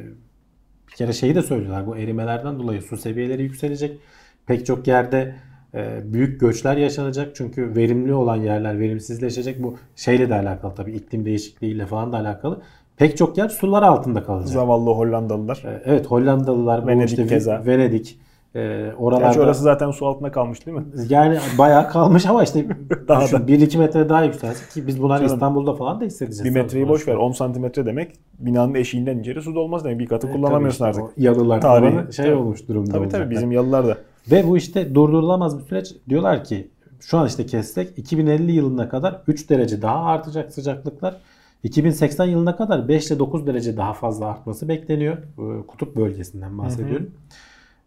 kere 0.98 1.12
şeyi 1.12 1.34
de 1.34 1.42
söylüyorlar. 1.42 1.86
Bu 1.86 1.96
erimelerden 1.96 2.58
dolayı 2.58 2.82
su 2.82 2.96
seviyeleri 2.96 3.42
yükselecek. 3.42 3.98
Pek 4.46 4.66
çok 4.66 4.88
yerde 4.88 5.34
e, 5.74 6.00
büyük 6.12 6.40
göçler 6.40 6.76
yaşanacak. 6.76 7.36
Çünkü 7.36 7.76
verimli 7.76 8.14
olan 8.14 8.36
yerler 8.36 8.80
verimsizleşecek. 8.80 9.62
Bu 9.62 9.76
şeyle 9.96 10.30
de 10.30 10.34
alakalı 10.34 10.74
tabii 10.74 10.92
iklim 10.92 11.24
değişikliğiyle 11.24 11.86
falan 11.86 12.12
da 12.12 12.16
alakalı. 12.16 12.60
Pek 12.96 13.16
çok 13.16 13.38
yer 13.38 13.48
sular 13.48 13.82
altında 13.82 14.22
kalacak. 14.24 14.48
zavallı 14.48 14.90
Hollandalılar. 14.90 15.62
E, 15.64 15.82
Evet 15.84 16.06
Hollandalılar, 16.06 16.86
Venedik 16.86 17.10
işte 17.10 17.26
keza. 17.26 17.66
Venedik, 17.66 18.18
e, 18.54 18.60
Gerçi 18.60 18.96
oralarda 18.96 19.40
orası 19.40 19.62
zaten 19.62 19.90
su 19.90 20.06
altında 20.06 20.30
kalmış 20.32 20.66
değil 20.66 20.76
mi? 20.78 20.84
yani 21.08 21.38
bayağı 21.58 21.88
kalmış 21.88 22.26
ama 22.26 22.42
işte 22.42 22.66
Daha 23.08 23.22
düşün, 23.22 23.36
da. 23.38 23.42
1-2 23.42 23.78
metre 23.78 24.08
daha 24.08 24.24
yükselse 24.24 24.68
ki 24.80 24.86
biz 24.86 25.02
bunları 25.02 25.20
Canım. 25.20 25.34
İstanbul'da 25.34 25.74
falan 25.74 26.00
da 26.00 26.04
hissedeceğiz. 26.04 26.44
Bir 26.44 26.60
metreyi 26.60 26.86
Sonuçta. 26.86 27.10
boş 27.12 27.14
ver. 27.16 27.20
10 27.20 27.32
santimetre 27.32 27.86
demek 27.86 28.12
binanın 28.38 28.74
eşiğinden 28.74 29.18
içeri 29.18 29.42
su 29.42 29.54
dolmaz 29.54 29.84
demek. 29.84 29.98
Bir 29.98 30.06
katı 30.06 30.28
E, 30.28 30.32
kullanamıyorsun 30.32 30.86
işte 30.86 31.00
artık. 31.02 31.18
Yalılar 31.18 31.60
Tarihi. 31.60 31.90
falan 31.90 32.10
şey 32.10 32.24
Tabii. 32.26 32.34
olmuş 32.36 32.68
durumda. 32.68 32.92
Tabii 32.92 33.08
tabii 33.08 33.30
bizim 33.30 33.52
yalılar 33.52 33.86
da. 33.86 33.98
Ve 34.30 34.46
bu 34.48 34.56
işte 34.56 34.94
durdurulamaz 34.94 35.58
bir 35.58 35.64
süreç. 35.64 35.94
Diyorlar 36.08 36.44
ki 36.44 36.68
şu 37.00 37.18
an 37.18 37.26
işte 37.26 37.46
kessek 37.46 37.98
2050 37.98 38.52
yılına 38.52 38.88
kadar 38.88 39.22
3 39.26 39.50
derece 39.50 39.82
daha 39.82 40.04
artacak 40.04 40.52
sıcaklıklar. 40.52 41.16
2080 41.62 42.24
yılına 42.26 42.56
kadar 42.56 42.88
5 42.88 43.06
ile 43.10 43.18
9 43.18 43.46
derece 43.46 43.76
daha 43.76 43.92
fazla 43.92 44.26
artması 44.26 44.68
bekleniyor. 44.68 45.16
Ee, 45.16 45.66
Kutup 45.66 45.96
bölgesinden 45.96 46.58
bahsediyorum. 46.58 47.10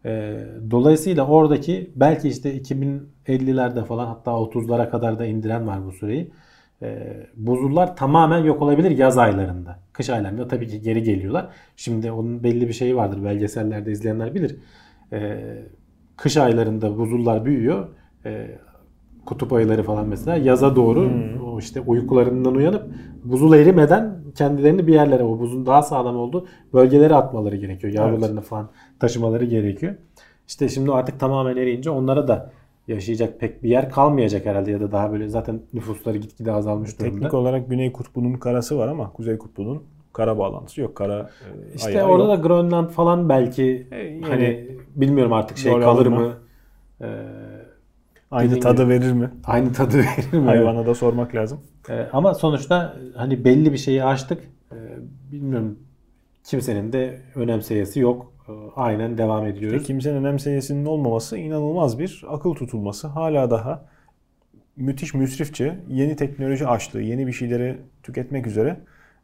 Ee, 0.04 0.44
Dolayısıyla 0.70 1.26
oradaki 1.26 1.90
belki 1.96 2.28
işte 2.28 2.56
2050'lerde 2.56 3.84
falan 3.84 4.06
hatta 4.06 4.30
30'lara 4.30 4.90
kadar 4.90 5.18
da 5.18 5.26
indiren 5.26 5.66
var 5.66 5.86
bu 5.86 5.92
süreyi. 5.92 6.30
Ee, 6.82 7.26
Buzullar 7.36 7.96
tamamen 7.96 8.38
yok 8.38 8.62
olabilir 8.62 8.90
yaz 8.90 9.18
aylarında. 9.18 9.78
Kış 9.92 10.10
aylarında 10.10 10.48
tabii 10.48 10.68
ki 10.68 10.80
geri 10.82 11.02
geliyorlar. 11.02 11.48
Şimdi 11.76 12.12
onun 12.12 12.42
belli 12.42 12.68
bir 12.68 12.72
şeyi 12.72 12.96
vardır 12.96 13.24
belgesellerde 13.24 13.92
izleyenler 13.92 14.34
bilir. 14.34 14.56
Ee, 15.12 15.38
kış 16.16 16.36
aylarında 16.36 16.98
buzullar 16.98 17.44
büyüyor. 17.44 17.88
Kutup 19.26 19.52
ayıları 19.52 19.82
falan 19.82 20.08
mesela 20.08 20.36
yaza 20.36 20.76
doğru 20.76 21.10
o 21.46 21.58
işte 21.58 21.80
uykularından 21.80 22.54
uyanıp 22.54 22.82
buzul 23.24 23.54
erimeden 23.54 24.18
kendilerini 24.34 24.86
bir 24.86 24.92
yerlere 24.94 25.22
o 25.24 25.38
buzun 25.38 25.66
daha 25.66 25.82
sağlam 25.82 26.16
olduğu 26.16 26.46
bölgelere 26.72 27.14
atmaları 27.14 27.56
gerekiyor. 27.56 27.92
Yavrularını 27.92 28.40
falan 28.40 28.70
taşımaları 29.06 29.44
gerekiyor. 29.44 29.94
İşte 30.48 30.68
şimdi 30.68 30.92
artık 30.92 31.20
tamamen 31.20 31.56
eriyince 31.56 31.90
onlara 31.90 32.28
da 32.28 32.50
yaşayacak 32.88 33.40
pek 33.40 33.62
bir 33.62 33.68
yer 33.68 33.90
kalmayacak 33.90 34.46
herhalde 34.46 34.70
ya 34.70 34.80
da 34.80 34.92
daha 34.92 35.12
böyle 35.12 35.28
zaten 35.28 35.60
nüfusları 35.74 36.18
gitgide 36.18 36.52
azalmış 36.52 36.98
durumda. 36.98 37.14
Teknik 37.14 37.34
olarak 37.34 37.70
Güney 37.70 37.92
Kutbu'nun 37.92 38.34
karası 38.34 38.78
var 38.78 38.88
ama 38.88 39.12
Kuzey 39.12 39.38
Kutbu'nun 39.38 39.82
kara 40.12 40.38
bağlantısı 40.38 40.80
yok. 40.80 40.96
Kara 40.96 41.18
e, 41.72 41.74
İşte 41.74 42.04
orada 42.04 42.32
yok. 42.32 42.38
da 42.42 42.48
Grönland 42.48 42.88
falan 42.90 43.28
belki 43.28 43.86
E, 43.90 43.96
yeni 43.98 44.24
hani 44.26 44.68
bilmiyorum 44.96 45.32
artık 45.32 45.58
şey 45.58 45.72
kalır 45.72 45.82
alır 45.84 46.06
mı? 46.06 46.20
mı? 46.20 46.32
Ee, 47.00 47.06
aynı 48.30 48.60
tadı 48.60 48.82
gibi. 48.82 48.88
verir 48.92 49.12
mi? 49.12 49.30
aynı 49.44 49.72
tadı 49.72 49.98
verir 49.98 50.32
mi? 50.38 50.44
Hayvana 50.46 50.86
da 50.86 50.94
sormak 50.94 51.34
lazım. 51.34 51.60
Ee, 51.90 52.06
ama 52.12 52.34
sonuçta 52.34 52.96
hani 53.16 53.44
belli 53.44 53.72
bir 53.72 53.78
şeyi 53.78 54.04
aştık. 54.04 54.42
Ee, 54.72 54.76
bilmiyorum 55.32 55.78
kimsenin 56.44 56.92
de 56.92 57.20
önemseyesi 57.34 58.00
yok. 58.00 58.31
Ee, 58.48 58.52
aynen 58.76 59.18
devam 59.18 59.46
ediyoruz. 59.46 59.82
Kimsenin 59.82 60.16
önemseyesinin 60.16 60.84
olmaması 60.84 61.38
inanılmaz 61.38 61.98
bir 61.98 62.24
akıl 62.28 62.54
tutulması. 62.54 63.06
Hala 63.08 63.50
daha 63.50 63.84
müthiş 64.76 65.14
müsrifçe 65.14 65.78
yeni 65.88 66.16
teknoloji 66.16 66.66
açtığı, 66.66 67.00
yeni 67.00 67.26
bir 67.26 67.32
şeyleri 67.32 67.78
tüketmek 68.02 68.46
üzere 68.46 68.80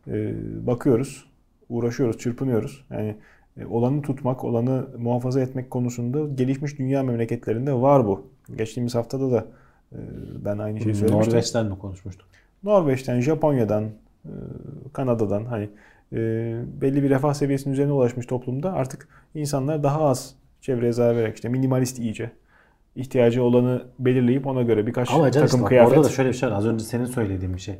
e, 0.08 0.34
bakıyoruz, 0.66 1.24
uğraşıyoruz, 1.68 2.18
çırpınıyoruz. 2.18 2.84
Yani 2.90 3.16
e, 3.60 3.66
olanı 3.66 4.02
tutmak, 4.02 4.44
olanı 4.44 4.86
muhafaza 4.98 5.40
etmek 5.40 5.70
konusunda 5.70 6.34
gelişmiş 6.34 6.78
dünya 6.78 7.02
memleketlerinde 7.02 7.72
var 7.72 8.06
bu. 8.06 8.26
Geçtiğimiz 8.56 8.94
haftada 8.94 9.30
da 9.30 9.46
e, 9.92 9.98
ben 10.44 10.58
aynı 10.58 10.80
şeyi 10.80 10.94
söylemiştim. 10.94 11.32
Norveç'ten 11.32 11.66
mi 11.66 11.78
konuşmuştuk? 11.78 12.28
Norveç'ten, 12.62 13.20
Japonya'dan, 13.20 13.84
Kanada'dan 14.92 15.44
hani 15.44 15.68
belli 16.80 17.02
bir 17.02 17.11
refah 17.11 17.34
seviyesinin 17.34 17.74
üzerine 17.74 17.92
ulaşmış 17.92 18.26
toplumda 18.26 18.72
artık 18.72 19.09
insanlar 19.34 19.82
daha 19.82 20.00
az 20.00 20.34
çevreye 20.61 20.92
zarar 20.92 21.16
vererek 21.16 21.34
işte 21.34 21.48
minimalist 21.48 21.98
iyice 21.98 22.30
ihtiyacı 22.96 23.42
olanı 23.42 23.82
belirleyip 23.98 24.46
ona 24.46 24.62
göre 24.62 24.86
birkaç 24.86 25.11
Ama 25.11 25.30
takım 25.30 25.46
işte 25.46 25.64
kıyafet 25.64 25.98
orada 25.98 26.09
da 26.09 26.12
şöyle 26.12 26.28
bir 26.28 26.34
şey 26.34 26.48
var. 26.50 26.56
Az 26.56 26.66
önce 26.66 26.84
senin 26.84 27.04
söylediğin 27.04 27.54
bir 27.54 27.61
şey. 27.61 27.74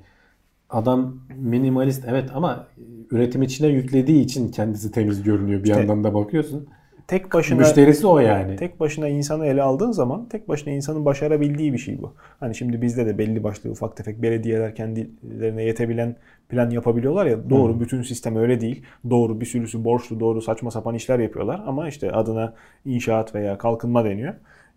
Adam 0.70 1.16
minimalist 1.37 2.05
evet 2.09 2.31
ama 2.35 2.66
üretim 3.11 3.43
içine 3.43 3.66
yüklediği 3.68 4.24
için 4.24 4.51
kendisi 4.51 4.91
temiz 4.91 5.22
görünüyor. 5.22 5.61
Bir 5.64 5.68
İşte- 5.68 5.79
yandan 5.79 6.05
da 6.05 6.14
bakıyorsun. 6.14 6.68
Tek 7.09 7.33
başına 7.33 7.59
Müşterisi 7.59 8.07
o 8.07 8.19
yani. 8.19 8.57
tek 8.57 8.81
başına 8.81 9.09
insanı 9.09 9.47
ele 9.47 9.63
aldığın 9.63 9.93
zaman 9.93 10.29
tek 10.29 10.49
başına 10.49 10.73
insanın 10.73 11.05
başarabildiği 11.05 11.73
bir 11.73 11.79
şey 11.79 12.03
bu. 12.03 12.15
Hani 12.41 12.55
şimdi 12.55 12.83
bizde 12.83 13.07
de 13.07 13.19
belli 13.19 13.45
başlı 13.45 13.71
ufak 13.71 13.97
tefek 13.97 14.23
belediyeler 14.23 14.75
kendilerine 14.75 15.63
yetebilen 15.63 16.17
plan 16.49 16.71
yapabiliyorlar 16.71 17.27
ya 17.27 17.51
doğru 17.51 17.81
bütün 17.81 18.03
sistem 18.03 18.37
öyle 18.37 18.61
değil. 18.61 18.83
Doğru 19.11 19.41
bir 19.41 19.47
sürüsü 19.47 19.85
borçlu 19.85 20.21
doğru 20.21 20.43
saçma 20.43 20.71
sapan 20.71 20.95
işler 20.95 21.19
yapıyorlar 21.19 21.63
ama 21.67 21.89
işte 21.89 22.13
adına 22.13 22.55
inşaat 22.85 23.35
veya 23.35 23.59
kalkınma 23.59 24.05
deniyor. 24.05 24.35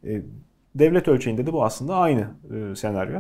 E, 0.08 0.22
devlet 0.76 1.08
ölçeğinde 1.08 1.48
de 1.48 1.54
bu 1.54 1.64
aslında 1.64 1.96
aynı 1.96 2.28
e, 2.54 2.76
senaryo. 2.76 3.20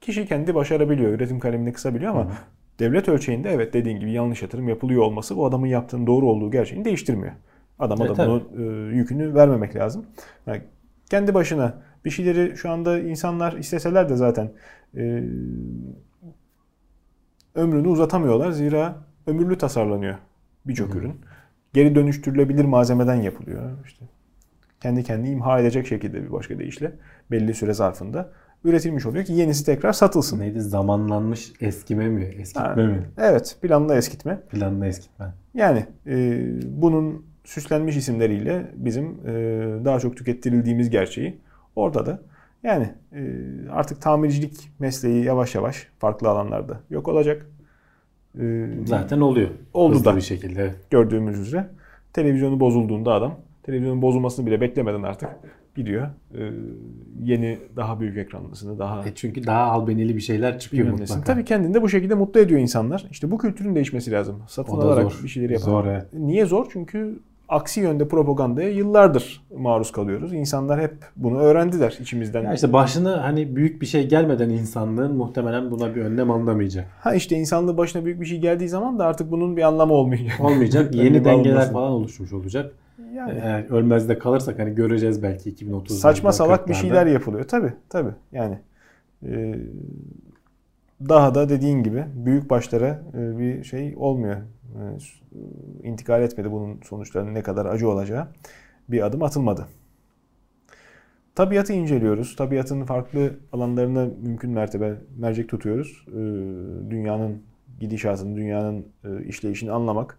Kişi 0.00 0.26
kendi 0.26 0.54
başarabiliyor, 0.54 1.12
üretim 1.12 1.40
kalemini 1.40 1.72
kısabiliyor 1.72 2.10
ama 2.10 2.32
devlet 2.78 3.08
ölçeğinde 3.08 3.50
evet 3.50 3.74
dediğin 3.74 4.00
gibi 4.00 4.12
yanlış 4.12 4.42
yatırım 4.42 4.68
yapılıyor 4.68 5.02
olması 5.02 5.36
o 5.36 5.44
adamın 5.44 5.66
yaptığının 5.66 6.06
doğru 6.06 6.26
olduğu 6.26 6.50
gerçeğini 6.50 6.84
değiştirmiyor. 6.84 7.32
Adama 7.82 8.04
E, 8.04 8.08
da 8.08 8.26
bunu 8.26 8.42
e, 8.56 8.62
yükünü 8.96 9.34
vermemek 9.34 9.76
lazım. 9.76 10.06
Yani 10.46 10.62
kendi 11.10 11.34
başına 11.34 11.74
bir 12.04 12.10
şeyleri 12.10 12.56
şu 12.56 12.70
anda 12.70 12.98
insanlar 12.98 13.52
isteseler 13.52 14.08
de 14.08 14.16
zaten 14.16 14.52
e, 14.96 15.22
ömrünü 17.54 17.88
uzatamıyorlar. 17.88 18.50
Zira 18.50 18.96
ömürlü 19.26 19.58
tasarlanıyor 19.58 20.14
birçok 20.66 20.94
ürün. 20.94 21.20
Geri 21.72 21.94
dönüştürülebilir 21.94 22.64
malzemeden 22.64 23.14
yapılıyor. 23.14 23.70
İşte 23.86 24.04
kendi 24.80 25.04
kendini 25.04 25.30
imha 25.30 25.60
edecek 25.60 25.86
şekilde 25.86 26.22
bir 26.22 26.32
başka 26.32 26.58
deyişle 26.58 26.92
belli 27.30 27.54
süre 27.54 27.74
zarfında 27.74 28.28
üretilmiş 28.64 29.06
oluyor 29.06 29.24
ki 29.24 29.32
yenisi 29.32 29.66
tekrar 29.66 29.92
satılsın. 29.92 30.40
Neydi? 30.40 30.60
Zamanlanmış 30.60 31.52
eskime 31.60 32.08
mi? 32.08 32.24
Eskitme 32.24 32.68
Ha, 32.68 32.74
mi? 32.74 33.10
Evet, 33.18 33.56
planlı 33.62 33.94
eskitme. 33.94 34.40
Planlı 34.40 34.86
eskitme. 34.86 35.34
Yani 35.54 35.86
e, 36.06 36.44
bunun 36.64 37.26
süslenmiş 37.44 37.96
isimleriyle 37.96 38.70
bizim 38.74 39.06
e, 39.26 39.32
daha 39.84 40.00
çok 40.00 40.16
tükettirildiğimiz 40.16 40.90
gerçeği 40.90 41.38
ortada. 41.76 42.22
Yani 42.62 42.88
e, 43.12 43.20
artık 43.70 44.02
tamircilik 44.02 44.70
mesleği 44.78 45.24
yavaş 45.24 45.54
yavaş 45.54 45.88
farklı 45.98 46.28
alanlarda 46.28 46.80
yok 46.90 47.08
olacak. 47.08 47.46
E, 48.40 48.68
Zaten 48.86 49.20
oluyor. 49.20 49.48
Oldu 49.74 49.94
Hızlı 49.94 50.04
da. 50.04 50.16
bir 50.16 50.20
şekilde. 50.20 50.74
gördüğümüz 50.90 51.38
üzere 51.38 51.68
televizyonu 52.12 52.60
bozulduğunda 52.60 53.12
adam 53.12 53.40
televizyonun 53.62 54.02
bozulmasını 54.02 54.46
bile 54.46 54.60
beklemeden 54.60 55.02
artık 55.02 55.28
gidiyor. 55.76 56.06
e, 56.38 56.50
yeni 57.22 57.58
daha 57.76 58.00
büyük 58.00 58.16
ekranlısını 58.16 58.78
daha 58.78 59.08
E 59.08 59.12
çünkü 59.14 59.46
daha 59.46 59.62
albenili 59.62 60.16
bir 60.16 60.20
şeyler 60.20 60.58
çıkıyor 60.58 60.88
mutlaka. 60.88 61.24
Tabii 61.24 61.44
kendini 61.44 61.74
de 61.74 61.82
bu 61.82 61.88
şekilde 61.88 62.14
mutlu 62.14 62.40
ediyor 62.40 62.60
insanlar. 62.60 63.06
İşte 63.10 63.30
bu 63.30 63.38
kültürün 63.38 63.74
değişmesi 63.74 64.10
lazım. 64.10 64.42
Satın 64.48 64.72
alarak 64.76 65.12
zor. 65.12 65.24
bir 65.24 65.28
şeyleri 65.28 65.52
yapar. 65.52 65.64
Zor, 65.64 65.86
evet. 65.86 66.06
Niye 66.12 66.46
zor? 66.46 66.66
Çünkü 66.72 67.18
aksi 67.52 67.80
yönde 67.80 68.08
propagandaya 68.08 68.70
yıllardır 68.70 69.44
maruz 69.56 69.92
kalıyoruz. 69.92 70.32
İnsanlar 70.32 70.80
hep 70.80 70.94
bunu 71.16 71.38
öğrendiler 71.38 71.98
içimizden. 72.00 72.42
Ya 72.42 72.54
işte 72.54 72.72
başına 72.72 73.24
hani 73.24 73.56
büyük 73.56 73.80
bir 73.82 73.86
şey 73.86 74.08
gelmeden 74.08 74.50
insanlığın 74.50 75.16
muhtemelen 75.16 75.70
buna 75.70 75.94
bir 75.94 76.00
önlem 76.00 76.30
alınamayacak. 76.30 76.86
Ha 77.00 77.14
işte 77.14 77.36
insanlığı 77.36 77.76
başına 77.76 78.04
büyük 78.04 78.20
bir 78.20 78.26
şey 78.26 78.38
geldiği 78.40 78.68
zaman 78.68 78.98
da 78.98 79.04
artık 79.06 79.30
bunun 79.30 79.56
bir 79.56 79.62
anlamı 79.62 79.92
olmayacak. 79.92 80.40
Olmayacak. 80.40 80.94
Yeni 80.94 81.24
dengeler 81.24 81.72
falan 81.72 81.92
oluşmuş 81.92 82.32
olacak. 82.32 82.72
Yani 83.14 83.40
Eğer 83.42 83.70
ölmez 83.70 84.08
de 84.08 84.18
kalırsak 84.18 84.58
hani 84.58 84.74
göreceğiz 84.74 85.22
belki 85.22 85.50
2030'larda. 85.54 85.88
saçma 85.92 86.32
salak 86.32 86.68
bir 86.68 86.74
40'larda. 86.74 86.76
şeyler 86.80 87.06
yapılıyor. 87.06 87.44
Tabii 87.44 87.72
tabii. 87.88 88.10
Yani 88.32 88.58
e, 89.26 89.54
daha 91.08 91.34
da 91.34 91.48
dediğin 91.48 91.82
gibi 91.82 92.04
büyük 92.14 92.50
başlara 92.50 93.02
e, 93.14 93.38
bir 93.38 93.64
şey 93.64 93.94
olmuyor. 93.96 94.36
E, 94.36 94.82
intikal 95.88 96.22
etmedi 96.22 96.52
bunun 96.52 96.80
sonuçlarının 96.84 97.34
ne 97.34 97.42
kadar 97.42 97.66
acı 97.66 97.88
olacağı. 97.88 98.28
Bir 98.88 99.06
adım 99.06 99.22
atılmadı. 99.22 99.66
Tabiatı 101.34 101.72
inceliyoruz. 101.72 102.36
Tabiatın 102.36 102.84
farklı 102.84 103.30
alanlarına 103.52 104.08
mümkün 104.22 104.50
mertebe 104.50 104.94
mercek 105.18 105.48
tutuyoruz. 105.48 106.06
E, 106.08 106.20
dünyanın 106.90 107.42
gidişatını, 107.80 108.36
dünyanın 108.36 108.86
işleyişini 109.26 109.70
anlamak, 109.70 110.18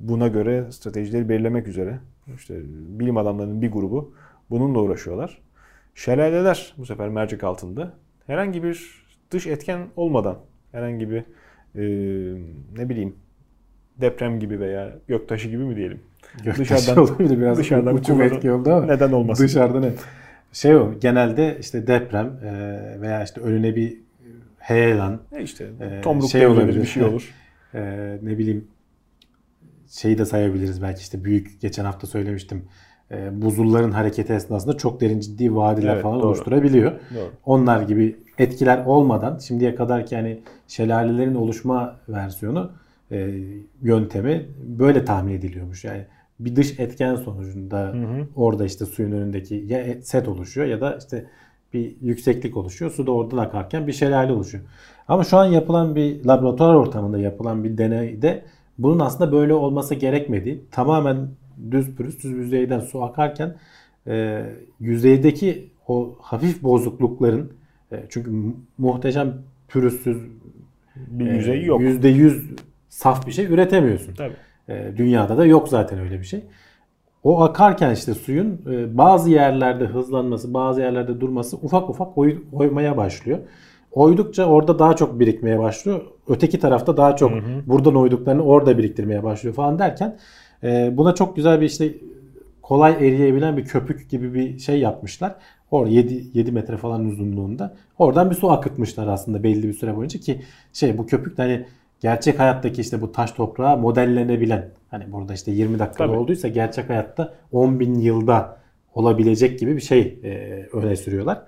buna 0.00 0.28
göre 0.28 0.72
stratejileri 0.72 1.28
belirlemek 1.28 1.68
üzere 1.68 1.98
işte 2.34 2.60
bilim 2.98 3.16
adamlarının 3.16 3.62
bir 3.62 3.72
grubu 3.72 4.14
bununla 4.50 4.80
uğraşıyorlar. 4.80 5.38
Şelaleler 5.94 6.74
bu 6.78 6.86
sefer 6.86 7.08
mercek 7.08 7.44
altında. 7.44 7.92
Herhangi 8.26 8.62
bir 8.62 9.06
dış 9.30 9.46
etken 9.46 9.80
olmadan, 9.96 10.38
herhangi 10.72 11.10
bir 11.10 11.18
e, 11.74 11.82
ne 12.78 12.88
bileyim 12.88 13.16
deprem 14.00 14.40
gibi 14.40 14.60
veya 14.60 14.92
göktaşı 15.08 15.48
gibi 15.48 15.62
mi 15.64 15.76
diyelim? 15.76 16.00
Göktaşı 16.44 16.74
Dışarıdan- 16.74 17.02
olabilir 17.02 17.38
biraz 17.40 17.58
dışarıdan 17.58 17.94
uçum 17.94 18.22
etki 18.22 18.52
oldu 18.52 18.72
ama 18.72 18.86
Neden 18.86 19.12
olmasın? 19.12 19.44
dışarıdan 19.44 19.82
et. 19.82 19.98
Şey 20.52 20.76
o 20.76 20.94
genelde 21.00 21.56
işte 21.60 21.86
deprem 21.86 22.26
e, 22.44 23.00
veya 23.00 23.24
işte 23.24 23.40
önüne 23.40 23.76
bir 23.76 23.96
heyelan 24.58 25.20
E 25.32 25.42
işte 25.42 25.66
tomruk 26.02 26.30
şey 26.30 26.40
devrilir, 26.40 26.56
olabilir. 26.56 26.80
bir 26.80 26.86
şey 26.86 27.02
olur. 27.02 27.34
e, 27.74 27.80
ne 28.22 28.38
bileyim 28.38 28.64
şeyi 29.88 30.18
de 30.18 30.24
sayabiliriz 30.24 30.82
belki 30.82 31.00
işte 31.00 31.24
büyük 31.24 31.60
geçen 31.60 31.84
hafta 31.84 32.06
söylemiştim 32.06 32.64
e, 33.10 33.42
buzulların 33.42 33.90
hareketi 33.90 34.32
esnasında 34.32 34.76
çok 34.76 35.00
derin 35.00 35.20
ciddi 35.20 35.54
vadiler 35.56 35.92
Evet, 35.94 36.02
falan 36.02 36.18
doğru. 36.20 36.26
oluşturabiliyor. 36.26 36.92
Doğru. 37.14 37.30
Onlar 37.44 37.82
gibi 37.82 38.16
etkiler 38.40 38.84
olmadan 38.86 39.38
şimdiye 39.38 39.74
kadar 39.74 40.06
ki 40.06 40.14
yani 40.14 40.40
şelalelerin 40.68 41.34
oluşma 41.34 41.96
versiyonu 42.08 42.70
e, 43.10 43.30
yöntemi 43.82 44.46
böyle 44.62 45.04
tahmin 45.04 45.32
ediliyormuş. 45.32 45.84
Yani 45.84 46.06
bir 46.40 46.56
dış 46.56 46.80
etken 46.80 47.16
sonucunda 47.16 47.88
hı. 47.88 48.26
orada 48.36 48.64
işte 48.64 48.86
suyun 48.86 49.12
önündeki 49.12 49.64
ya 49.68 49.80
et- 49.80 50.08
set 50.08 50.28
oluşuyor 50.28 50.66
ya 50.66 50.80
da 50.80 50.96
işte 50.96 51.26
bir 51.74 51.96
yükseklik 52.00 52.56
oluşuyor. 52.56 52.90
Su 52.90 53.06
da 53.06 53.12
oradan 53.12 53.38
akarken 53.38 53.86
bir 53.86 53.92
şelale 53.92 54.32
oluşuyor. 54.32 54.64
Ama 55.08 55.24
şu 55.24 55.36
an 55.36 55.44
yapılan 55.44 55.96
bir 55.96 56.24
laboratuvar 56.24 56.74
ortamında 56.74 57.18
yapılan 57.18 57.64
bir 57.64 57.78
deneyde 57.78 58.44
bunun 58.78 58.98
aslında 58.98 59.32
böyle 59.32 59.54
olması 59.54 59.94
gerekmediği 59.94 60.64
tamamen 60.70 61.28
düz 61.70 61.96
pürüzsüz 61.96 62.30
yüzeyden 62.30 62.80
su 62.80 63.02
akarken 63.02 63.56
e, 64.06 64.46
yüzeydeki 64.80 65.70
o 65.88 66.14
hafif 66.20 66.62
bozuklukların 66.62 67.52
çünkü 68.08 68.30
mu- 68.30 68.56
muhteşem 68.78 69.34
pürüzsüz 69.68 70.18
Bir 70.96 71.26
e, 71.26 71.34
yüzey 71.36 71.64
yok. 71.64 71.80
%100 71.80 72.42
saf 72.88 73.26
bir 73.26 73.32
şey 73.32 73.44
üretemiyorsun. 73.44 74.14
Tabii. 74.14 74.34
E, 74.68 74.92
dünyada 74.96 75.38
da 75.38 75.46
yok 75.46 75.68
zaten 75.68 75.98
öyle 75.98 76.18
bir 76.18 76.24
şey. 76.24 76.40
O 77.24 77.42
akarken 77.42 77.94
işte 77.94 78.14
suyun 78.14 78.60
e, 78.70 78.98
bazı 78.98 79.30
yerlerde 79.30 79.84
hızlanması, 79.84 80.54
bazı 80.54 80.80
yerlerde 80.80 81.20
durması 81.20 81.56
ufak 81.56 81.90
ufak 81.90 82.18
oy- 82.18 82.38
oymaya 82.52 82.96
başlıyor. 82.96 83.38
Oydukça 83.92 84.44
orada 84.44 84.78
daha 84.78 84.96
çok 84.96 85.20
birikmeye 85.20 85.58
başlıyor. 85.58 86.00
Öteki 86.28 86.58
tarafta 86.60 86.96
daha 86.96 87.16
çok 87.16 87.32
buradan 87.66 87.96
oyduklarını 87.96 88.42
orada 88.42 88.78
biriktirmeye 88.78 89.22
başlıyor 89.22 89.54
falan 89.54 89.78
derken 89.78 90.16
e, 90.62 90.90
buna 90.96 91.14
çok 91.14 91.36
güzel 91.36 91.60
bir 91.60 91.66
işte 91.66 91.94
kolay 92.62 92.92
eriyebilen 92.92 93.56
bir 93.56 93.64
köpük 93.64 94.10
gibi 94.10 94.34
bir 94.34 94.58
şey 94.58 94.80
yapmışlar. 94.80 95.34
Orada 95.70 95.90
7, 95.90 96.24
7 96.34 96.52
metre 96.52 96.76
falan 96.76 97.04
uzunluğunda. 97.04 97.74
Oradan 97.98 98.30
bir 98.30 98.34
su 98.34 98.50
akıtmışlar 98.50 99.06
aslında 99.06 99.42
belli 99.42 99.68
bir 99.68 99.72
süre 99.72 99.96
boyunca 99.96 100.20
ki 100.20 100.40
şey 100.72 100.98
bu 100.98 101.06
köpük 101.06 101.36
de 101.36 101.42
hani 101.42 101.66
gerçek 102.00 102.38
hayattaki 102.38 102.80
işte 102.80 103.00
bu 103.02 103.12
taş 103.12 103.32
toprağa 103.32 103.76
modellenebilen 103.76 104.68
hani 104.90 105.12
burada 105.12 105.34
işte 105.34 105.50
20 105.50 105.78
dakikada 105.78 106.08
Tabii. 106.08 106.18
olduysa 106.18 106.48
gerçek 106.48 106.88
hayatta 106.88 107.34
10 107.52 107.80
bin 107.80 107.94
yılda 107.94 108.56
olabilecek 108.94 109.58
gibi 109.60 109.76
bir 109.76 109.80
şey 109.80 110.18
e, 110.24 110.28
öne 110.72 110.96
sürüyorlar. 110.96 111.42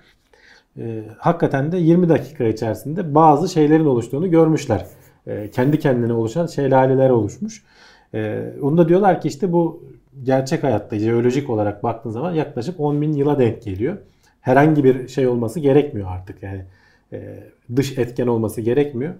E, 0.78 1.02
hakikaten 1.18 1.72
de 1.72 1.78
20 1.78 2.08
dakika 2.08 2.44
içerisinde 2.44 3.14
bazı 3.14 3.48
şeylerin 3.48 3.84
oluştuğunu 3.84 4.30
görmüşler. 4.30 4.86
E, 5.26 5.50
kendi 5.50 5.78
kendine 5.78 6.12
oluşan 6.12 6.46
şelaleler 6.46 7.10
oluşmuş. 7.10 7.62
E, 8.14 8.42
onu 8.62 8.78
da 8.78 8.88
diyorlar 8.88 9.20
ki 9.20 9.28
işte 9.28 9.52
bu 9.52 9.84
gerçek 10.22 10.62
hayatta 10.62 10.98
jeolojik 10.98 11.50
olarak 11.50 11.82
baktığın 11.82 12.10
zaman 12.10 12.32
yaklaşık 12.34 12.80
10 12.80 13.00
bin 13.00 13.12
yıla 13.12 13.38
denk 13.38 13.62
geliyor. 13.62 13.96
Herhangi 14.40 14.84
bir 14.84 15.08
şey 15.08 15.26
olması 15.28 15.60
gerekmiyor 15.60 16.08
artık 16.10 16.42
yani 16.42 16.64
e, 17.12 17.44
dış 17.76 17.98
etken 17.98 18.26
olması 18.26 18.60
gerekmiyor. 18.60 19.14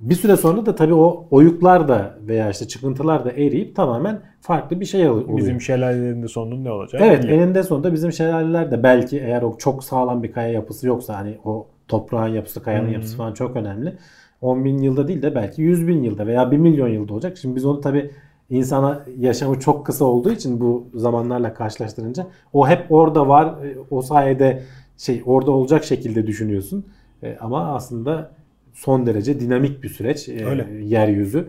Bir 0.00 0.14
süre 0.14 0.36
sonra 0.36 0.66
da 0.66 0.74
tabii 0.74 0.94
o 0.94 1.26
oyuklar 1.30 1.88
da 1.88 2.18
veya 2.28 2.50
işte 2.50 2.68
çıkıntılar 2.68 3.24
da 3.24 3.30
eriyip 3.30 3.76
tamamen 3.76 4.20
farklı 4.40 4.80
bir 4.80 4.84
şey 4.84 5.08
oluyor. 5.08 5.36
Bizim 5.36 5.60
şelalelerin 5.60 6.22
de 6.22 6.28
sonunun 6.28 6.64
ne 6.64 6.70
olacağı 6.70 7.02
Evet 7.06 7.24
belli. 7.24 7.32
eninde 7.32 7.62
sonunda 7.62 7.92
bizim 7.92 8.12
şelaleler 8.12 8.70
de 8.70 8.82
belki 8.82 9.18
eğer 9.18 9.42
o 9.42 9.56
çok 9.58 9.84
sağlam 9.84 10.22
bir 10.22 10.32
kaya 10.32 10.48
yapısı 10.48 10.86
yoksa 10.86 11.16
hani 11.16 11.38
o 11.44 11.66
toprağın 11.88 12.28
yapısı, 12.28 12.62
kayanın 12.62 12.88
yapısı 12.88 13.16
falan 13.16 13.32
çok 13.32 13.56
önemli. 13.56 13.92
10 14.40 14.64
bin 14.64 14.78
yılda 14.78 15.08
değil 15.08 15.22
de 15.22 15.34
belki 15.34 15.62
100 15.62 15.88
bin 15.88 16.02
yılda 16.02 16.26
veya 16.26 16.50
1 16.50 16.56
milyon 16.56 16.88
yılda 16.88 17.12
olacak. 17.14 17.38
Şimdi 17.38 17.56
biz 17.56 17.64
onu 17.64 17.80
tabi 17.80 18.10
insana 18.50 19.04
yaşamı 19.18 19.60
çok 19.60 19.86
kısa 19.86 20.04
olduğu 20.04 20.30
için 20.32 20.60
bu 20.60 20.86
zamanlarla 20.94 21.54
karşılaştırınca 21.54 22.26
o 22.52 22.68
hep 22.68 22.86
orada 22.92 23.28
var. 23.28 23.64
E, 23.64 23.76
O 23.90 24.02
sayede 24.02 24.62
şey 24.98 25.22
orada 25.26 25.50
olacak 25.50 25.84
şekilde 25.84 26.26
düşünüyorsun. 26.26 26.86
E, 27.22 27.36
ama 27.40 27.74
aslında 27.74 28.30
son 28.74 29.06
derece 29.06 29.40
dinamik 29.40 29.82
bir 29.82 29.88
süreç 29.88 30.28
e, 30.28 30.46
Öyle. 30.46 30.66
yeryüzü. 30.84 31.48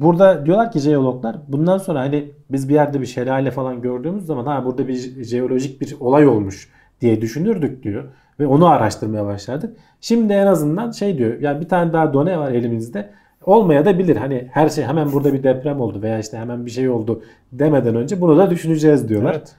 Burada 0.00 0.46
diyorlar 0.46 0.72
ki 0.72 0.78
jeologlar 0.78 1.36
bundan 1.48 1.78
sonra 1.78 2.00
hani 2.00 2.30
biz 2.50 2.68
bir 2.68 2.74
yerde 2.74 3.00
bir 3.00 3.06
şelale 3.06 3.50
falan 3.50 3.82
gördüğümüz 3.82 4.26
zaman 4.26 4.46
ha 4.46 4.64
burada 4.64 4.88
bir 4.88 5.24
jeolojik 5.24 5.80
bir 5.80 5.96
olay 6.00 6.26
olmuş 6.28 6.68
diye 7.00 7.20
düşünürdük 7.20 7.82
diyor. 7.82 8.04
Ve 8.40 8.46
onu 8.46 8.66
araştırmaya 8.66 9.24
başladık. 9.24 9.76
Şimdi 10.00 10.32
en 10.32 10.46
azından 10.46 10.90
şey 10.90 11.18
diyor 11.18 11.40
yani 11.40 11.60
bir 11.60 11.68
tane 11.68 11.92
daha 11.92 12.12
done 12.12 12.38
var 12.38 12.52
elimizde. 12.52 13.10
Olmaya 13.48 13.84
da 13.84 13.98
bilir. 13.98 14.16
Hani 14.16 14.48
her 14.52 14.68
şey 14.68 14.84
hemen 14.84 15.12
burada 15.12 15.32
bir 15.32 15.42
deprem 15.42 15.80
oldu 15.80 16.02
veya 16.02 16.18
işte 16.18 16.38
hemen 16.38 16.66
bir 16.66 16.70
şey 16.70 16.88
oldu 16.88 17.22
demeden 17.52 17.94
önce 17.94 18.20
bunu 18.20 18.38
da 18.38 18.50
düşüneceğiz 18.50 19.08
diyorlar. 19.08 19.34
Evet. 19.34 19.54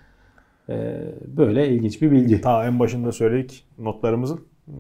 Ee, 0.69 1.37
böyle 1.37 1.67
ilginç 1.67 2.01
bir 2.01 2.11
bilgi. 2.11 2.41
Ta 2.41 2.65
en 2.65 2.79
başında 2.79 3.11
söyledik 3.11 3.65
notlarımızın 3.77 4.39
e, 4.67 4.77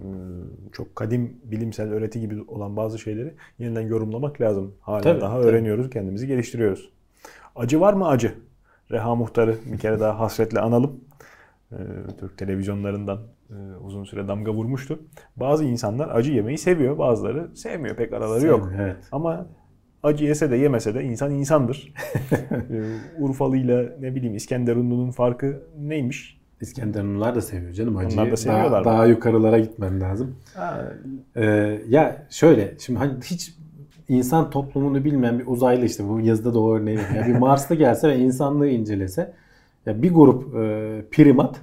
çok 0.71 0.95
kadim 0.95 1.37
bilimsel 1.43 1.91
öğreti 1.91 2.19
gibi 2.19 2.41
olan 2.47 2.77
bazı 2.77 2.99
şeyleri 2.99 3.33
yeniden 3.59 3.81
yorumlamak 3.81 4.41
lazım. 4.41 4.73
Hala 4.81 5.01
Tabii, 5.01 5.21
daha 5.21 5.37
tabii. 5.37 5.47
öğreniyoruz, 5.47 5.89
kendimizi 5.89 6.27
geliştiriyoruz. 6.27 6.89
Acı 7.55 7.79
var 7.79 7.93
mı 7.93 8.07
acı? 8.07 8.33
Reha 8.91 9.15
Muhtar'ı 9.15 9.55
bir 9.73 9.77
kere 9.77 9.99
daha 9.99 10.19
hasretle 10.19 10.59
analım. 10.59 10.99
Ee, 11.71 11.75
Türk 12.19 12.37
televizyonlarından 12.37 13.19
e, 13.49 13.55
uzun 13.83 14.03
süre 14.03 14.27
damga 14.27 14.53
vurmuştu. 14.53 14.99
Bazı 15.35 15.63
insanlar 15.65 16.09
acı 16.15 16.31
yemeyi 16.33 16.57
seviyor, 16.57 16.97
bazıları 16.97 17.55
sevmiyor. 17.55 17.95
Pek 17.95 18.13
araları 18.13 18.45
yok. 18.47 18.59
Sevmiyor, 18.63 18.85
Evet. 18.85 18.97
Ama 19.11 19.47
acı 20.03 20.25
yese 20.25 20.51
de 20.51 20.55
yemese 20.57 20.93
de 20.95 21.03
insan 21.03 21.31
insandır. 21.31 21.93
Ee, 22.71 22.83
Urfalı'yla 23.19 23.85
ne 23.99 24.15
bileyim 24.15 24.35
İskenderunlu'nun 24.35 25.11
farkı 25.11 25.63
neymiş? 25.79 26.39
İskenderunlular 26.61 27.35
da 27.35 27.41
seviyor 27.41 27.73
canım 27.73 27.97
acıyı. 27.97 28.21
Onlar 28.21 28.31
da 28.31 28.37
seviyorlar 28.37 28.71
Daha, 28.71 28.79
mı? 28.79 28.85
daha 28.85 29.05
yukarılara 29.05 29.59
gitmen 29.59 30.01
lazım. 30.01 30.35
Ha, 30.55 30.91
Ee, 31.35 31.79
ya 31.89 32.25
şöyle 32.29 32.73
şimdi 32.79 32.99
hani 32.99 33.13
hiç 33.23 33.55
insan 34.09 34.49
toplumunu 34.49 35.05
bilmeyen 35.05 35.39
bir 35.39 35.47
uzaylı 35.47 35.85
işte 35.85 36.07
bu 36.07 36.19
yazıda 36.19 36.53
da 36.53 36.59
o 36.59 36.75
örneği 36.75 36.97
var. 36.97 37.09
Ya 37.15 37.27
bir 37.27 37.35
Marslı 37.37 37.75
gelse 37.75 38.07
ve 38.09 38.17
insanlığı 38.17 38.67
incelese 38.67 39.33
ya 39.85 40.01
bir 40.03 40.13
grup 40.13 40.55
e, 40.55 41.05
primat 41.11 41.55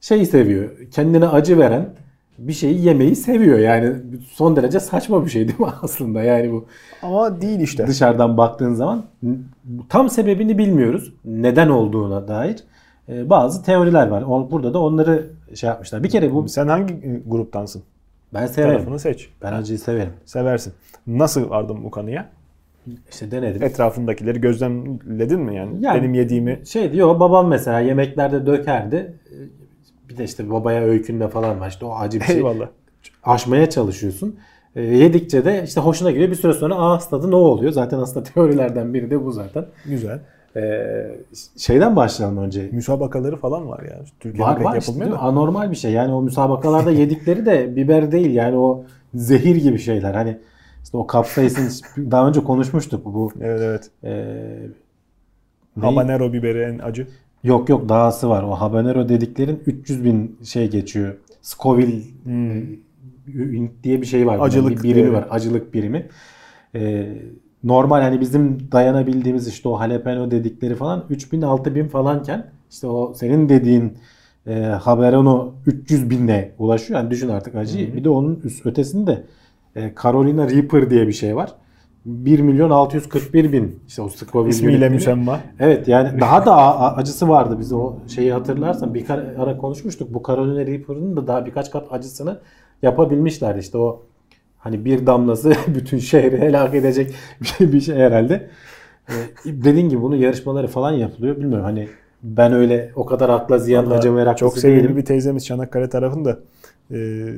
şeyi 0.00 0.26
seviyor. 0.26 0.70
Kendine 0.90 1.28
acı 1.28 1.58
veren 1.58 1.94
bir 2.38 2.52
şeyi 2.52 2.84
yemeyi 2.84 3.16
seviyor. 3.16 3.58
Yani 3.58 3.96
son 4.30 4.56
derece 4.56 4.80
saçma 4.80 5.24
bir 5.24 5.30
şey 5.30 5.48
değil 5.48 5.60
mi 5.60 5.66
aslında? 5.82 6.22
Yani 6.22 6.52
bu 6.52 6.64
Ama 7.02 7.40
değil 7.40 7.60
işte. 7.60 7.86
dışarıdan 7.86 8.36
baktığın 8.36 8.74
zaman 8.74 9.04
tam 9.88 10.10
sebebini 10.10 10.58
bilmiyoruz. 10.58 11.12
Neden 11.24 11.68
olduğuna 11.68 12.28
dair 12.28 12.56
e, 13.08 13.30
bazı 13.30 13.64
teoriler 13.64 14.06
var. 14.08 14.24
Burada 14.50 14.74
da 14.74 14.78
onları 14.78 15.30
şey 15.54 15.68
yapmışlar. 15.68 16.02
Bir 16.02 16.08
kere 16.08 16.32
bu 16.34 16.48
Sen 16.48 16.68
hangi 16.68 16.94
e, 16.94 17.20
gruptansın? 17.26 17.82
ben 18.34 18.46
severim. 18.46 18.74
Tarafını 18.76 18.98
seç. 18.98 19.28
Ben 19.42 19.52
acıyı 19.52 19.78
severim. 19.78 20.12
Seversin. 20.24 20.72
Nasıl 21.06 21.50
vardın 21.50 21.84
bu 21.84 21.90
kanıya? 21.90 22.28
İşte 23.10 23.30
denedim. 23.30 23.62
Etrafındakileri 23.62 24.40
gözlemledin 24.40 25.40
mi 25.40 25.56
yani? 25.56 25.76
Yani- 25.80 25.98
Benim 26.02 26.14
yediğimi 26.14 26.60
Şey 26.66 26.92
diyor 26.92 27.20
babam 27.20 27.48
mesela 27.48 27.80
yemeklerde 27.80 28.46
dökerdi. 28.46 29.14
Bir 30.08 30.16
de 30.16 30.24
işte 30.24 30.50
babaya 30.50 30.82
öykünme 30.82 31.28
falan 31.28 31.60
var. 31.60 31.68
İşte 31.68 31.84
o 31.86 31.94
acı 31.94 32.20
bir 32.20 32.24
şey. 32.24 32.36
eyvallah. 32.36 32.66
Aşmaya 33.24 33.70
çalışıyorsun. 33.70 34.36
E, 34.76 34.82
yedikçe 34.82 35.44
de 35.44 35.62
işte 35.66 35.80
hoşuna 35.80 36.10
gidiyor. 36.10 36.30
Bir 36.30 36.34
süre 36.34 36.52
sonra 36.52 36.74
ağız 36.74 37.08
tadı 37.08 37.30
ne 37.30 37.34
oluyor? 37.36 37.72
Zaten 37.72 37.98
aslında 37.98 38.24
teorilerden 38.34 38.94
biri 38.94 39.10
de 39.10 39.24
bu 39.24 39.32
zaten. 39.32 39.64
Güzel. 39.86 40.18
E, 40.56 40.62
şeyden 41.58 41.96
başlayalım 41.96 42.38
önce. 42.38 42.68
Müsabakaları 42.72 43.36
falan 43.36 43.68
var 43.68 43.82
ya. 43.82 44.00
Türkiye'de 44.20 44.48
Var 44.48 44.56
pek 44.56 44.64
var 44.66 44.76
işte, 44.76 44.92
yapılmıyor 44.92 45.18
da. 45.18 45.22
anormal 45.22 45.70
bir 45.70 45.76
şey. 45.76 45.92
Yani 45.92 46.12
o 46.14 46.22
müsabakalarda 46.22 46.90
yedikleri 46.90 47.46
de 47.46 47.76
biber 47.76 48.12
değil. 48.12 48.34
Yani 48.34 48.56
o 48.56 48.84
zehir 49.14 49.56
gibi 49.56 49.78
şeyler. 49.78 50.14
Hani 50.14 50.38
işte 50.84 50.96
o 50.96 51.06
kapsaisin 51.06 51.86
daha 52.10 52.28
önce 52.28 52.40
konuşmuştuk 52.40 53.04
bu. 53.04 53.32
Evet 53.40 53.60
evet. 53.62 53.90
E, 54.04 55.80
Habanero 55.80 56.32
biberi 56.32 56.58
en 56.58 56.78
acı. 56.78 57.08
Yok 57.44 57.68
yok 57.68 57.88
dahası 57.88 58.28
var. 58.28 58.42
O 58.42 58.50
habanero 58.50 59.08
dediklerin 59.08 59.62
300 59.66 60.04
bin 60.04 60.38
şey 60.44 60.70
geçiyor. 60.70 61.14
Scoville 61.42 62.02
e, 62.26 62.62
diye 63.82 64.00
bir 64.00 64.06
şey 64.06 64.26
var. 64.26 64.38
Acılık 64.40 64.82
bir 64.82 64.96
birimi 64.96 65.12
var. 65.12 65.26
Acılık 65.30 65.74
birimi. 65.74 66.08
Ee, 66.74 67.08
normal 67.64 68.00
hani 68.00 68.20
bizim 68.20 68.72
dayanabildiğimiz 68.72 69.48
işte 69.48 69.68
o 69.68 69.78
jalapeno 69.78 70.30
dedikleri 70.30 70.74
falan 70.74 71.04
3000 71.10 71.42
6000 71.42 71.88
falanken 71.88 72.46
işte 72.70 72.86
o 72.86 73.14
senin 73.14 73.48
dediğin 73.48 73.98
e, 74.46 74.54
habanero 74.62 75.54
300 75.66 76.10
binle 76.10 76.54
ulaşıyor. 76.58 77.00
Yani 77.00 77.10
düşün 77.10 77.28
artık 77.28 77.54
acıyı. 77.54 77.94
Bir 77.96 78.04
de 78.04 78.08
onun 78.08 78.40
üst 78.44 78.66
ötesinde 78.66 79.24
e, 79.76 79.92
Carolina 80.02 80.50
Reaper 80.50 80.90
diye 80.90 81.08
bir 81.08 81.12
şey 81.12 81.36
var. 81.36 81.52
1 82.06 82.40
milyon 82.40 82.70
641 82.70 83.52
bin 83.52 83.80
işte 83.88 84.02
o 84.02 84.08
Scoville 84.08 84.50
İsmiyle 84.50 84.88
müsemma. 84.88 85.40
Evet 85.60 85.88
yani 85.88 86.20
daha 86.20 86.46
da 86.46 86.56
acısı 86.96 87.28
vardı. 87.28 87.56
Biz 87.58 87.72
o 87.72 87.94
şeyi 88.14 88.32
hatırlarsan 88.32 88.94
bir 88.94 89.10
ara 89.10 89.56
konuşmuştuk. 89.56 90.14
Bu 90.14 90.22
Carolina 90.26 90.66
Reaper'ın 90.66 91.16
da 91.16 91.26
daha 91.26 91.46
birkaç 91.46 91.70
kat 91.70 91.86
acısını 91.90 92.40
yapabilmişlerdi. 92.82 93.58
İşte 93.58 93.78
o 93.78 94.02
hani 94.58 94.84
bir 94.84 95.06
damlası 95.06 95.52
bütün 95.74 95.98
şehri 95.98 96.38
helak 96.38 96.74
edecek 96.74 97.14
bir 97.60 97.80
şey, 97.80 97.96
herhalde. 97.96 98.50
Ee, 99.08 99.12
dediğin 99.44 99.88
gibi 99.88 100.02
bunun 100.02 100.16
yarışmaları 100.16 100.66
falan 100.66 100.92
yapılıyor. 100.92 101.36
Bilmiyorum 101.36 101.64
hani 101.64 101.88
ben 102.22 102.52
öyle 102.52 102.92
o 102.96 103.06
kadar 103.06 103.28
akla 103.28 103.58
ziyan 103.58 103.86
Vallahi 103.86 103.98
acı 103.98 104.12
meraklısı 104.12 104.40
Çok 104.40 104.58
sevimli 104.58 104.82
değilim. 104.82 104.96
bir 104.96 105.04
teyzemiz 105.04 105.46
Çanakkale 105.46 105.88
tarafında 105.88 106.38
e, 106.90 107.28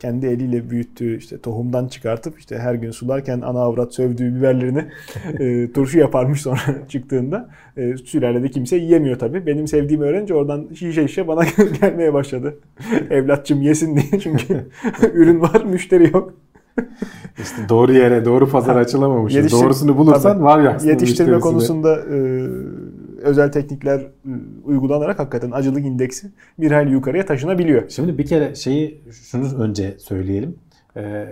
kendi 0.00 0.26
eliyle 0.26 0.70
büyüttüğü 0.70 1.16
işte 1.18 1.38
tohumdan 1.40 1.88
çıkartıp 1.88 2.38
işte 2.38 2.58
her 2.58 2.74
gün 2.74 2.90
sularken 2.90 3.40
ana 3.40 3.60
avrat 3.60 3.94
sövdüğü 3.94 4.36
biberlerini 4.36 4.84
e, 5.40 5.72
turşu 5.72 5.98
yaparmış 5.98 6.40
sonra 6.42 6.58
çıktığında. 6.88 7.48
E, 7.76 7.96
sülalede 7.96 8.48
kimse 8.50 8.76
yiyemiyor 8.76 9.18
tabii. 9.18 9.46
Benim 9.46 9.68
sevdiğimi 9.68 10.04
öğrenince 10.04 10.34
oradan 10.34 10.68
şişe 10.74 11.08
şişe 11.08 11.28
bana 11.28 11.42
gelmeye 11.80 12.12
başladı. 12.12 12.54
Evlatçım 13.10 13.62
yesin 13.62 13.96
diye 13.96 14.20
çünkü 14.20 14.66
ürün 15.14 15.40
var 15.40 15.64
müşteri 15.64 16.10
yok. 16.12 16.34
İşte 17.38 17.56
doğru 17.68 17.92
yere 17.92 18.24
doğru 18.24 18.48
pazar 18.48 18.76
açılamamış. 18.76 19.34
Yetiştir- 19.34 19.62
Doğrusunu 19.62 19.96
bulursan 19.96 20.32
Tabii. 20.32 20.44
var 20.44 20.60
ya 20.62 20.78
Yetiştirme 20.84 21.40
konusunda 21.40 21.96
e, 21.96 22.16
özel 23.22 23.52
teknikler 23.52 23.98
e, 24.00 24.08
uygulanarak 24.64 25.18
hakikaten 25.18 25.50
acılık 25.50 25.86
indeksi 25.86 26.30
bir 26.60 26.70
hayli 26.70 26.90
yukarıya 26.92 27.26
taşınabiliyor. 27.26 27.88
Şimdi 27.88 28.18
bir 28.18 28.26
kere 28.26 28.54
şeyi 28.54 29.00
şunu 29.12 29.62
önce 29.62 29.94
söyleyelim. 29.98 30.56
Ee, 30.96 31.26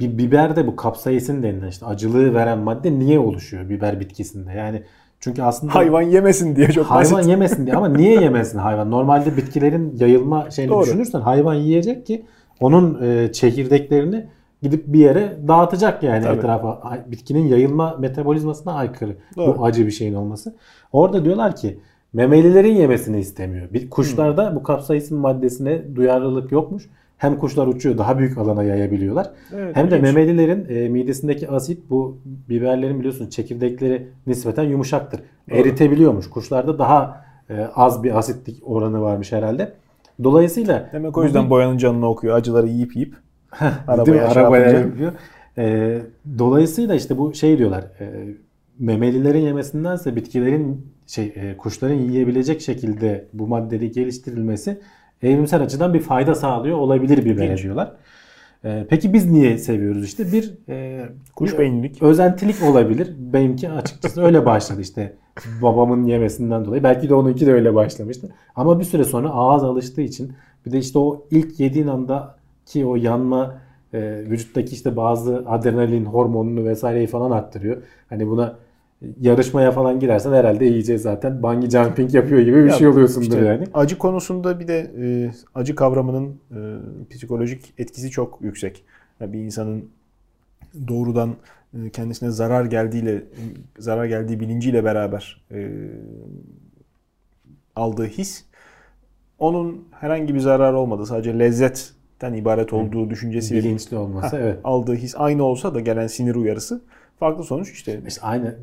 bir 0.00 0.18
biberde 0.18 0.66
bu 0.66 0.76
kapsaisin 0.76 1.42
denilen 1.42 1.68
işte 1.68 1.86
acılığı 1.86 2.34
veren 2.34 2.58
madde 2.58 2.98
niye 2.98 3.18
oluşuyor 3.18 3.68
biber 3.68 4.00
bitkisinde? 4.00 4.52
Yani 4.52 4.82
çünkü 5.20 5.42
aslında 5.42 5.74
Hayvan 5.74 6.02
yemesin 6.02 6.56
diye 6.56 6.68
çok 6.68 6.86
hayvan 6.86 7.12
basit. 7.18 7.30
yemesin 7.30 7.66
diye 7.66 7.76
ama 7.76 7.88
niye 7.88 8.20
yemesin 8.20 8.58
hayvan? 8.58 8.90
Normalde 8.90 9.36
bitkilerin 9.36 9.96
yayılma 10.00 10.50
şeyini 10.50 10.70
Doğru. 10.70 10.84
düşünürsen 10.86 11.20
hayvan 11.20 11.54
yiyecek 11.54 12.06
ki 12.06 12.24
onun 12.60 13.02
e, 13.02 13.32
çekirdeklerini 13.32 14.26
gidip 14.62 14.84
bir 14.86 14.98
yere 14.98 15.38
dağıtacak 15.48 16.02
yani 16.02 16.24
Tabii. 16.24 16.38
etrafa. 16.38 16.98
Bitkinin 17.06 17.46
yayılma 17.46 17.96
metabolizmasına 17.98 18.72
aykırı 18.72 19.16
Doğru. 19.36 19.58
bu 19.58 19.64
acı 19.64 19.86
bir 19.86 19.90
şeyin 19.92 20.14
olması. 20.14 20.54
Orada 20.92 21.24
diyorlar 21.24 21.56
ki 21.56 21.78
memelilerin 22.12 22.74
yemesini 22.74 23.18
istemiyor. 23.20 23.72
Bir 23.72 23.90
kuşlarda 23.90 24.56
bu 24.56 24.62
kapsaisin 24.62 25.18
maddesine 25.18 25.96
duyarlılık 25.96 26.52
yokmuş. 26.52 26.88
Hem 27.18 27.38
kuşlar 27.38 27.66
uçuyor 27.66 27.98
daha 27.98 28.18
büyük 28.18 28.38
alana 28.38 28.62
yayabiliyorlar. 28.62 29.30
Evet, 29.54 29.76
Hem 29.76 29.90
de 29.90 29.98
ilginç. 29.98 30.14
memelilerin 30.14 30.66
e, 30.68 30.88
midesindeki 30.88 31.48
asit 31.48 31.90
bu 31.90 32.16
biberlerin 32.48 32.98
biliyorsun 32.98 33.28
çekirdekleri 33.28 34.08
nispeten 34.26 34.62
yumuşaktır. 34.64 35.20
Doğru. 35.50 35.58
Eritebiliyormuş. 35.58 36.30
Kuşlarda 36.30 36.78
daha 36.78 37.24
e, 37.50 37.66
az 37.74 38.02
bir 38.02 38.18
asitlik 38.18 38.62
oranı 38.64 39.02
varmış 39.02 39.32
herhalde. 39.32 39.72
Dolayısıyla 40.24 40.90
Demek 40.92 41.18
o 41.18 41.24
yüzden 41.24 41.50
boyanın 41.50 41.78
canını 41.78 42.08
okuyor. 42.08 42.36
Acıları 42.36 42.66
yiyip 42.66 42.96
yiyip. 42.96 43.14
Arabaya, 43.88 44.30
şey 44.30 44.42
arabaya 44.42 44.62
yapınca. 44.66 44.78
yapıyor. 44.86 45.12
E, 45.58 45.98
dolayısıyla 46.38 46.94
işte 46.94 47.18
bu 47.18 47.34
şey 47.34 47.58
diyorlar. 47.58 47.84
E, 48.00 48.10
memelilerin 48.78 49.38
yemesindense 49.40 50.16
bitkilerin 50.16 50.86
şey 51.06 51.32
e, 51.36 51.56
kuşların 51.56 51.94
yiyebilecek 51.94 52.60
şekilde 52.60 53.24
bu 53.32 53.46
maddeyi 53.46 53.90
geliştirilmesi 53.92 54.80
evrimsel 55.22 55.62
açıdan 55.62 55.94
bir 55.94 56.00
fayda 56.00 56.34
sağlıyor 56.34 56.78
olabilir 56.78 57.24
bibere 57.24 57.44
İlginç. 57.46 57.62
diyorlar. 57.62 57.92
E, 58.64 58.86
peki 58.90 59.12
biz 59.12 59.30
niye 59.30 59.58
seviyoruz 59.58 60.04
işte 60.04 60.32
bir 60.32 60.54
e, 60.68 61.02
Kuş 61.36 61.58
beyinlilik. 61.58 62.02
özentilik 62.02 62.56
olabilir. 62.70 63.12
Benimki 63.18 63.70
açıkçası 63.70 64.22
öyle 64.22 64.46
başladı 64.46 64.80
işte 64.80 65.12
babamın 65.62 66.04
yemesinden 66.04 66.64
dolayı. 66.64 66.82
Belki 66.82 67.08
de 67.08 67.14
onunki 67.14 67.46
de 67.46 67.52
öyle 67.52 67.74
başlamıştı. 67.74 68.28
Ama 68.56 68.78
bir 68.80 68.84
süre 68.84 69.04
sonra 69.04 69.30
ağız 69.30 69.64
alıştığı 69.64 70.00
için 70.02 70.32
bir 70.66 70.72
de 70.72 70.78
işte 70.78 70.98
o 70.98 71.26
ilk 71.30 71.60
yediğin 71.60 71.86
anda 71.86 72.36
ki 72.72 72.86
o 72.86 72.96
yanma 72.96 73.58
e, 73.94 74.00
vücuttaki 74.30 74.74
işte 74.74 74.96
bazı 74.96 75.44
adrenalin 75.46 76.04
hormonunu 76.04 76.64
vesaireyi 76.64 77.06
falan 77.06 77.30
arttırıyor. 77.30 77.82
Hani 78.08 78.28
buna 78.28 78.56
yarışmaya 79.20 79.70
falan 79.70 80.00
girersen 80.00 80.32
herhalde 80.32 80.68
iyice 80.68 80.98
zaten 80.98 81.42
bungee 81.42 81.70
jumping 81.70 82.14
yapıyor 82.14 82.40
gibi 82.40 82.64
bir 82.64 82.70
Ya 82.70 82.72
şey 82.72 82.88
oluyorsundur 82.88 83.26
İşte 83.26 83.44
yani. 83.44 83.64
Acı 83.74 83.98
konusunda 83.98 84.60
bir 84.60 84.68
de 84.68 84.90
e, 85.00 85.32
acı 85.54 85.74
kavramının 85.74 86.40
e, 86.50 86.58
psikolojik 87.10 87.74
etkisi 87.78 88.10
çok 88.10 88.38
yüksek. 88.42 88.84
Yani 89.20 89.32
bir 89.32 89.38
insanın 89.38 89.84
doğrudan 90.88 91.34
e, 91.74 91.90
kendisine 91.90 92.30
zarar 92.30 92.64
geldiğiyle 92.64 93.24
zarar 93.78 94.04
geldiği 94.04 94.40
bilinciyle 94.40 94.84
beraber 94.84 95.44
e, 95.50 95.70
aldığı 97.76 98.06
his 98.06 98.44
onun 99.38 99.88
herhangi 100.00 100.34
bir 100.34 100.40
zararı 100.40 100.78
olmadı. 100.78 101.06
Sadece 101.06 101.38
lezzetten 102.22 102.32
ibaret 102.32 102.72
olduğu 102.72 103.10
düşüncesiyle 103.10 103.62
Bilinçli 103.62 103.96
olması 103.96 104.36
evet. 104.36 104.58
aldığı 104.64 104.94
his 104.94 105.14
aynı 105.18 105.44
olsa 105.44 105.74
da 105.74 105.80
gelen 105.80 106.06
sinir 106.06 106.34
uyarısı 106.34 106.80
farklı 107.18 107.44
sonuç 107.44 107.70
işte. 107.70 108.00
İşte 108.06 108.20
aynı 108.22 108.54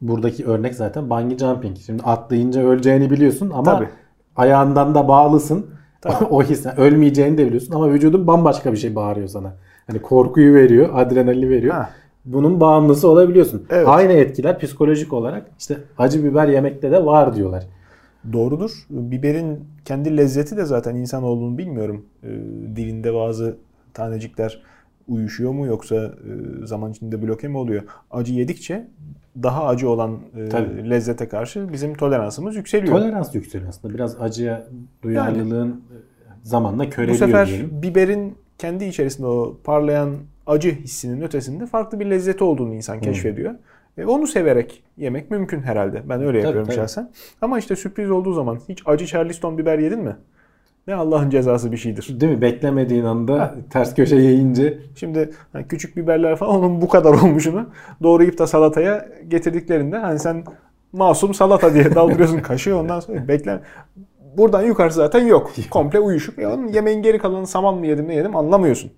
buradaki 0.00 0.46
örnek 0.46 0.74
zaten 0.74 1.10
bungee 1.10 1.38
jumping. 1.38 1.76
Şimdi 1.78 2.02
atlayınca 2.02 2.62
öleceğini 2.62 3.10
biliyorsun 3.10 3.50
ama 3.50 3.64
Tabii. 3.64 3.88
ayağından 4.36 4.94
da 4.94 5.08
bağlısın. 5.08 5.66
Tabii. 6.00 6.24
o 6.30 6.42
his 6.42 6.66
ölmeyeceğini 6.66 7.38
de 7.38 7.46
biliyorsun 7.46 7.74
ama 7.74 7.90
vücudun 7.90 8.26
bambaşka 8.26 8.72
bir 8.72 8.78
şey 8.78 8.94
bağırıyor 8.94 9.28
sana. 9.28 9.52
Hani 9.86 10.02
korkuyu 10.02 10.54
veriyor, 10.54 10.88
adrenalini 10.94 11.50
veriyor. 11.50 11.74
Ha. 11.74 11.90
Bunun 12.24 12.60
bağımlısı 12.60 13.08
olabiliyorsun. 13.08 13.66
Evet. 13.70 13.88
Aynı 13.88 14.12
etkiler 14.12 14.58
psikolojik 14.58 15.12
olarak 15.12 15.46
işte 15.58 15.76
acı 15.98 16.24
biber 16.24 16.48
yemekte 16.48 16.90
de 16.90 17.04
var 17.04 17.36
diyorlar. 17.36 17.66
Doğrudur. 18.32 18.70
Biberin 18.90 19.64
kendi 19.84 20.16
lezzeti 20.16 20.56
de 20.56 20.64
zaten 20.64 20.96
insan 20.96 21.22
olduğunu 21.22 21.58
bilmiyorum. 21.58 22.06
Ee, 22.24 22.28
dilinde 22.76 23.14
bazı 23.14 23.56
tanecikler 23.94 24.62
uyuşuyor 25.08 25.52
mu 25.52 25.66
yoksa 25.66 25.96
e, 25.96 26.66
zaman 26.66 26.90
içinde 26.92 27.22
bloke 27.22 27.48
mi 27.48 27.56
oluyor? 27.56 27.82
Acı 28.10 28.34
yedikçe 28.34 28.88
daha 29.42 29.66
acı 29.66 29.88
olan 29.88 30.18
e, 30.36 30.48
Tabii. 30.48 30.90
lezzete 30.90 31.28
karşı 31.28 31.72
bizim 31.72 31.94
toleransımız 31.94 32.56
yükseliyor. 32.56 32.98
Tolerans 32.98 33.34
yükseliyor 33.34 33.68
aslında. 33.68 33.94
Biraz 33.94 34.20
acıya 34.20 34.66
duyarlılığın 35.02 35.82
zamanla 36.42 36.84
Bu 36.84 36.90
köreliyor 36.90 37.18
sefer 37.18 37.48
diyelim. 37.48 37.82
biberin 37.82 38.34
kendi 38.58 38.84
içerisinde 38.84 39.26
o 39.26 39.56
parlayan 39.64 40.16
acı 40.46 40.70
hissinin 40.70 41.20
ötesinde 41.22 41.66
farklı 41.66 42.00
bir 42.00 42.06
lezzeti 42.06 42.44
olduğunu 42.44 42.74
insan 42.74 43.00
keşfediyor. 43.00 43.54
E, 43.98 44.04
onu 44.04 44.26
severek 44.26 44.82
yemek 44.96 45.30
mümkün 45.30 45.62
herhalde. 45.62 46.02
Ben 46.08 46.22
öyle 46.22 46.38
yapıyorum 46.38 46.66
tabii. 46.66 46.76
şahsen. 46.76 47.10
Ama 47.40 47.58
işte 47.58 47.76
sürpriz 47.76 48.10
olduğu 48.10 48.32
zaman 48.32 48.58
hiç 48.68 48.82
acı 48.86 49.06
Charleston 49.06 49.58
biber 49.58 49.78
yedin 49.78 50.00
mi? 50.00 50.16
Ne 50.86 50.94
Allah'ın 50.94 51.30
cezası 51.30 51.72
bir 51.72 51.76
şeydir. 51.76 52.20
Değil 52.20 52.32
mi? 52.32 52.40
Beklemediğin 52.40 53.04
anda 53.04 53.54
ters 53.70 53.94
köşe 53.94 54.16
yiyince 54.16 54.78
Şimdi 54.96 55.30
hani 55.52 55.68
küçük 55.68 55.96
biberler 55.96 56.36
falan 56.36 56.56
onun 56.56 56.80
bu 56.80 56.88
kadar 56.88 57.10
olmuşunu 57.22 57.66
doğrayıp 58.02 58.38
da 58.38 58.46
salataya 58.46 59.08
getirdiklerinde 59.28 59.98
hani 59.98 60.18
sen 60.18 60.44
masum 60.92 61.34
salata 61.34 61.74
diye 61.74 61.94
daldırıyorsun 61.94 62.38
kaşığı 62.42 62.76
ondan 62.76 63.00
sonra 63.00 63.28
bekle. 63.28 63.60
Buradan 64.36 64.62
yukarısı 64.62 64.96
zaten 64.96 65.26
yok. 65.26 65.52
Komple 65.70 66.00
uyuşuk. 66.00 66.38
Ya 66.38 66.54
onun 66.54 66.68
yemeğin 66.68 67.02
geri 67.02 67.18
kalanını 67.18 67.46
saman 67.46 67.74
mı 67.74 67.86
yedim 67.86 68.08
ne 68.08 68.14
yedim 68.14 68.36
anlamıyorsun. 68.36 68.92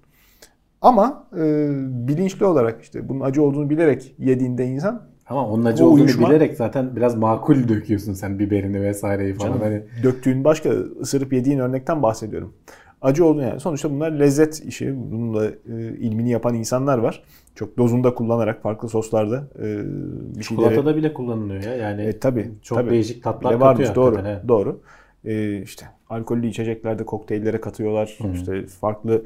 Ama 0.85 1.25
e, 1.37 1.69
bilinçli 2.09 2.47
olarak 2.47 2.83
işte 2.83 3.09
bunun 3.09 3.21
acı 3.21 3.43
olduğunu 3.43 3.71
bilerek 3.71 4.15
yediğinde 4.19 4.67
insan 4.67 5.03
ama 5.29 5.49
onun 5.49 5.65
acı 5.65 5.87
olduğunu 5.87 6.05
uyuşma- 6.05 6.29
bilerek 6.29 6.57
zaten 6.57 6.97
biraz 6.97 7.15
makul 7.17 7.69
döküyorsun 7.69 8.13
sen 8.13 8.39
biberini 8.39 8.83
vesaireyi 8.83 9.35
falan. 9.35 9.49
Canım, 9.49 9.63
Hani 9.63 9.83
döktüğün 10.03 10.45
başka 10.45 10.71
ısırıp 10.71 11.33
yediğin 11.33 11.59
örnekten 11.59 12.03
bahsediyorum. 12.03 12.55
Acı 13.03 13.25
olduğunu 13.25 13.43
yani 13.43 13.61
sonuçta 13.61 13.91
bunlar 13.91 14.11
lezzet 14.13 14.65
işi. 14.65 14.95
Bununla 15.13 15.47
e, 15.47 15.97
ilmini 15.99 16.31
yapan 16.31 16.55
insanlar 16.55 16.99
var. 16.99 17.23
Çok 17.55 17.79
dozunda 17.79 18.15
kullanarak 18.15 18.63
farklı 18.63 18.89
soslarda 18.89 19.49
e, 19.59 19.63
bir 19.63 19.65
şeyleri 19.65 20.43
çikolatada 20.43 20.97
bile 20.97 21.15
kullanılıyor 21.15 21.63
ya. 21.63 21.75
Yani 21.77 22.03
E, 22.03 22.19
tabii, 22.19 22.51
çok 22.63 22.79
tabii. 22.79 22.91
değişik 22.91 23.23
tatlar 23.23 23.51
bile 23.55 23.61
varmış 23.61 23.87
katıyor 23.89 24.13
doğru. 24.13 24.49
Doğru. 24.49 24.81
E, 25.25 25.63
işte 25.63 25.87
alkollü 26.11 26.47
içeceklerde 26.47 27.05
kokteyllere 27.05 27.61
katıyorlar. 27.61 28.19
İşte 28.35 28.67
farklı 28.67 29.23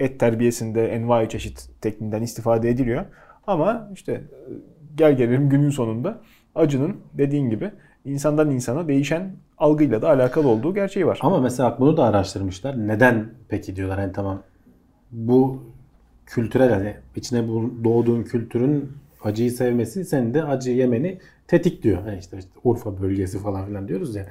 et 0.00 0.20
terbiyesinde 0.20 0.88
envai 0.88 1.28
çeşit 1.28 1.68
tekniğinden 1.80 2.22
istifade 2.22 2.70
ediliyor. 2.70 3.04
Ama 3.46 3.90
işte 3.94 4.12
e, 4.12 4.22
gel 4.96 5.16
gelelim 5.16 5.48
günün 5.48 5.70
sonunda 5.70 6.20
acının 6.54 6.96
dediğin 7.14 7.50
gibi 7.50 7.70
insandan 8.04 8.50
insana 8.50 8.88
değişen 8.88 9.32
algıyla 9.58 10.02
da 10.02 10.08
alakalı 10.08 10.48
olduğu 10.48 10.74
gerçeği 10.74 11.06
var. 11.06 11.18
Ama 11.22 11.40
mesela 11.40 11.76
bunu 11.80 11.96
da 11.96 12.04
araştırmışlar. 12.04 12.88
Neden 12.88 13.28
peki 13.48 13.76
diyorlar 13.76 13.98
hani 14.00 14.12
tamam 14.12 14.42
bu 15.12 15.62
kültürel 16.26 16.72
hani 16.72 16.94
içine 17.16 17.48
bu- 17.48 17.72
doğduğun 17.84 18.22
kültürün 18.22 18.92
acıyı 19.24 19.50
sevmesi 19.52 20.04
senin 20.04 20.34
de 20.34 20.44
acı 20.44 20.70
yemeni 20.70 21.18
tetikliyor. 21.48 22.02
Hani 22.02 22.18
işte, 22.18 22.38
işte 22.38 22.50
Urfa 22.64 23.02
bölgesi 23.02 23.38
falan 23.38 23.66
filan 23.66 23.88
diyoruz 23.88 24.16
ya. 24.16 24.26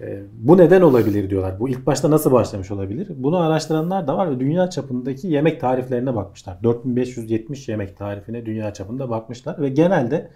Ee, 0.00 0.22
bu 0.38 0.58
neden 0.58 0.80
olabilir 0.80 1.30
diyorlar. 1.30 1.60
Bu 1.60 1.68
ilk 1.68 1.86
başta 1.86 2.10
nasıl 2.10 2.32
başlamış 2.32 2.70
olabilir? 2.70 3.08
Bunu 3.16 3.38
araştıranlar 3.38 4.06
da 4.08 4.16
var 4.16 4.30
ve 4.30 4.40
dünya 4.40 4.70
çapındaki 4.70 5.28
yemek 5.28 5.60
tariflerine 5.60 6.14
bakmışlar. 6.14 6.62
4570 6.62 7.68
yemek 7.68 7.96
tarifine 7.96 8.46
dünya 8.46 8.72
çapında 8.72 9.10
bakmışlar 9.10 9.60
ve 9.60 9.68
genelde 9.68 10.30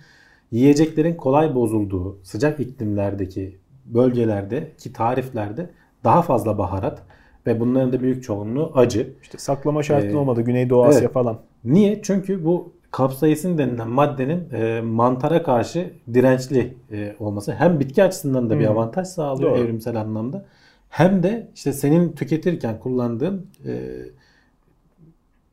yiyeceklerin 0.50 1.14
kolay 1.14 1.54
bozulduğu 1.54 2.18
sıcak 2.22 2.60
iklimlerdeki 2.60 3.58
bölgelerdeki 3.86 4.92
tariflerde 4.92 5.70
daha 6.04 6.22
fazla 6.22 6.58
baharat 6.58 7.02
ve 7.46 7.60
bunların 7.60 7.92
da 7.92 8.00
büyük 8.00 8.22
çoğunluğu 8.22 8.72
acı. 8.74 9.12
İşte 9.22 9.38
saklama 9.38 9.82
şartın 9.82 10.14
Ee, 10.14 10.16
olmadı. 10.16 10.42
Güneydoğu 10.42 10.84
Asya 10.84 11.00
evet. 11.00 11.12
falan. 11.12 11.38
Niye? 11.64 12.02
Çünkü 12.02 12.44
bu 12.44 12.72
kapsaisin 12.90 13.58
denilen 13.58 13.88
maddenin 13.88 14.50
e, 14.52 14.80
mantara 14.80 15.42
karşı 15.42 15.92
dirençli 16.14 16.74
e, 16.92 17.16
olması 17.18 17.52
hem 17.52 17.80
bitki 17.80 18.02
açısından 18.04 18.50
da 18.50 18.58
bir 18.58 18.66
avantaj 18.66 19.08
sağlıyor 19.08 19.50
Doğru. 19.50 19.58
evrimsel 19.58 19.96
anlamda. 19.96 20.44
Hem 20.88 21.22
de 21.22 21.48
işte 21.54 21.72
senin 21.72 22.12
tüketirken 22.12 22.78
kullandığın 22.80 23.46
e, 23.66 23.72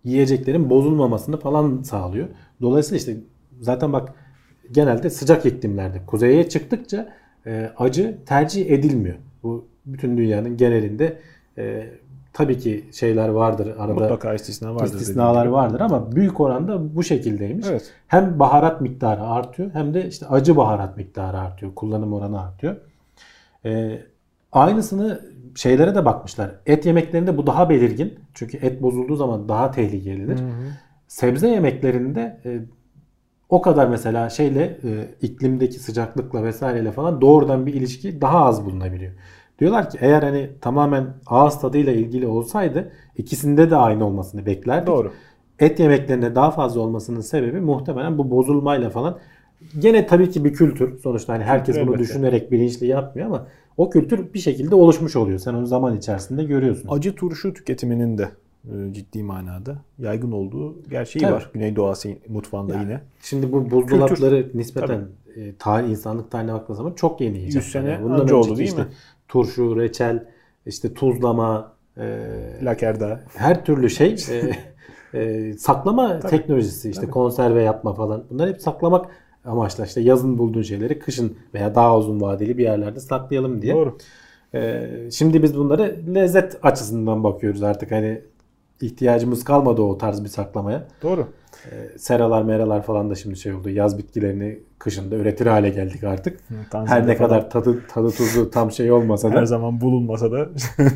yiyeceklerin 0.04 0.70
bozulmamasını 0.70 1.40
falan 1.40 1.82
sağlıyor. 1.82 2.28
Dolayısıyla 2.62 2.98
işte 2.98 3.18
zaten 3.62 3.94
bak 3.94 4.14
genelde 4.72 5.10
sıcak 5.10 5.46
iklimlerde 5.46 6.02
kuzeye 6.08 6.50
çıktıkça 6.50 7.14
e, 7.46 7.72
acı 7.78 8.18
tercih 8.26 8.72
edilmiyor. 8.72 9.16
Bu 9.44 9.66
bütün 9.86 10.18
dünyanın 10.18 10.58
genelinde 10.58 11.18
e, 11.58 11.90
tabii 12.38 12.58
ki 12.58 12.86
şeyler 12.92 13.30
vardır 13.30 13.68
arada 13.78 13.94
Mutlaka 13.94 14.34
istisna 14.34 14.76
vardır. 14.76 14.86
istisnalar 14.86 15.46
vardır 15.46 15.80
ama 15.80 16.12
büyük 16.12 16.40
oranda 16.40 16.96
bu 16.96 17.04
şekildeymiş. 17.04 17.68
Evet. 17.70 17.94
Hem 18.08 18.40
baharat 18.40 18.82
miktarı 18.82 19.22
artıyor 19.22 19.70
hem 19.74 19.94
de 19.94 20.08
işte 20.08 20.28
acı 20.28 20.58
baharat 20.58 20.98
miktarı 20.98 21.40
artıyor. 21.40 21.76
Kullanım 21.76 22.14
oranı 22.14 22.42
artıyor. 22.42 22.76
Ee, 23.66 24.02
aynısını 24.52 25.22
şeylere 25.56 25.96
de 25.96 26.06
bakmışlar. 26.06 26.52
Et 26.66 26.86
yemeklerinde 26.86 27.38
bu 27.38 27.48
daha 27.48 27.70
belirgin. 27.70 28.20
Çünkü 28.34 28.58
et 28.58 28.82
bozulduğu 28.82 29.16
zaman 29.16 29.50
daha 29.50 29.72
tehlikelidir. 29.72 30.40
Sebze 31.08 31.50
yemeklerinde 31.50 32.42
e, 32.46 32.60
o 33.50 33.62
kadar 33.62 33.88
mesela 33.88 34.30
şeyle 34.30 34.64
e, 34.84 35.08
iklimdeki 35.22 35.80
sıcaklıkla 35.80 36.44
vesaireyle 36.44 36.92
falan 36.92 37.22
doğrudan 37.22 37.66
bir 37.66 37.74
ilişki 37.74 38.22
daha 38.22 38.46
az 38.46 38.66
bulunabiliyor. 38.66 39.12
Diyorlar 39.60 39.90
ki 39.90 39.98
eğer 40.02 40.24
hani 40.24 40.50
tamamen 40.62 41.08
ağız 41.28 41.62
tadıyla 41.62 41.92
ilgili 41.94 42.28
olsaydı 42.28 42.92
ikisinde 43.18 43.70
de 43.70 43.76
aynı 43.76 44.06
olmasını 44.06 44.46
beklerdik. 44.46 44.88
Doğru. 44.88 45.12
Et 45.60 45.80
yemeklerinde 45.80 46.36
daha 46.36 46.52
fazla 46.52 46.82
olmasının 46.82 47.22
sebebi 47.22 47.60
muhtemelen 47.60 48.18
bu 48.18 48.32
bozulmayla 48.32 48.90
falan. 48.90 49.18
Gene 49.80 50.06
tabii 50.08 50.30
ki 50.30 50.46
bir 50.46 50.54
kültür. 50.54 51.00
Sonuçta 51.00 51.34
hani 51.34 51.44
herkes 51.44 51.76
Kültür 51.76 51.88
bunu 51.88 51.96
elbette. 51.96 52.10
düşünerek 52.10 52.52
bilinçli 52.52 52.88
yapmıyor 52.88 53.28
ama 53.28 53.48
o 53.78 53.90
kültür 53.90 54.34
bir 54.34 54.40
şekilde 54.40 54.76
oluşmuş 54.76 55.16
oluyor. 55.16 55.40
Sen 55.40 55.54
onu 55.54 55.66
zaman 55.66 55.98
içerisinde 55.98 56.44
görüyorsun. 56.44 56.90
Acı 56.92 57.16
turşu 57.16 57.54
tüketiminin 57.54 58.18
de 58.18 58.30
e, 58.66 58.94
ciddi 58.94 59.24
manada 59.24 59.78
yaygın 60.00 60.32
olduğu 60.32 60.84
gerçeği 60.90 61.24
Tabii. 61.24 61.34
var. 61.34 61.50
Güneydoğu 61.54 61.88
Asya 61.88 62.12
mutfağında 62.30 62.74
Yani 62.74 62.84
yine. 62.84 63.02
Şimdi 63.22 63.52
bu 63.52 63.72
buzdolapları 63.72 64.52
nispeten 64.54 65.06
e, 65.36 65.56
tarih, 65.60 65.90
insanlık 65.90 66.32
tarihine 66.32 66.54
baktığınız 66.54 66.78
zaman 66.78 66.94
çok 66.94 67.22
yeni 67.22 67.38
icat. 67.38 67.56
100 67.64 67.72
sene 67.72 67.90
Yani 67.90 68.04
bundan 68.04 68.22
önce 68.22 68.36
oldu 68.36 68.58
değil 68.58 68.70
işte 68.70 68.82
mi? 68.82 68.88
Turşu, 69.28 69.76
reçel, 69.80 70.26
işte 70.66 70.94
tuzlama, 70.94 71.74
e, 71.98 72.20
Lakerda. 72.64 73.24
her 73.36 73.66
türlü 73.66 73.90
şey 73.90 74.16
e, 75.14 75.20
e, 75.20 75.54
saklama 75.54 76.20
teknolojisi 76.20 76.90
işte 76.90 77.08
konserve 77.08 77.64
yapma 77.64 77.94
falan. 77.94 78.24
Bunlar 78.30 78.50
hep 78.50 78.62
saklamak 78.62 79.06
amaçla 79.46 79.86
işte 79.86 80.02
yazın 80.02 80.38
bulduğun 80.38 80.62
şeyleri 80.62 81.00
kışın 81.00 81.38
veya 81.54 81.76
daha 81.76 81.98
uzun 81.98 82.22
vadeli 82.22 82.58
bir 82.58 82.64
yerlerde 82.64 83.00
saklayalım 83.00 83.62
diye. 83.62 83.76
Doğru. 83.76 83.98
E, 84.54 84.90
şimdi 85.12 85.44
biz 85.44 85.58
bunları 85.58 86.02
lezzet 86.16 86.58
açısından 86.62 87.24
bakıyoruz 87.24 87.64
artık 87.64 87.92
hani 87.92 88.22
ihtiyacımız 88.82 89.44
kalmadı 89.44 89.82
o 89.82 89.98
tarz 89.98 90.24
bir 90.24 90.30
saklamaya. 90.30 90.88
Doğru. 91.04 91.28
E, 91.72 91.98
seralar 91.98 92.42
meralar 92.44 92.82
falan 92.84 93.10
da 93.10 93.16
şimdi 93.16 93.38
şey 93.38 93.54
oldu. 93.54 93.70
Yaz 93.70 93.98
bitkilerini 93.98 94.60
kışında 94.80 95.16
üretir 95.16 95.46
hale 95.46 95.70
geldik 95.70 96.04
artık. 96.04 96.40
Tanzanya'da 96.72 97.02
Her 97.02 97.08
ne 97.08 97.16
falan 97.16 97.30
kadar 97.30 97.50
tadı 97.50 97.80
tadı 97.88 98.12
tuzu 98.12 98.52
tam 98.52 98.72
şey 98.72 98.92
olmasa 98.92 99.34
da 99.34 99.36
her 99.40 99.46
zaman 99.46 99.82
bulunmasa 99.82 100.32
da 100.32 100.50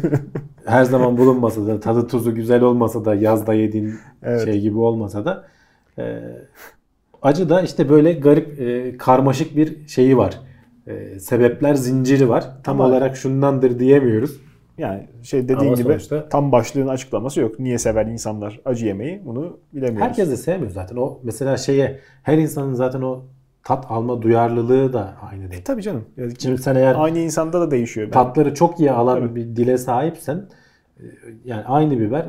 her 0.66 0.84
zaman 0.84 1.18
bulunmasa 1.18 1.68
da 1.68 1.80
tadı 1.80 2.08
tuzu 2.08 2.36
güzel 2.36 2.62
olmasa 2.62 3.06
da 3.06 3.16
yazda 3.16 3.54
yediğin 3.54 3.94
Evet. 4.24 4.44
şey 4.46 4.60
gibi 4.62 4.78
olmasa 4.78 5.26
da 5.26 5.44
e, 6.00 6.20
acı 7.22 7.50
da 7.50 7.62
işte 7.62 7.90
böyle 7.90 8.14
garip 8.14 8.62
e, 8.62 8.98
karmaşık 8.98 9.56
bir 9.56 9.88
şeyi 9.88 10.18
var. 10.18 10.40
E, 10.88 11.20
sebepler 11.20 11.74
zinciri 11.76 12.30
var. 12.30 12.46
Tam 12.64 12.82
Ama- 12.82 12.90
olarak 12.90 13.18
şundandır 13.18 13.80
diyemiyoruz. 13.80 14.42
Yani 14.78 15.08
şey 15.24 15.44
dediğin 15.44 15.60
Ama 15.60 15.74
gibi 15.74 15.84
sonuçta- 15.90 16.30
tam 16.30 16.52
başlığın 16.52 16.88
açıklaması 16.88 17.42
yok. 17.42 17.60
Niye 17.60 17.78
sever 17.78 18.06
insanlar 18.06 18.60
acı 18.66 18.86
yemeyi 18.86 19.22
bunu 19.26 19.60
bilemiyoruz. 19.74 20.02
Herkes 20.08 20.30
de 20.32 20.38
sevmiyor 20.38 20.72
zaten. 20.72 20.96
O 20.96 21.20
mesela 21.24 21.58
şeye 21.58 22.00
her 22.24 22.38
insanın 22.38 22.74
zaten 22.74 23.02
o 23.02 23.24
tat 23.64 23.86
alma 23.90 24.22
duyarlılığı 24.22 24.94
da 24.94 25.14
aynı 25.32 25.52
değil. 25.52 25.62
Tabii 25.66 25.82
canım. 25.82 26.06
Yani 26.18 26.34
Şimdi 26.40 26.62
sen 26.62 26.76
eğer 26.76 26.96
aynı 26.98 27.20
insanda 27.20 27.62
da 27.62 27.72
değişiyor. 27.72 28.08
Ben- 28.08 28.12
tatları 28.12 28.54
çok 28.54 28.80
iyi 28.80 28.92
alan 28.92 29.20
Tabii. 29.20 29.36
bir 29.36 29.56
dile 29.56 29.78
sahipsen 29.78 30.46
e, 31.00 31.04
yani 31.46 31.64
aynı 31.64 32.00
biber 32.00 32.26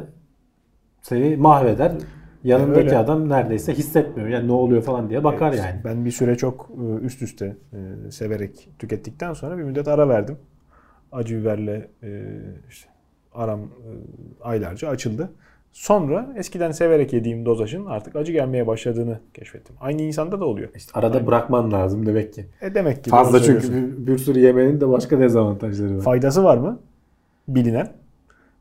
seni 1.02 1.36
mahveder. 1.36 1.92
Yanındaki 2.44 2.80
öyle. 2.80 2.98
adam 2.98 3.28
neredeyse 3.28 3.74
hissetmiyor. 3.74 4.28
Yani 4.28 4.48
ne 4.48 4.52
oluyor 4.52 4.82
falan 4.82 5.10
diye 5.10 5.24
bakar 5.24 5.52
yani. 5.52 5.80
Ben 5.84 6.04
bir 6.04 6.10
süre 6.10 6.36
çok 6.36 6.70
e, 6.70 7.04
üst 7.04 7.22
üste 7.22 7.56
e, 7.72 8.10
severek 8.10 8.68
tükettikten 8.78 9.32
sonra 9.32 9.58
bir 9.58 9.62
müddet 9.62 9.88
ara 9.88 10.08
verdim. 10.08 10.36
Acı 11.12 11.40
biberle 11.40 11.88
e, 12.02 12.22
işte 12.70 12.88
aram 13.34 13.60
e, 13.60 13.90
aylarca 14.42 14.88
açıldı. 14.88 15.30
Sonra 15.72 16.34
eskiden 16.36 16.70
severek 16.70 17.12
yediğim 17.12 17.46
dozajın 17.46 17.86
artık 17.86 18.16
acı 18.16 18.32
gelmeye 18.32 18.66
başladığını 18.66 19.20
keşfettim. 19.34 19.76
Aynı 19.80 20.02
insanda 20.02 20.40
da 20.40 20.44
oluyor. 20.44 20.68
İşte 20.76 20.92
arada 20.98 21.26
bırakman 21.26 21.72
lazım 21.72 22.06
demek 22.06 22.34
ki. 22.34 22.46
E 22.60 22.74
demek 22.74 23.04
ki 23.04 23.10
Fazla 23.10 23.42
çünkü 23.42 23.72
bir, 23.72 24.06
bir 24.06 24.18
sürü 24.18 24.38
yemenin 24.38 24.80
de 24.80 24.88
başka 24.88 25.20
dezavantajları 25.20 25.96
var. 25.96 26.02
faydası 26.02 26.44
var 26.44 26.56
mı? 26.56 26.80
Bilinen 27.48 27.92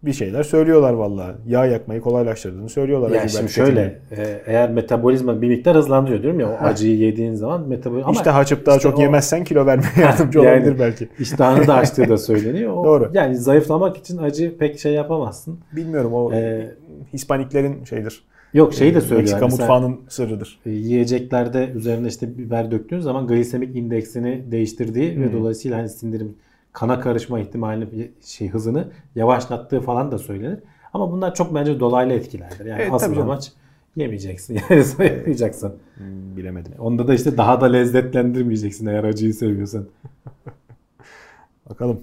bir 0.04 0.14
şeyler 0.14 0.44
söylüyorlar 0.44 0.94
vallahi. 0.94 1.36
Yağ 1.48 1.66
yakmayı 1.66 2.02
kolaylaştırdığını 2.02 2.70
söylüyorlar. 2.70 3.12
Ya 3.12 3.28
şimdi 3.28 3.52
şöyle 3.52 3.82
e, 4.12 4.42
eğer 4.46 4.70
metabolizma 4.72 5.42
bir 5.42 5.48
miktar 5.48 5.78
hızlandırıyor 5.78 6.22
diyorum 6.24 6.40
ya 6.40 6.48
o 6.50 6.52
Ha. 6.52 6.58
acıyı 6.66 6.98
yediğin 6.98 7.34
zaman 7.34 7.68
metabolizma 7.68 8.12
İşte 8.12 8.32
açıp 8.32 8.66
daha 8.66 8.76
işte 8.78 8.90
çok 8.90 9.00
o- 9.00 9.02
yemezsen 9.02 9.44
kilo 9.44 9.66
vermeye 9.66 9.88
yardımcı 10.02 10.40
Yani- 10.40 10.50
olabilir 10.58 10.80
belki. 10.80 11.10
iştahını 11.20 11.68
da 11.68 11.74
açtığı 11.76 12.10
da 12.10 12.18
söyleniyor. 12.18 12.74
O, 12.78 12.84
Doğru. 12.86 13.10
Yani 13.14 13.36
zayıflamak 13.38 13.98
için 13.98 14.18
acı 14.18 14.58
pek 14.58 14.80
şey 14.80 14.94
yapamazsın. 14.94 15.60
Bilmiyorum 15.76 16.14
o 16.14 16.34
Ee, 16.34 16.72
Hispaniklerin 17.14 17.84
şeydir. 17.84 18.24
Yok 18.54 18.74
şeyi 18.74 18.94
de 18.94 18.98
Ee, 18.98 19.02
söylüyor. 19.02 19.20
Meksika 19.20 19.46
Mesela, 19.46 19.58
mutfağının 19.62 20.00
sırrıdır. 20.10 20.60
e, 20.66 20.70
yiyeceklerde 20.70 21.70
üzerine 21.76 22.08
işte 22.08 22.38
biber 22.38 22.72
döktüğün 22.72 23.00
zaman 23.00 23.28
glisemik 23.28 23.76
indeksini 23.76 24.44
değiştirdiği 24.52 25.22
ve 25.22 25.26
Hmm. 25.26 25.34
dolayısıyla 25.34 25.78
hani 25.78 25.90
sindirim 25.90 26.36
kana 26.74 27.00
karışma 27.00 27.40
ihtimalini 27.40 28.12
şey 28.26 28.50
hızını 28.50 28.88
yavaşlattığı 29.16 29.82
falan 29.82 30.12
da 30.12 30.18
söylenir. 30.18 30.60
Ama 30.94 31.12
bunlar 31.12 31.36
çok 31.36 31.56
bence 31.56 31.80
dolaylı 31.80 32.14
etkilerdir. 32.14 32.66
Yani 32.66 32.82
Evet, 32.82 32.94
asıl 32.94 33.14
canım. 33.14 33.30
amaç 33.30 33.52
yemeyeceksin. 33.96 34.60
Yani 34.70 34.84
zayıflayacaksın. 34.84 35.74
Hmm, 35.96 36.38
bilemedim. 36.38 36.74
Onda 36.80 37.08
da 37.08 37.14
işte 37.14 37.38
daha 37.38 37.62
da 37.62 37.66
lezzetlendirmeyeceksin 37.66 38.86
eğer 38.86 39.04
acıyı 39.04 39.34
seviyorsan. 39.34 39.86
Bakalım. 41.70 42.02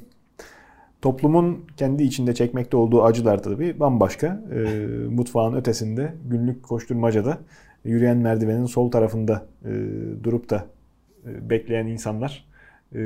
Toplumun 1.03 1.65
kendi 1.77 2.03
içinde 2.03 2.35
çekmekte 2.35 2.77
olduğu 2.77 3.05
acılar 3.05 3.43
tabii 3.43 3.81
bambaşka. 3.81 4.43
Ee, 4.53 4.77
mutfağın 5.11 5.55
ötesinde 5.55 6.15
günlük 6.25 6.63
koşturmacada 6.63 7.39
yürüyen 7.85 8.17
merdivenin 8.17 8.67
sol 8.67 8.91
tarafında 8.91 9.47
e, 9.65 9.71
durup 10.25 10.51
da 10.51 10.67
e, 11.27 11.51
bekleyen 11.51 11.87
insanlar 11.87 12.47
e, 12.95 12.99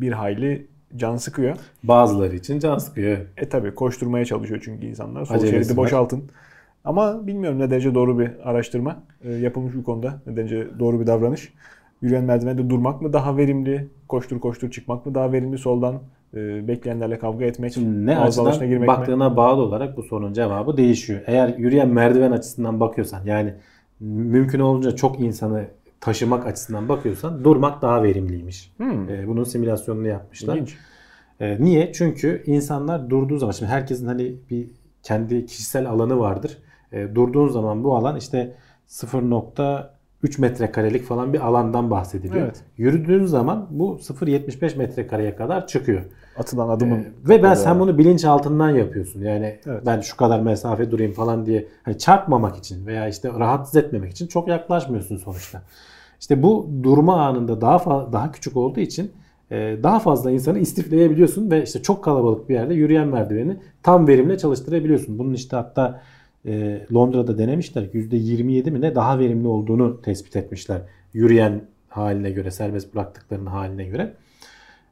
bir 0.00 0.12
hayli 0.12 0.66
can 0.96 1.16
sıkıyor. 1.16 1.56
Bazıları 1.82 2.36
için 2.36 2.58
can 2.58 2.78
sıkıyor. 2.78 3.18
E 3.36 3.48
tabi 3.48 3.74
koşturmaya 3.74 4.24
çalışıyor 4.24 4.60
çünkü 4.64 4.86
insanlar. 4.86 5.24
Sol 5.24 5.34
Acelesi 5.34 5.52
şeridi 5.56 5.70
var. 5.70 5.76
boşaltın. 5.76 6.22
Ama 6.84 7.26
bilmiyorum 7.26 7.58
ne 7.58 7.70
derece 7.70 7.94
doğru 7.94 8.18
bir 8.18 8.30
araştırma 8.44 9.02
e, 9.24 9.32
yapılmış 9.32 9.74
bu 9.74 9.84
konuda. 9.84 10.22
Ne 10.26 10.36
derece 10.36 10.66
doğru 10.78 11.00
bir 11.00 11.06
davranış. 11.06 11.52
Yürüyen 12.02 12.24
merdivende 12.24 12.70
durmak 12.70 13.02
mı 13.02 13.12
daha 13.12 13.36
verimli? 13.36 13.88
Koştur 14.08 14.40
koştur 14.40 14.70
çıkmak 14.70 15.06
mı 15.06 15.14
daha 15.14 15.32
verimli? 15.32 15.58
Soldan 15.58 16.02
e, 16.34 16.68
bekleyenlerle 16.68 17.18
kavga 17.18 17.44
etmek, 17.44 17.72
Şimdi 17.72 18.06
ne 18.06 18.18
açıdan 18.18 18.58
girmek 18.58 18.80
mi? 18.80 18.86
baktığına 18.86 19.36
bağlı 19.36 19.62
olarak 19.62 19.96
bu 19.96 20.02
sorunun 20.02 20.32
cevabı 20.32 20.76
değişiyor. 20.76 21.20
Eğer 21.26 21.54
yürüyen 21.58 21.88
merdiven 21.88 22.32
açısından 22.32 22.80
bakıyorsan 22.80 23.20
yani 23.24 23.54
mümkün 24.00 24.60
olunca 24.60 24.90
çok 24.96 25.20
insanı 25.20 25.64
taşımak 26.04 26.46
açısından 26.46 26.88
bakıyorsan 26.88 27.44
durmak 27.44 27.82
daha 27.82 28.02
verimliymiş. 28.02 28.72
Hmm, 28.76 29.08
Ee, 29.08 29.26
bunun 29.28 29.44
simülasyonunu 29.44 30.06
yapmışlar. 30.08 30.54
ilginç. 30.56 30.76
Ee, 31.40 31.56
niye? 31.64 31.92
Çünkü 31.92 32.42
insanlar 32.46 33.10
durduğu 33.10 33.38
zaman 33.38 33.52
şimdi 33.52 33.72
herkesin 33.72 34.06
hani 34.06 34.34
bir 34.50 34.70
kendi 35.02 35.46
kişisel 35.46 35.88
alanı 35.88 36.18
vardır. 36.18 36.58
Ee, 36.92 37.08
durduğun 37.14 37.48
zaman 37.48 37.84
bu 37.84 37.96
alan 37.96 38.16
işte 38.16 38.54
0.3 38.88 40.40
metrekarelik 40.40 41.04
falan 41.04 41.32
bir 41.32 41.46
alandan 41.46 41.90
bahsediliyor. 41.90 42.44
Evet. 42.44 42.62
Yürüdüğün 42.76 43.24
zaman 43.26 43.66
bu 43.70 43.98
0.75 44.00 44.76
metrekareye 44.78 45.36
kadar 45.36 45.66
çıkıyor. 45.66 46.02
Atılan 46.38 46.68
adımın. 46.68 46.98
Ee, 46.98 47.12
ve 47.28 47.42
ben 47.42 47.54
sen 47.54 47.80
bunu 47.80 47.98
bilinç 47.98 48.24
altından 48.24 48.70
yapıyorsun. 48.70 49.20
Yani 49.20 49.58
Evet. 49.66 49.82
ben 49.86 50.00
şu 50.00 50.16
kadar 50.16 50.40
mesafe 50.40 50.90
durayım 50.90 51.12
falan 51.12 51.46
diye 51.46 51.68
hani 51.82 51.98
çarpmamak 51.98 52.56
için 52.56 52.86
veya 52.86 53.08
işte 53.08 53.28
rahatsız 53.28 53.76
etmemek 53.76 54.12
için 54.12 54.26
çok 54.26 54.48
yaklaşmıyorsun 54.48 55.16
sonuçta. 55.16 55.62
İşte 56.20 56.42
bu 56.42 56.70
durma 56.82 57.26
anında 57.26 57.60
daha 57.60 58.12
daha 58.12 58.32
küçük 58.32 58.56
olduğu 58.56 58.80
için 58.80 59.12
e, 59.50 59.76
daha 59.82 59.98
fazla 59.98 60.30
insanı 60.30 60.58
istifleyebiliyorsun 60.58 61.50
ve 61.50 61.62
işte 61.62 61.82
çok 61.82 62.04
kalabalık 62.04 62.48
bir 62.48 62.54
yerde 62.54 62.74
yürüyen 62.74 63.08
merdiveni 63.08 63.56
tam 63.82 64.08
verimle 64.08 64.38
çalıştırabiliyorsun. 64.38 65.18
Bunun 65.18 65.34
işte 65.34 65.56
hatta 65.56 66.02
e, 66.46 66.80
Londra'da 66.94 67.38
denemişler. 67.38 67.82
%27 67.82 68.70
mi 68.70 68.80
ne 68.80 68.94
daha 68.94 69.18
verimli 69.18 69.48
olduğunu 69.48 70.02
tespit 70.02 70.36
etmişler. 70.36 70.80
Yürüyen 71.12 71.62
haline 71.88 72.30
göre, 72.30 72.50
serbest 72.50 72.94
bıraktıklarının 72.94 73.46
haline 73.46 73.84
göre. 73.84 74.14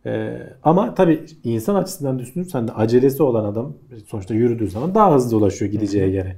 Ee, 0.06 0.38
ama 0.62 0.94
tabii 0.94 1.24
insan 1.44 1.74
açısından 1.74 2.18
düşünürsen 2.18 2.68
de 2.68 2.72
acelesi 2.72 3.22
olan 3.22 3.44
adam 3.44 3.72
sonuçta 4.06 4.34
yürüdüğü 4.34 4.70
zaman 4.70 4.94
daha 4.94 5.14
hızlı 5.14 5.36
ulaşıyor 5.36 5.70
gideceği 5.70 6.14
yere. 6.14 6.36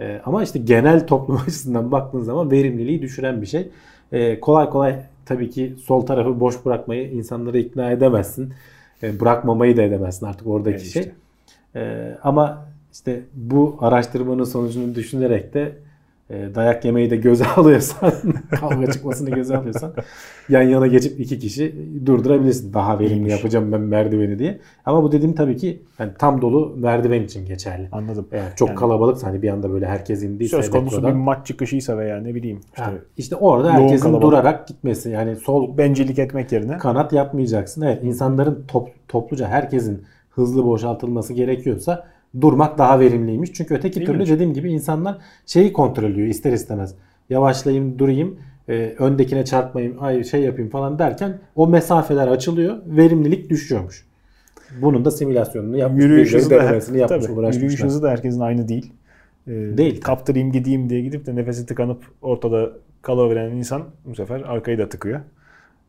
Ee, 0.00 0.20
ama 0.24 0.42
işte 0.42 0.58
genel 0.58 1.06
toplum 1.06 1.36
açısından 1.46 1.92
baktığın 1.92 2.22
zaman 2.22 2.50
verimliliği 2.50 3.02
düşüren 3.02 3.42
bir 3.42 3.46
şey. 3.46 3.68
Ee, 4.12 4.40
kolay 4.40 4.70
kolay 4.70 4.96
tabii 5.26 5.50
ki 5.50 5.74
sol 5.84 6.06
tarafı 6.06 6.40
boş 6.40 6.64
bırakmayı 6.64 7.10
insanları 7.10 7.58
ikna 7.58 7.90
edemezsin. 7.90 8.52
Ee, 9.02 9.20
bırakmamayı 9.20 9.76
da 9.76 9.82
edemezsin 9.82 10.26
artık 10.26 10.46
oradaki 10.46 10.76
Evet 10.76 10.86
işte. 10.86 11.02
şey. 11.02 11.12
Ee, 11.76 12.18
ama 12.22 12.66
işte 12.92 13.20
bu 13.34 13.76
araştırmanın 13.80 14.44
sonucunu 14.44 14.94
düşünerek 14.94 15.54
de 15.54 15.72
e, 16.30 16.54
dayak 16.54 16.84
yemeyi 16.84 17.10
de 17.10 17.16
göze 17.16 17.46
alıyorsan, 17.56 18.12
kavga 18.60 18.92
çıkmasını 18.92 19.30
göze 19.30 19.56
alıyorsan 19.58 19.92
yan 20.48 20.62
yana 20.62 20.86
geçip 20.86 21.20
iki 21.20 21.38
kişi 21.38 21.74
durdurabilirsin. 22.06 22.72
Daha 22.74 22.98
verimli 22.98 23.14
İyiymiş. 23.14 23.32
yapacağım 23.32 23.72
ben 23.72 23.80
merdiveni 23.80 24.38
diye. 24.38 24.58
Ama 24.86 25.02
bu 25.02 25.12
dediğim 25.12 25.34
tabii 25.34 25.56
ki 25.56 25.82
yani 25.98 26.10
tam 26.18 26.42
dolu 26.42 26.74
merdiven 26.78 27.22
için 27.22 27.46
geçerli. 27.46 27.88
Anladım. 27.92 28.26
Eğer 28.32 28.56
çok 28.56 28.68
Yani- 28.68 28.78
kalabalıksa 28.78 29.26
hani 29.26 29.42
bir 29.42 29.48
anda 29.48 29.72
böyle 29.72 29.86
herkes 29.86 30.22
indiyse 30.22 30.56
Söz 30.56 30.70
konusu 30.70 31.02
bir 31.06 31.12
maç 31.12 31.46
çıkışıysa 31.46 31.98
veya 31.98 32.16
ne 32.20 32.34
bileyim 32.34 32.60
işte 32.72 32.82
ha, 32.82 32.92
işte 33.16 33.36
orada 33.36 33.72
herkesin 33.72 34.02
kalabalık. 34.02 34.22
durarak 34.22 34.68
gitmesi 34.68 35.10
yani 35.10 35.36
sol 35.36 35.78
bencillik 35.78 36.18
etmek 36.18 36.52
yerine 36.52 36.78
kanat 36.78 37.12
yapmayacaksın. 37.12 37.82
Evet 37.82 38.04
insanların 38.04 38.64
top, 38.68 38.88
topluca 39.08 39.48
herkesin 39.48 40.02
hızlı 40.30 40.64
boşaltılması 40.66 41.32
gerekiyorsa 41.32 42.06
durmak 42.40 42.78
daha 42.78 43.00
verimliymiş. 43.00 43.52
Çünkü 43.52 43.74
öteki 43.74 44.00
İlginç. 44.00 44.16
türlü 44.18 44.26
dediğim 44.28 44.54
gibi 44.54 44.72
insanlar 44.72 45.18
şeyi 45.46 45.72
kontrol 45.72 46.10
ediyor 46.10 46.28
ister 46.28 46.52
istemez. 46.52 46.94
Yavaşlayayım, 47.30 47.98
durayım, 47.98 48.38
e, 48.68 48.94
öndekine 48.98 49.44
çarpmayayım, 49.44 50.02
ay 50.02 50.24
şey 50.24 50.42
yapayım 50.42 50.70
falan 50.70 50.98
derken 50.98 51.38
o 51.56 51.66
mesafeler 51.68 52.28
açılıyor, 52.28 52.76
verimlilik 52.86 53.50
düşüyormuş. 53.50 54.06
Bunun 54.82 55.04
da 55.04 55.10
simülasyonunu 55.10 55.76
yapmış, 55.76 56.04
yürüyüş 56.04 56.34
hızı 56.34 56.50
da 56.50 56.54
yapmış, 56.54 56.84
tabii, 57.08 57.54
yürüyüş 57.54 57.84
hızı 57.84 58.02
da 58.02 58.10
herkesin 58.10 58.40
aynı 58.40 58.68
değil. 58.68 58.92
Ee, 59.46 59.52
Değil. 59.52 60.00
Kaptırayım 60.00 60.52
gideyim 60.52 60.90
diye 60.90 61.00
gidip 61.00 61.26
de 61.26 61.36
nefesi 61.36 61.66
tıkanıp 61.66 62.04
ortada 62.22 62.72
kalıveren 63.02 63.50
insan 63.50 63.82
bu 64.04 64.14
sefer 64.14 64.40
arkayı 64.40 64.78
da 64.78 64.88
tıkıyor. 64.88 65.20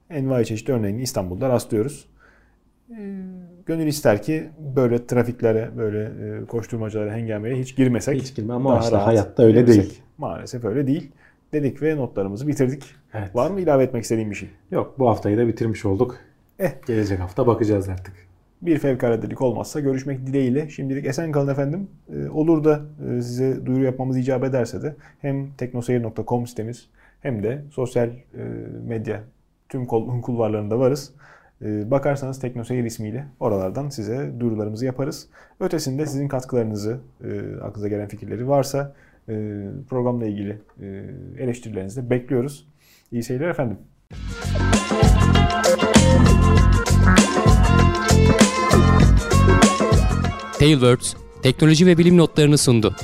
Envai 0.10 0.46
çeşitli 0.46 0.74
örneğini 0.74 1.02
İstanbul'da 1.02 1.50
rastlıyoruz. 1.50 2.06
Ee, 2.92 2.96
Gönül 3.66 3.88
ister 3.88 4.22
ki 4.22 4.50
böyle 4.76 5.08
trafiklere, 5.08 5.70
böyle 5.78 6.04
e, 6.04 6.46
koşturmacalara, 6.46 7.14
hengameye 7.14 7.56
hiç 7.56 7.76
girmesek. 7.76 8.22
Hiç 8.22 8.36
girme 8.36 8.54
ama 8.54 8.80
işte 8.80 8.96
hayatta 8.96 9.44
öyle 9.44 9.60
yürüsek. 9.60 9.84
değil. 9.84 10.02
Maalesef 10.18 10.66
öyle 10.66 10.88
değil. 10.88 11.12
Dedik 11.54 11.82
ve 11.82 11.98
notlarımızı 11.98 12.48
bitirdik. 12.48 12.84
Evet. 13.14 13.36
Var 13.36 13.52
mı 13.52 13.62
ilave 13.62 13.84
etmek 13.84 14.04
istediğin 14.04 14.32
bir 14.32 14.36
şey? 14.36 14.50
Yok 14.72 15.00
bu 15.00 15.10
haftayı 15.10 15.38
da 15.38 15.48
bitirmiş 15.48 15.86
olduk. 15.86 16.18
Eh. 16.60 16.72
Gelecek 16.88 17.20
hafta 17.20 17.48
bakacağız 17.48 17.90
artık. 17.90 18.14
Bir 18.62 18.78
fevkaladelik 18.78 19.42
olmazsa 19.42 19.80
görüşmek 19.80 20.28
dileğiyle. 20.28 20.70
Şimdilik 20.70 21.06
esen 21.06 21.32
kalın 21.32 21.52
efendim. 21.52 21.88
Ee, 22.14 22.30
olur 22.30 22.64
da 22.64 22.82
e, 23.10 23.22
size 23.22 23.66
duyuru 23.66 23.84
yapmamız 23.84 24.18
icap 24.18 24.44
ederse 24.44 24.84
de 24.84 24.96
hem 25.22 25.52
teknoseyir.com 25.52 26.48
sitemiz 26.48 26.90
hem 27.22 27.44
de 27.44 27.62
sosyal 27.72 28.08
e, 28.08 28.14
medya 28.88 29.24
tüm 29.70 29.86
kulvarlarında 30.22 30.80
varız. 30.80 31.14
E, 31.62 31.92
bakarsanız 31.92 32.40
Teknoseyir 32.40 32.84
ismiyle 32.84 33.28
oralardan 33.40 33.90
size 33.90 34.32
duyurularımızı 34.40 34.86
yaparız. 34.86 35.28
Ötesinde 35.60 36.06
sizin 36.06 36.28
katkılarınızı, 36.28 37.00
e, 37.24 37.62
aklınıza 37.62 37.88
gelen 37.88 38.08
fikirleri 38.08 38.48
varsa 38.48 38.96
e, 39.30 39.34
programla 39.90 40.26
ilgili 40.26 40.62
e, 40.82 40.86
eleştirilerinizi 41.40 42.06
de 42.06 42.10
bekliyoruz. 42.10 42.68
İyi 43.12 43.24
seyirler 43.24 43.50
efendim. 43.50 43.78
Tailwords 50.60 51.16
teknoloji 51.44 51.86
ve 51.86 51.98
bilim 51.98 52.18
notlarını 52.18 52.58
sundu. 52.58 52.96